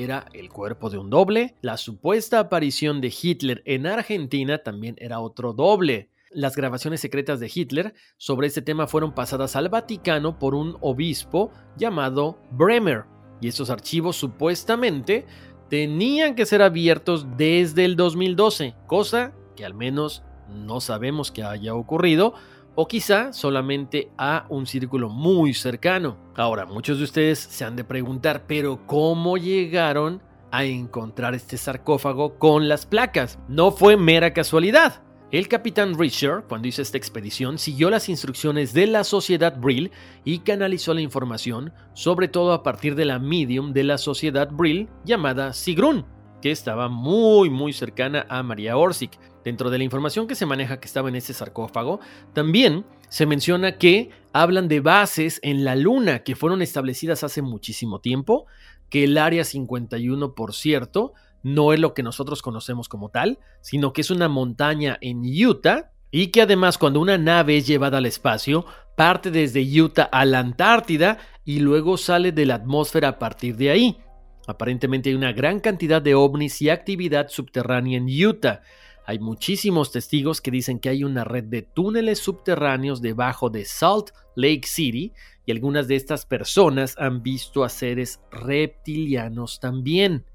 era 0.04 0.28
el 0.34 0.50
cuerpo 0.50 0.90
de 0.90 1.00
un 1.00 1.10
doble. 1.10 1.56
La 1.62 1.78
supuesta 1.78 2.40
aparición 2.40 3.02
de 3.02 3.14
Hitler 3.22 3.64
en 3.66 3.88
Argentina 3.88 4.60
también 4.60 4.96
era 5.00 5.20
otro 5.20 5.54
doble. 5.54 6.10
Las 6.30 6.56
grabaciones 6.56 7.00
secretas 7.00 7.40
de 7.40 7.52
Hitler 7.54 7.94
sobre 8.18 8.48
este 8.48 8.62
tema 8.62 8.86
fueron 8.86 9.16
pasadas 9.16 9.56
al 9.56 9.70
Vaticano 9.70 10.38
por 10.38 10.54
un 10.54 10.78
obispo 10.82 11.52
llamado 11.78 12.38
Bremer, 12.52 13.06
y 13.42 13.48
estos 13.48 13.70
archivos 13.70 14.16
supuestamente 14.18 15.26
tenían 15.70 16.36
que 16.36 16.46
ser 16.46 16.62
abiertos 16.62 17.26
desde 17.38 17.86
el 17.86 17.96
2012, 17.96 18.76
cosa 18.88 19.34
que 19.56 19.66
al 19.66 19.74
menos 19.74 20.24
no 20.50 20.80
sabemos 20.80 21.32
que 21.32 21.44
haya 21.44 21.74
ocurrido, 21.74 22.34
o 22.80 22.88
quizá 22.88 23.34
solamente 23.34 24.12
a 24.20 24.46
un 24.50 24.68
círculo 24.68 25.10
muy 25.10 25.56
cercano. 25.56 26.16
Ahora, 26.36 26.68
muchos 26.68 27.00
de 27.00 27.06
ustedes 27.06 27.40
se 27.40 27.66
han 27.66 27.76
de 27.76 27.84
preguntar, 27.84 28.44
pero 28.46 28.86
¿cómo 28.86 29.38
llegaron 29.38 30.22
a 30.52 30.64
encontrar 30.64 31.34
este 31.34 31.58
sarcófago 31.58 32.38
con 32.38 32.70
las 32.70 32.86
placas? 32.86 33.40
No 33.48 33.72
fue 33.72 33.98
mera 33.98 34.32
casualidad. 34.32 35.02
El 35.32 35.48
capitán 35.48 35.98
Richard, 35.98 36.44
cuando 36.48 36.68
hizo 36.68 36.84
esta 36.84 37.00
expedición, 37.00 37.58
siguió 37.58 37.90
las 37.90 38.10
instrucciones 38.10 38.74
de 38.74 38.86
la 38.86 39.04
sociedad 39.04 39.58
Brill 39.58 39.92
y 40.24 40.40
canalizó 40.40 40.94
la 40.94 41.02
información, 41.02 41.74
sobre 41.94 42.28
todo 42.28 42.54
a 42.54 42.62
partir 42.62 42.94
de 42.94 43.06
la 43.06 43.18
medium 43.18 43.74
de 43.74 43.86
la 43.86 43.98
sociedad 43.98 44.50
Brill 44.52 44.88
llamada 45.04 45.52
Sigrun, 45.52 46.06
que 46.44 46.52
estaba 46.52 46.90
muy 46.90 47.50
muy 47.50 47.74
cercana 47.74 48.28
a 48.30 48.44
María 48.44 48.78
Orsic. 48.78 49.18
Dentro 49.48 49.70
de 49.70 49.78
la 49.78 49.86
información 49.86 50.28
que 50.28 50.36
se 50.36 50.46
maneja 50.46 50.82
que 50.82 50.88
estaba 50.88 51.08
en 51.08 51.16
ese 51.16 51.34
sarcófago, 51.34 52.02
también 52.34 52.84
se 53.08 53.26
menciona 53.26 53.78
que 53.78 54.10
hablan 54.34 54.68
de 54.68 54.82
bases 54.82 55.40
en 55.42 55.64
la 55.64 55.78
Luna 55.78 56.24
que 56.24 56.36
fueron 56.36 56.62
establecidas 56.62 57.24
hace 57.24 57.42
muchísimo 57.42 58.02
tiempo, 58.02 58.48
que 58.90 59.06
el 59.06 59.18
Área 59.18 59.46
51, 59.46 60.36
por 60.36 60.54
cierto, 60.54 61.14
no 61.44 61.72
es 61.72 61.80
lo 61.80 61.94
que 61.94 62.04
nosotros 62.04 62.42
conocemos 62.42 62.90
como 62.90 63.08
tal, 63.08 63.40
sino 63.62 63.94
que 63.94 64.02
es 64.02 64.12
una 64.12 64.28
montaña 64.28 64.98
en 65.00 65.22
Utah 65.22 65.94
y 66.12 66.28
que 66.28 66.42
además 66.42 66.78
cuando 66.78 67.00
una 67.00 67.18
nave 67.18 67.56
es 67.56 67.66
llevada 67.66 68.00
al 68.00 68.06
espacio, 68.06 68.66
parte 68.98 69.32
desde 69.32 69.62
Utah 69.82 70.10
a 70.12 70.26
la 70.26 70.40
Antártida 70.40 71.20
y 71.46 71.60
luego 71.60 71.96
sale 71.96 72.34
de 72.34 72.48
la 72.48 72.56
atmósfera 72.56 73.08
a 73.08 73.18
partir 73.18 73.56
de 73.56 73.70
ahí. 73.70 73.98
Aparentemente 74.46 75.10
hay 75.10 75.16
una 75.16 75.32
gran 75.32 75.62
cantidad 75.62 76.02
de 76.02 76.16
ovnis 76.16 76.62
y 76.62 76.70
actividad 76.70 77.30
subterránea 77.30 77.98
en 77.98 78.08
Utah. 78.08 78.62
Hay 79.08 79.20
muchísimos 79.20 79.94
testigos 79.94 80.42
que 80.42 80.52
dicen 80.52 80.80
que 80.80 80.90
hay 80.90 81.06
una 81.06 81.24
red 81.24 81.46
de 81.46 81.62
túneles 81.62 82.20
subterráneos 82.20 83.02
debajo 83.02 83.50
de 83.50 83.64
Salt 83.64 84.10
Lake 84.36 84.68
City 84.68 85.14
y 85.46 85.54
algunas 85.54 85.88
de 85.88 85.96
estas 85.96 86.26
personas 86.26 86.94
han 86.98 87.24
visto 87.24 87.64
a 87.64 87.70
seres 87.70 88.20
reptilianos 88.32 89.62
también. 89.62 90.26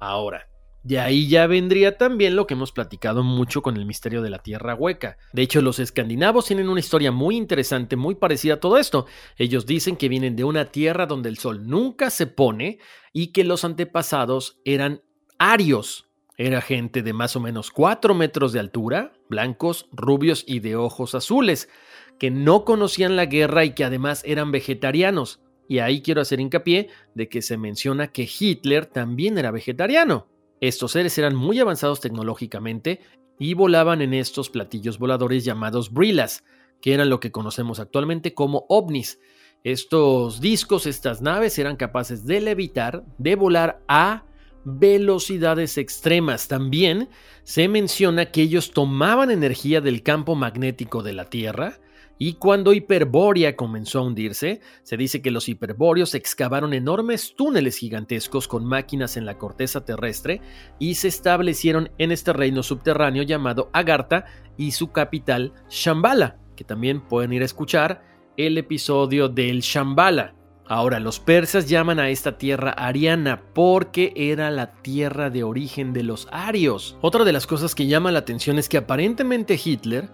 Ahora, 0.00 0.48
de 0.82 0.98
ahí 0.98 1.28
ya 1.28 1.46
vendría 1.46 1.98
también 1.98 2.34
lo 2.34 2.48
que 2.48 2.54
hemos 2.54 2.72
platicado 2.72 3.22
mucho 3.22 3.62
con 3.62 3.76
el 3.76 3.86
misterio 3.86 4.22
de 4.22 4.30
la 4.30 4.40
Tierra 4.40 4.74
Hueca. 4.74 5.18
De 5.32 5.42
hecho, 5.42 5.62
los 5.62 5.78
escandinavos 5.78 6.46
tienen 6.46 6.68
una 6.68 6.80
historia 6.80 7.12
muy 7.12 7.36
interesante, 7.36 7.94
muy 7.94 8.16
parecida 8.16 8.54
a 8.54 8.60
todo 8.60 8.76
esto. 8.76 9.06
Ellos 9.36 9.66
dicen 9.66 9.94
que 9.94 10.08
vienen 10.08 10.34
de 10.34 10.42
una 10.42 10.64
tierra 10.64 11.06
donde 11.06 11.28
el 11.28 11.38
sol 11.38 11.68
nunca 11.68 12.10
se 12.10 12.26
pone 12.26 12.80
y 13.12 13.28
que 13.28 13.44
los 13.44 13.64
antepasados 13.64 14.60
eran 14.64 15.02
arios. 15.38 16.05
Era 16.38 16.60
gente 16.60 17.02
de 17.02 17.14
más 17.14 17.34
o 17.36 17.40
menos 17.40 17.70
4 17.70 18.14
metros 18.14 18.52
de 18.52 18.60
altura, 18.60 19.12
blancos, 19.28 19.88
rubios 19.90 20.44
y 20.46 20.60
de 20.60 20.76
ojos 20.76 21.14
azules, 21.14 21.70
que 22.18 22.30
no 22.30 22.64
conocían 22.64 23.16
la 23.16 23.26
guerra 23.26 23.64
y 23.64 23.74
que 23.74 23.84
además 23.84 24.22
eran 24.26 24.52
vegetarianos. 24.52 25.40
Y 25.68 25.78
ahí 25.78 26.02
quiero 26.02 26.20
hacer 26.20 26.40
hincapié 26.40 26.88
de 27.14 27.28
que 27.28 27.40
se 27.40 27.56
menciona 27.56 28.08
que 28.08 28.28
Hitler 28.28 28.86
también 28.86 29.38
era 29.38 29.50
vegetariano. 29.50 30.28
Estos 30.60 30.92
seres 30.92 31.16
eran 31.18 31.34
muy 31.34 31.58
avanzados 31.58 32.00
tecnológicamente 32.00 33.00
y 33.38 33.54
volaban 33.54 34.02
en 34.02 34.14
estos 34.14 34.50
platillos 34.50 34.98
voladores 34.98 35.44
llamados 35.44 35.92
Brillas, 35.92 36.44
que 36.80 36.94
eran 36.94 37.10
lo 37.10 37.18
que 37.18 37.32
conocemos 37.32 37.80
actualmente 37.80 38.34
como 38.34 38.66
ovnis. 38.68 39.18
Estos 39.64 40.40
discos, 40.40 40.86
estas 40.86 41.22
naves 41.22 41.58
eran 41.58 41.76
capaces 41.76 42.26
de 42.26 42.40
levitar, 42.40 43.04
de 43.18 43.34
volar 43.34 43.82
a 43.88 44.24
velocidades 44.66 45.78
extremas. 45.78 46.48
También 46.48 47.08
se 47.44 47.68
menciona 47.68 48.26
que 48.26 48.42
ellos 48.42 48.72
tomaban 48.72 49.30
energía 49.30 49.80
del 49.80 50.02
campo 50.02 50.34
magnético 50.34 51.04
de 51.04 51.12
la 51.12 51.26
Tierra 51.26 51.78
y 52.18 52.34
cuando 52.34 52.72
Hiperbórea 52.72 53.56
comenzó 53.56 53.98
a 53.98 54.02
hundirse, 54.02 54.60
se 54.82 54.96
dice 54.96 55.20
que 55.20 55.30
los 55.30 55.48
hiperbóreos 55.48 56.14
excavaron 56.14 56.72
enormes 56.72 57.34
túneles 57.36 57.76
gigantescos 57.76 58.48
con 58.48 58.64
máquinas 58.64 59.18
en 59.18 59.26
la 59.26 59.36
corteza 59.36 59.84
terrestre 59.84 60.40
y 60.78 60.94
se 60.94 61.08
establecieron 61.08 61.90
en 61.98 62.12
este 62.12 62.32
reino 62.32 62.62
subterráneo 62.62 63.22
llamado 63.22 63.68
Agartha 63.74 64.24
y 64.56 64.72
su 64.72 64.92
capital 64.92 65.52
Shambhala, 65.68 66.38
que 66.56 66.64
también 66.64 67.06
pueden 67.06 67.34
ir 67.34 67.42
a 67.42 67.46
escuchar 67.46 68.02
el 68.38 68.56
episodio 68.56 69.28
del 69.28 69.60
Shambhala. 69.60 70.35
Ahora, 70.68 70.98
los 70.98 71.20
persas 71.20 71.68
llaman 71.68 72.00
a 72.00 72.10
esta 72.10 72.38
tierra 72.38 72.70
ariana 72.70 73.42
porque 73.54 74.12
era 74.16 74.50
la 74.50 74.72
tierra 74.72 75.30
de 75.30 75.44
origen 75.44 75.92
de 75.92 76.02
los 76.02 76.26
arios. 76.32 76.96
Otra 77.02 77.24
de 77.24 77.32
las 77.32 77.46
cosas 77.46 77.74
que 77.74 77.86
llama 77.86 78.10
la 78.10 78.18
atención 78.18 78.58
es 78.58 78.68
que 78.68 78.78
aparentemente 78.78 79.60
Hitler 79.62 80.10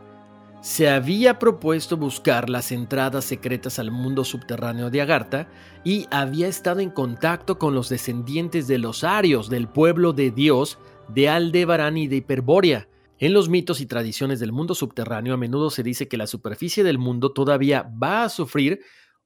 se 0.60 0.90
había 0.90 1.38
propuesto 1.38 1.96
buscar 1.96 2.50
las 2.50 2.70
entradas 2.70 3.24
secretas 3.24 3.78
al 3.78 3.90
mundo 3.90 4.24
subterráneo 4.24 4.90
de 4.90 5.00
Agartha 5.00 5.48
y 5.84 6.06
había 6.10 6.48
estado 6.48 6.80
en 6.80 6.90
contacto 6.90 7.58
con 7.58 7.74
los 7.74 7.88
descendientes 7.88 8.68
de 8.68 8.78
los 8.78 9.04
arios 9.04 9.48
del 9.48 9.68
pueblo 9.68 10.12
de 10.12 10.30
Dios 10.30 10.78
de 11.08 11.30
Aldebarán 11.30 11.96
y 11.96 12.08
de 12.08 12.16
Hiperbórea. 12.16 12.88
En 13.18 13.32
los 13.32 13.48
mitos 13.48 13.80
y 13.80 13.86
tradiciones 13.86 14.38
del 14.38 14.52
mundo 14.52 14.74
subterráneo 14.74 15.34
a 15.34 15.36
menudo 15.36 15.70
se 15.70 15.82
dice 15.82 16.08
que 16.08 16.16
la 16.16 16.26
superficie 16.26 16.84
del 16.84 16.98
mundo 16.98 17.32
todavía 17.32 17.90
va 18.02 18.24
a 18.24 18.28
sufrir 18.28 18.80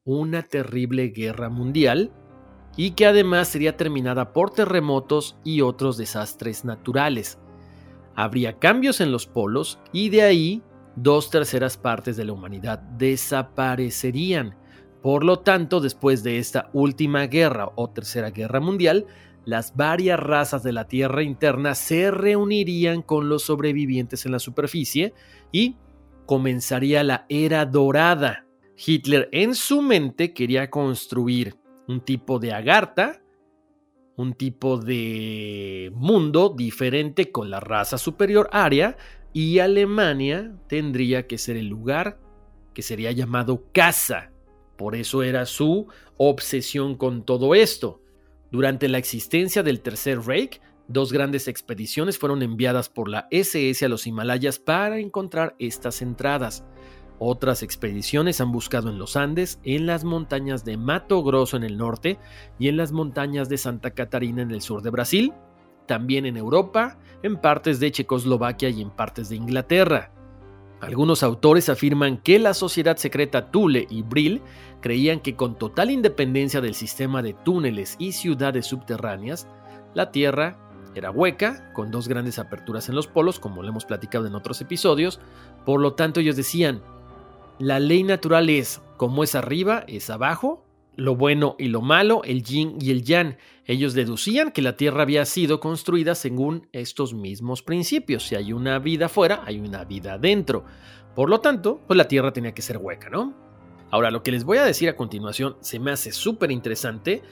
una 0.07 0.43
terrible 0.43 1.09
guerra 1.09 1.51
mundial 1.51 2.13
y 2.77 2.93
que 2.93 3.07
además 3.07 3.49
sería 3.49 3.77
terminada 3.77 4.33
por 4.33 4.51
terremotos 4.51 5.37
y 5.45 5.61
otros 5.61 5.99
desastres 5.99 6.65
naturales. 6.65 7.39
Habría 8.15 8.59
cambios 8.59 9.03
en 9.03 9.13
los 9.13 9.27
polos 9.27 9.79
y 9.93 10.09
de 10.09 10.23
ahí 10.23 10.63
dos 10.95 11.29
terceras 11.29 11.77
partes 11.77 12.17
de 12.17 12.25
la 12.25 12.33
humanidad 12.33 12.79
desaparecerían. 12.79 14.57
Por 15.03 15.25
lo 15.25 15.41
tanto, 15.41 15.81
después 15.81 16.23
de 16.23 16.39
esta 16.39 16.71
última 16.73 17.27
guerra 17.27 17.71
o 17.75 17.91
tercera 17.91 18.31
guerra 18.31 18.61
mundial, 18.61 19.07
las 19.45 19.77
varias 19.77 20.19
razas 20.19 20.63
de 20.63 20.73
la 20.73 20.89
Tierra 20.89 21.23
interna 21.23 21.75
se 21.75 22.11
reunirían 22.11 23.03
con 23.03 23.29
los 23.29 23.45
sobrevivientes 23.45 24.27
en 24.27 24.33
la 24.33 24.39
superficie 24.39 25.15
y 25.53 25.77
comenzaría 26.27 27.05
la 27.05 27.27
era 27.29 27.65
dorada. 27.65 28.46
Hitler 28.77 29.29
en 29.33 29.55
su 29.55 29.83
mente 29.83 30.33
quería 30.33 30.71
construir 30.71 31.57
un 31.89 32.01
tipo 32.01 32.39
de 32.39 32.53
agartha, 32.53 33.23
un 34.17 34.35
tipo 34.35 34.79
de 34.79 35.91
mundo 35.95 36.55
diferente 36.57 37.31
con 37.31 37.51
la 37.51 37.61
raza 37.61 37.99
superior 37.99 38.49
aria, 38.53 38.97
y 39.33 39.59
Alemania 39.59 40.55
tendría 40.67 41.27
que 41.27 41.39
ser 41.39 41.57
el 41.57 41.69
lugar 41.69 42.19
que 42.75 42.83
sería 42.83 43.13
llamado 43.13 43.65
casa. 43.73 44.31
Por 44.77 44.95
eso 44.95 45.23
era 45.23 45.47
su 45.47 45.89
obsesión 46.17 46.97
con 46.97 47.25
todo 47.25 47.55
esto. 47.55 48.03
Durante 48.51 48.89
la 48.89 48.99
existencia 48.99 49.63
del 49.63 49.81
Tercer 49.81 50.21
Reich, 50.21 50.61
dos 50.89 51.13
grandes 51.13 51.49
expediciones 51.49 52.19
fueron 52.19 52.43
enviadas 52.43 52.89
por 52.89 53.09
la 53.09 53.27
SS 53.31 53.85
a 53.85 53.89
los 53.89 54.07
Himalayas 54.07 54.59
para 54.59 54.99
encontrar 54.99 55.55
estas 55.59 56.01
entradas. 56.03 56.65
Otras 57.19 57.63
expediciones 57.63 58.41
han 58.41 58.53
buscado 58.53 58.91
en 58.91 58.99
los 58.99 59.17
Andes, 59.17 59.59
en 59.65 59.87
las 59.87 60.05
montañas 60.05 60.65
de 60.65 60.77
Mato 60.77 61.23
Grosso 61.23 61.57
en 61.57 61.65
el 61.65 61.79
norte 61.79 62.19
y 62.59 62.69
en 62.69 62.77
las 62.77 62.93
montañas 62.93 63.49
de 63.49 63.57
Santa 63.57 63.93
Catarina 63.93 64.43
en 64.43 64.51
el 64.51 64.61
sur 64.61 64.83
de 64.83 64.91
Brasil, 64.91 65.33
también 65.87 66.27
en 66.27 66.37
Europa, 66.37 66.99
en 67.23 67.37
partes 67.37 67.81
de 67.81 67.91
Checoslovaquia 67.91 68.69
y 68.69 68.83
en 68.83 68.91
partes 68.91 69.31
de 69.31 69.37
Inglaterra. 69.37 70.13
Algunos 70.83 71.23
autores 71.23 71.71
afirman 71.71 72.19
que 72.19 72.39
la 72.39 72.53
sociedad 72.53 72.99
secreta 72.99 73.51
Thule 73.51 73.87
y 73.89 74.03
Brill 74.03 74.43
creían 74.83 75.21
que 75.21 75.35
con 75.35 75.57
total 75.57 75.91
independencia 75.91 76.61
del 76.61 76.75
sistema 76.75 77.23
de 77.23 77.33
túneles 77.33 77.97
y 77.99 78.13
ciudades 78.13 78.67
subterráneas, 78.67 79.49
la 79.95 80.11
Tierra 80.11 80.59
era 80.95 81.11
hueca, 81.11 81.73
con 81.73 81.91
dos 81.91 82.09
grandes 82.09 82.39
aperturas 82.39 82.91
en 82.91 82.95
los 82.95 83.07
polos, 83.07 83.39
como 83.39 83.63
lo 83.63 83.69
hemos 83.69 83.87
platicado 83.87 84.27
en 84.27 84.35
otros 84.35 84.61
episodios, 84.61 85.19
por 85.65 85.81
lo 85.81 85.95
tanto 85.95 86.21
ellos 86.21 86.37
decían, 86.37 86.83
la 87.59 87.81
ley 87.81 88.03
natural 88.03 88.51
es, 88.51 88.83
como 88.97 89.25
es 89.25 89.35
arriba, 89.35 89.85
es 89.89 90.11
abajo, 90.11 90.65
lo 90.97 91.15
bueno 91.17 91.57
y 91.59 91.69
lo 91.69 91.83
malo, 91.83 92.23
el 92.25 92.43
yin 92.43 92.77
y 92.81 92.91
el 92.91 93.03
yang. 93.03 93.37
Ellos 93.67 93.95
deducían 93.95 94.51
que 94.51 94.63
la 94.63 94.77
Tierra 94.77 95.03
había 95.03 95.25
sido 95.25 95.61
construida 95.61 96.15
según 96.15 96.69
estos 96.73 97.15
mismos 97.15 97.63
principios. 97.63 98.25
Si 98.25 98.35
hay 98.35 98.53
una 98.53 98.79
vida 98.79 99.07
afuera, 99.07 99.43
hay 99.45 99.59
una 99.59 99.85
vida 99.85 100.15
adentro. 100.15 100.65
Por 101.15 101.31
lo 101.31 101.41
tanto, 101.41 101.81
pues 101.87 101.97
la 101.97 102.09
Tierra 102.09 102.33
tenía 102.33 102.53
que 102.53 102.63
ser 102.63 102.79
hueca, 102.79 103.11
¿no? 103.11 103.35
Ahora, 103.91 104.11
lo 104.11 104.23
que 104.23 104.33
les 104.33 104.45
voy 104.45 104.59
a 104.59 104.65
decir 104.65 104.89
a 104.89 104.97
continuación 104.97 105.57
se 105.61 105.79
me 105.79 105.93
hace 105.93 106.13
súper 106.13 106.51
interesante, 106.51 107.23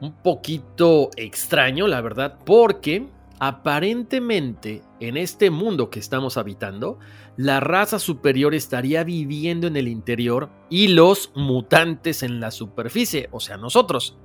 un 0.00 0.14
poquito 0.22 1.10
extraño, 1.16 1.86
la 1.86 2.00
verdad, 2.00 2.38
porque 2.44 3.08
Aparentemente, 3.44 4.82
en 5.08 5.16
este 5.16 5.50
mundo 5.50 5.90
que 5.90 5.98
estamos 5.98 6.36
habitando, 6.36 6.98
la 7.36 7.58
raza 7.58 7.98
superior 7.98 8.54
estaría 8.54 9.02
viviendo 9.02 9.66
en 9.66 9.76
el 9.76 9.88
interior 9.88 10.50
y 10.70 10.88
los 10.88 11.32
mutantes 11.34 12.22
en 12.22 12.38
la 12.38 12.52
superficie, 12.52 13.28
o 13.32 13.40
sea, 13.40 13.56
nosotros. 13.56 14.16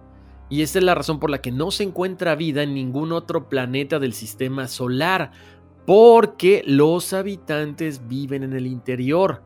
Y 0.50 0.62
esta 0.62 0.78
es 0.78 0.86
la 0.86 0.94
razón 0.94 1.20
por 1.20 1.32
la 1.32 1.42
que 1.42 1.52
no 1.52 1.72
se 1.72 1.84
encuentra 1.84 2.36
vida 2.36 2.62
en 2.62 2.76
ningún 2.76 3.12
otro 3.12 3.50
planeta 3.50 3.98
del 3.98 4.14
sistema 4.14 4.68
solar, 4.68 5.32
porque 5.88 6.64
los 6.66 7.12
habitantes 7.14 8.08
viven 8.08 8.44
en 8.44 8.54
el 8.54 8.68
interior. 8.68 9.42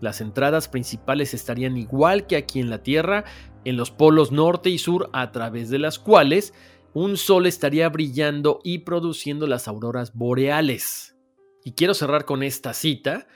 Las 0.00 0.20
entradas 0.20 0.66
principales 0.66 1.32
estarían 1.32 1.76
igual 1.76 2.26
que 2.26 2.36
aquí 2.36 2.58
en 2.58 2.70
la 2.70 2.82
Tierra, 2.82 3.24
en 3.64 3.76
los 3.76 3.92
polos 3.92 4.32
norte 4.32 4.68
y 4.68 4.78
sur, 4.78 5.10
a 5.12 5.30
través 5.30 5.70
de 5.70 5.78
las 5.78 6.00
cuales 6.00 6.54
un 6.94 7.16
sol 7.16 7.46
estaría 7.46 7.88
brillando 7.88 8.60
y 8.64 8.78
produciendo 8.78 9.46
las 9.46 9.66
auroras 9.66 10.14
boreales. 10.14 11.16
Y 11.64 11.72
quiero 11.72 11.94
cerrar 11.94 12.24
con 12.24 12.42
esta 12.42 12.74
cita. 12.74 13.26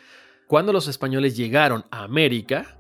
Cuando 0.47 0.73
los 0.73 0.89
españoles 0.89 1.37
llegaron 1.37 1.85
a 1.91 2.03
América, 2.03 2.79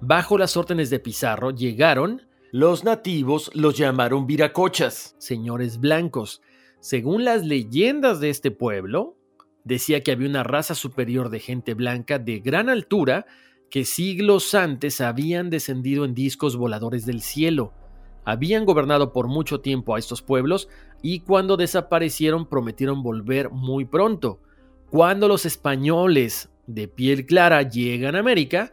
bajo 0.00 0.36
las 0.36 0.56
órdenes 0.56 0.90
de 0.90 1.00
Pizarro 1.00 1.50
llegaron, 1.52 2.22
los 2.52 2.84
nativos 2.84 3.50
los 3.54 3.76
llamaron 3.76 4.26
viracochas, 4.26 5.14
señores 5.18 5.80
blancos. 5.80 6.42
Según 6.80 7.24
las 7.24 7.44
leyendas 7.44 8.20
de 8.20 8.30
este 8.30 8.50
pueblo, 8.50 9.16
decía 9.64 10.02
que 10.02 10.12
había 10.12 10.28
una 10.28 10.42
raza 10.42 10.74
superior 10.74 11.30
de 11.30 11.40
gente 11.40 11.74
blanca 11.74 12.18
de 12.18 12.40
gran 12.40 12.68
altura 12.68 13.26
que 13.70 13.84
siglos 13.84 14.54
antes 14.54 15.00
habían 15.00 15.48
descendido 15.48 16.04
en 16.04 16.14
discos 16.14 16.56
voladores 16.56 17.06
del 17.06 17.22
cielo 17.22 17.72
habían 18.30 18.64
gobernado 18.64 19.12
por 19.12 19.26
mucho 19.26 19.60
tiempo 19.60 19.94
a 19.94 19.98
estos 19.98 20.22
pueblos 20.22 20.68
y 21.02 21.20
cuando 21.20 21.56
desaparecieron 21.56 22.46
prometieron 22.46 23.02
volver 23.02 23.50
muy 23.50 23.84
pronto. 23.84 24.40
Cuando 24.90 25.28
los 25.28 25.46
españoles 25.46 26.50
de 26.66 26.88
piel 26.88 27.26
clara 27.26 27.62
llegan 27.62 28.16
a 28.16 28.20
América, 28.20 28.72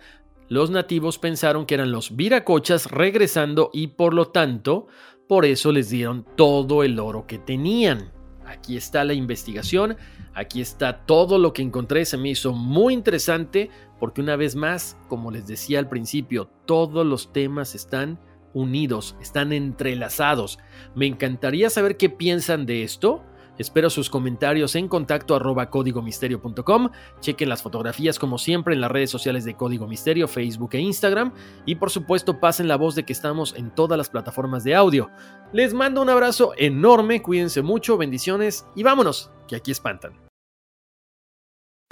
los 0.50 0.70
nativos 0.70 1.18
pensaron 1.18 1.66
que 1.66 1.76
eran 1.76 1.92
los 1.92 2.16
viracochas 2.16 2.92
regresando 2.92 3.70
y 3.74 3.88
por 3.88 4.14
lo 4.14 4.28
tanto, 4.28 4.88
por 5.28 5.46
eso 5.46 5.72
les 5.72 5.90
dieron 5.90 6.26
todo 6.36 6.84
el 6.84 7.00
oro 7.00 7.26
que 7.28 7.38
tenían. 7.38 8.12
Aquí 8.46 8.78
está 8.78 9.04
la 9.04 9.14
investigación, 9.14 9.98
aquí 10.34 10.62
está 10.62 11.06
todo 11.06 11.38
lo 11.38 11.52
que 11.52 11.62
encontré, 11.62 12.06
se 12.06 12.18
me 12.18 12.30
hizo 12.30 12.54
muy 12.54 12.94
interesante 12.94 13.70
porque 14.00 14.22
una 14.22 14.38
vez 14.38 14.56
más, 14.56 14.98
como 15.10 15.32
les 15.32 15.48
decía 15.48 15.80
al 15.80 15.90
principio, 15.90 16.50
todos 16.66 17.06
los 17.06 17.34
temas 17.34 17.76
están 17.76 18.20
unidos, 18.54 19.16
están 19.22 19.54
entrelazados. 19.54 20.60
Me 20.96 21.06
encantaría 21.06 21.70
saber 21.70 21.98
qué 21.98 22.10
piensan 22.10 22.66
de 22.66 22.84
esto. 22.84 23.24
Espero 23.58 23.90
sus 23.90 24.10
comentarios 24.10 24.76
en 24.76 24.88
contacto 24.88 25.36
arroba 25.36 25.70
códigomisterio.com. 25.70 26.90
Chequen 27.22 27.50
las 27.50 27.64
fotografías 27.64 28.20
como 28.20 28.38
siempre 28.38 28.76
en 28.76 28.82
las 28.82 28.92
redes 28.92 29.10
sociales 29.10 29.46
de 29.46 29.56
Código 29.56 29.88
Misterio, 29.88 30.28
Facebook 30.28 30.70
e 30.74 30.80
Instagram. 30.80 31.34
Y 31.66 31.76
por 31.76 31.90
supuesto 31.90 32.40
pasen 32.40 32.68
la 32.68 32.76
voz 32.76 32.96
de 32.96 33.04
que 33.04 33.14
estamos 33.14 33.56
en 33.56 33.72
todas 33.74 33.98
las 33.98 34.10
plataformas 34.10 34.64
de 34.64 34.76
audio. 34.76 35.10
Les 35.54 35.74
mando 35.74 36.02
un 36.02 36.10
abrazo 36.10 36.54
enorme, 36.58 37.22
cuídense 37.22 37.62
mucho, 37.62 37.98
bendiciones 37.98 38.68
y 38.76 38.84
vámonos, 38.84 39.32
que 39.48 39.56
aquí 39.56 39.72
espantan. 39.72 40.27